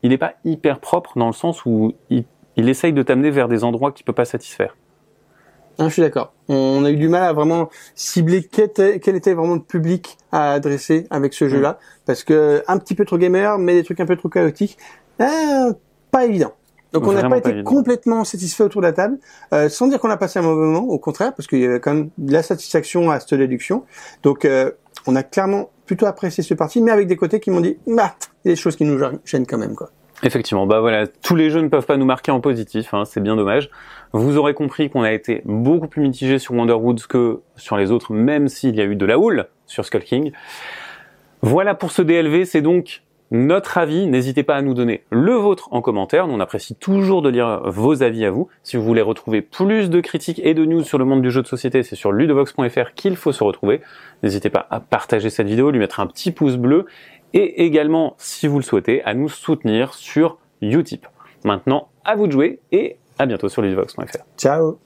il 0.03 0.09
n'est 0.09 0.17
pas 0.17 0.33
hyper 0.43 0.79
propre 0.79 1.17
dans 1.17 1.27
le 1.27 1.33
sens 1.33 1.65
où 1.65 1.93
il, 2.09 2.25
il 2.55 2.69
essaye 2.69 2.93
de 2.93 3.03
t'amener 3.03 3.31
vers 3.31 3.47
des 3.47 3.63
endroits 3.63 3.91
qu'il 3.91 4.05
peut 4.05 4.13
pas 4.13 4.25
satisfaire. 4.25 4.75
Ah, 5.77 5.89
je 5.89 5.93
suis 5.93 6.01
d'accord. 6.01 6.33
On 6.47 6.85
a 6.85 6.91
eu 6.91 6.95
du 6.95 7.09
mal 7.09 7.23
à 7.23 7.33
vraiment 7.33 7.69
cibler 7.95 8.43
quel 8.49 8.65
était, 8.65 8.99
quel 9.01 9.15
était 9.15 9.33
vraiment 9.33 9.55
le 9.55 9.61
public 9.61 10.17
à 10.31 10.53
adresser 10.53 11.05
avec 11.09 11.33
ce 11.33 11.49
jeu-là, 11.49 11.79
parce 12.05 12.23
que 12.23 12.63
un 12.67 12.77
petit 12.77 12.95
peu 12.95 13.03
trop 13.03 13.17
gamer, 13.17 13.57
mais 13.57 13.73
des 13.73 13.83
trucs 13.83 13.99
un 13.99 14.05
peu 14.05 14.15
trop 14.15 14.29
chaotiques, 14.29 14.77
euh, 15.19 15.73
pas 16.11 16.25
évident. 16.25 16.53
Donc 16.99 17.07
on 17.07 17.13
n'a 17.13 17.21
pas 17.21 17.29
pas 17.29 17.37
été 17.37 17.49
évident. 17.49 17.69
complètement 17.69 18.23
satisfait 18.23 18.63
autour 18.63 18.81
de 18.81 18.87
la 18.87 18.93
table, 18.93 19.17
euh, 19.53 19.69
sans 19.69 19.87
dire 19.87 19.99
qu'on 19.99 20.09
a 20.09 20.17
passé 20.17 20.39
un 20.39 20.43
mauvais 20.43 20.65
moment, 20.65 20.87
au 20.87 20.97
contraire, 20.97 21.33
parce 21.35 21.47
qu'il 21.47 21.59
y 21.59 21.65
avait 21.65 21.79
quand 21.79 21.93
même 21.93 22.09
de 22.17 22.31
la 22.31 22.41
satisfaction 22.41 23.11
à 23.11 23.19
cette 23.19 23.33
déduction. 23.33 23.83
Donc 24.23 24.45
euh, 24.45 24.71
on 25.07 25.15
a 25.15 25.23
clairement 25.23 25.69
plutôt 25.85 26.05
apprécié 26.05 26.43
ce 26.43 26.53
parti, 26.53 26.81
mais 26.81 26.91
avec 26.91 27.07
des 27.07 27.17
côtés 27.17 27.39
qui 27.39 27.51
m'ont 27.51 27.61
dit, 27.61 27.77
bah, 27.85 28.15
il 28.43 28.47
y 28.47 28.51
a 28.51 28.53
des 28.53 28.55
choses 28.55 28.75
qui 28.75 28.85
nous 28.85 28.97
gênent 29.25 29.45
quand 29.45 29.57
même, 29.57 29.75
quoi. 29.75 29.91
Effectivement, 30.23 30.65
bah 30.65 30.79
voilà, 30.79 31.07
tous 31.07 31.35
les 31.35 31.49
jeux 31.49 31.59
ne 31.59 31.67
peuvent 31.67 31.85
pas 31.85 31.97
nous 31.97 32.05
marquer 32.05 32.31
en 32.31 32.39
positif, 32.39 32.93
hein, 32.93 33.03
c'est 33.03 33.19
bien 33.19 33.35
dommage. 33.35 33.69
Vous 34.13 34.37
aurez 34.37 34.53
compris 34.53 34.89
qu'on 34.89 35.03
a 35.03 35.11
été 35.11 35.41
beaucoup 35.43 35.87
plus 35.87 36.01
mitigé 36.01 36.39
sur 36.39 36.53
Wonderwoods 36.53 37.05
que 37.09 37.41
sur 37.57 37.75
les 37.75 37.91
autres, 37.91 38.13
même 38.13 38.47
s'il 38.47 38.75
y 38.75 38.81
a 38.81 38.85
eu 38.85 38.95
de 38.95 39.05
la 39.05 39.19
houle 39.19 39.47
sur 39.67 39.83
Skull 39.83 40.03
King. 40.03 40.31
Voilà 41.41 41.75
pour 41.75 41.91
ce 41.91 42.01
DLV, 42.01 42.45
c'est 42.45 42.61
donc 42.61 43.03
notre 43.35 43.77
avis. 43.77 44.07
N'hésitez 44.07 44.43
pas 44.43 44.55
à 44.55 44.61
nous 44.61 44.73
donner 44.73 45.03
le 45.11 45.33
vôtre 45.33 45.67
en 45.71 45.81
commentaire. 45.81 46.27
Nous, 46.27 46.33
on 46.33 46.39
apprécie 46.39 46.75
toujours 46.75 47.21
de 47.21 47.29
lire 47.29 47.61
vos 47.65 48.01
avis 48.03 48.25
à 48.25 48.31
vous. 48.31 48.47
Si 48.63 48.77
vous 48.77 48.83
voulez 48.83 49.01
retrouver 49.01 49.41
plus 49.41 49.89
de 49.89 49.99
critiques 49.99 50.41
et 50.43 50.53
de 50.53 50.65
news 50.65 50.83
sur 50.83 50.97
le 50.97 51.05
monde 51.05 51.21
du 51.21 51.31
jeu 51.31 51.41
de 51.41 51.47
société, 51.47 51.83
c'est 51.83 51.95
sur 51.95 52.11
ludovox.fr 52.11 52.93
qu'il 52.95 53.15
faut 53.15 53.31
se 53.31 53.43
retrouver. 53.43 53.81
N'hésitez 54.23 54.49
pas 54.49 54.65
à 54.69 54.79
partager 54.79 55.29
cette 55.29 55.47
vidéo, 55.47 55.71
lui 55.71 55.79
mettre 55.79 55.99
un 55.99 56.07
petit 56.07 56.31
pouce 56.31 56.55
bleu 56.55 56.85
et 57.33 57.65
également, 57.65 58.15
si 58.17 58.47
vous 58.47 58.57
le 58.57 58.63
souhaitez, 58.63 59.03
à 59.03 59.13
nous 59.13 59.29
soutenir 59.29 59.93
sur 59.93 60.37
Utip. 60.61 61.05
Maintenant, 61.43 61.89
à 62.05 62.15
vous 62.15 62.27
de 62.27 62.31
jouer 62.31 62.59
et 62.71 62.97
à 63.19 63.25
bientôt 63.25 63.49
sur 63.49 63.61
ludovox.fr. 63.61 64.23
Ciao 64.37 64.85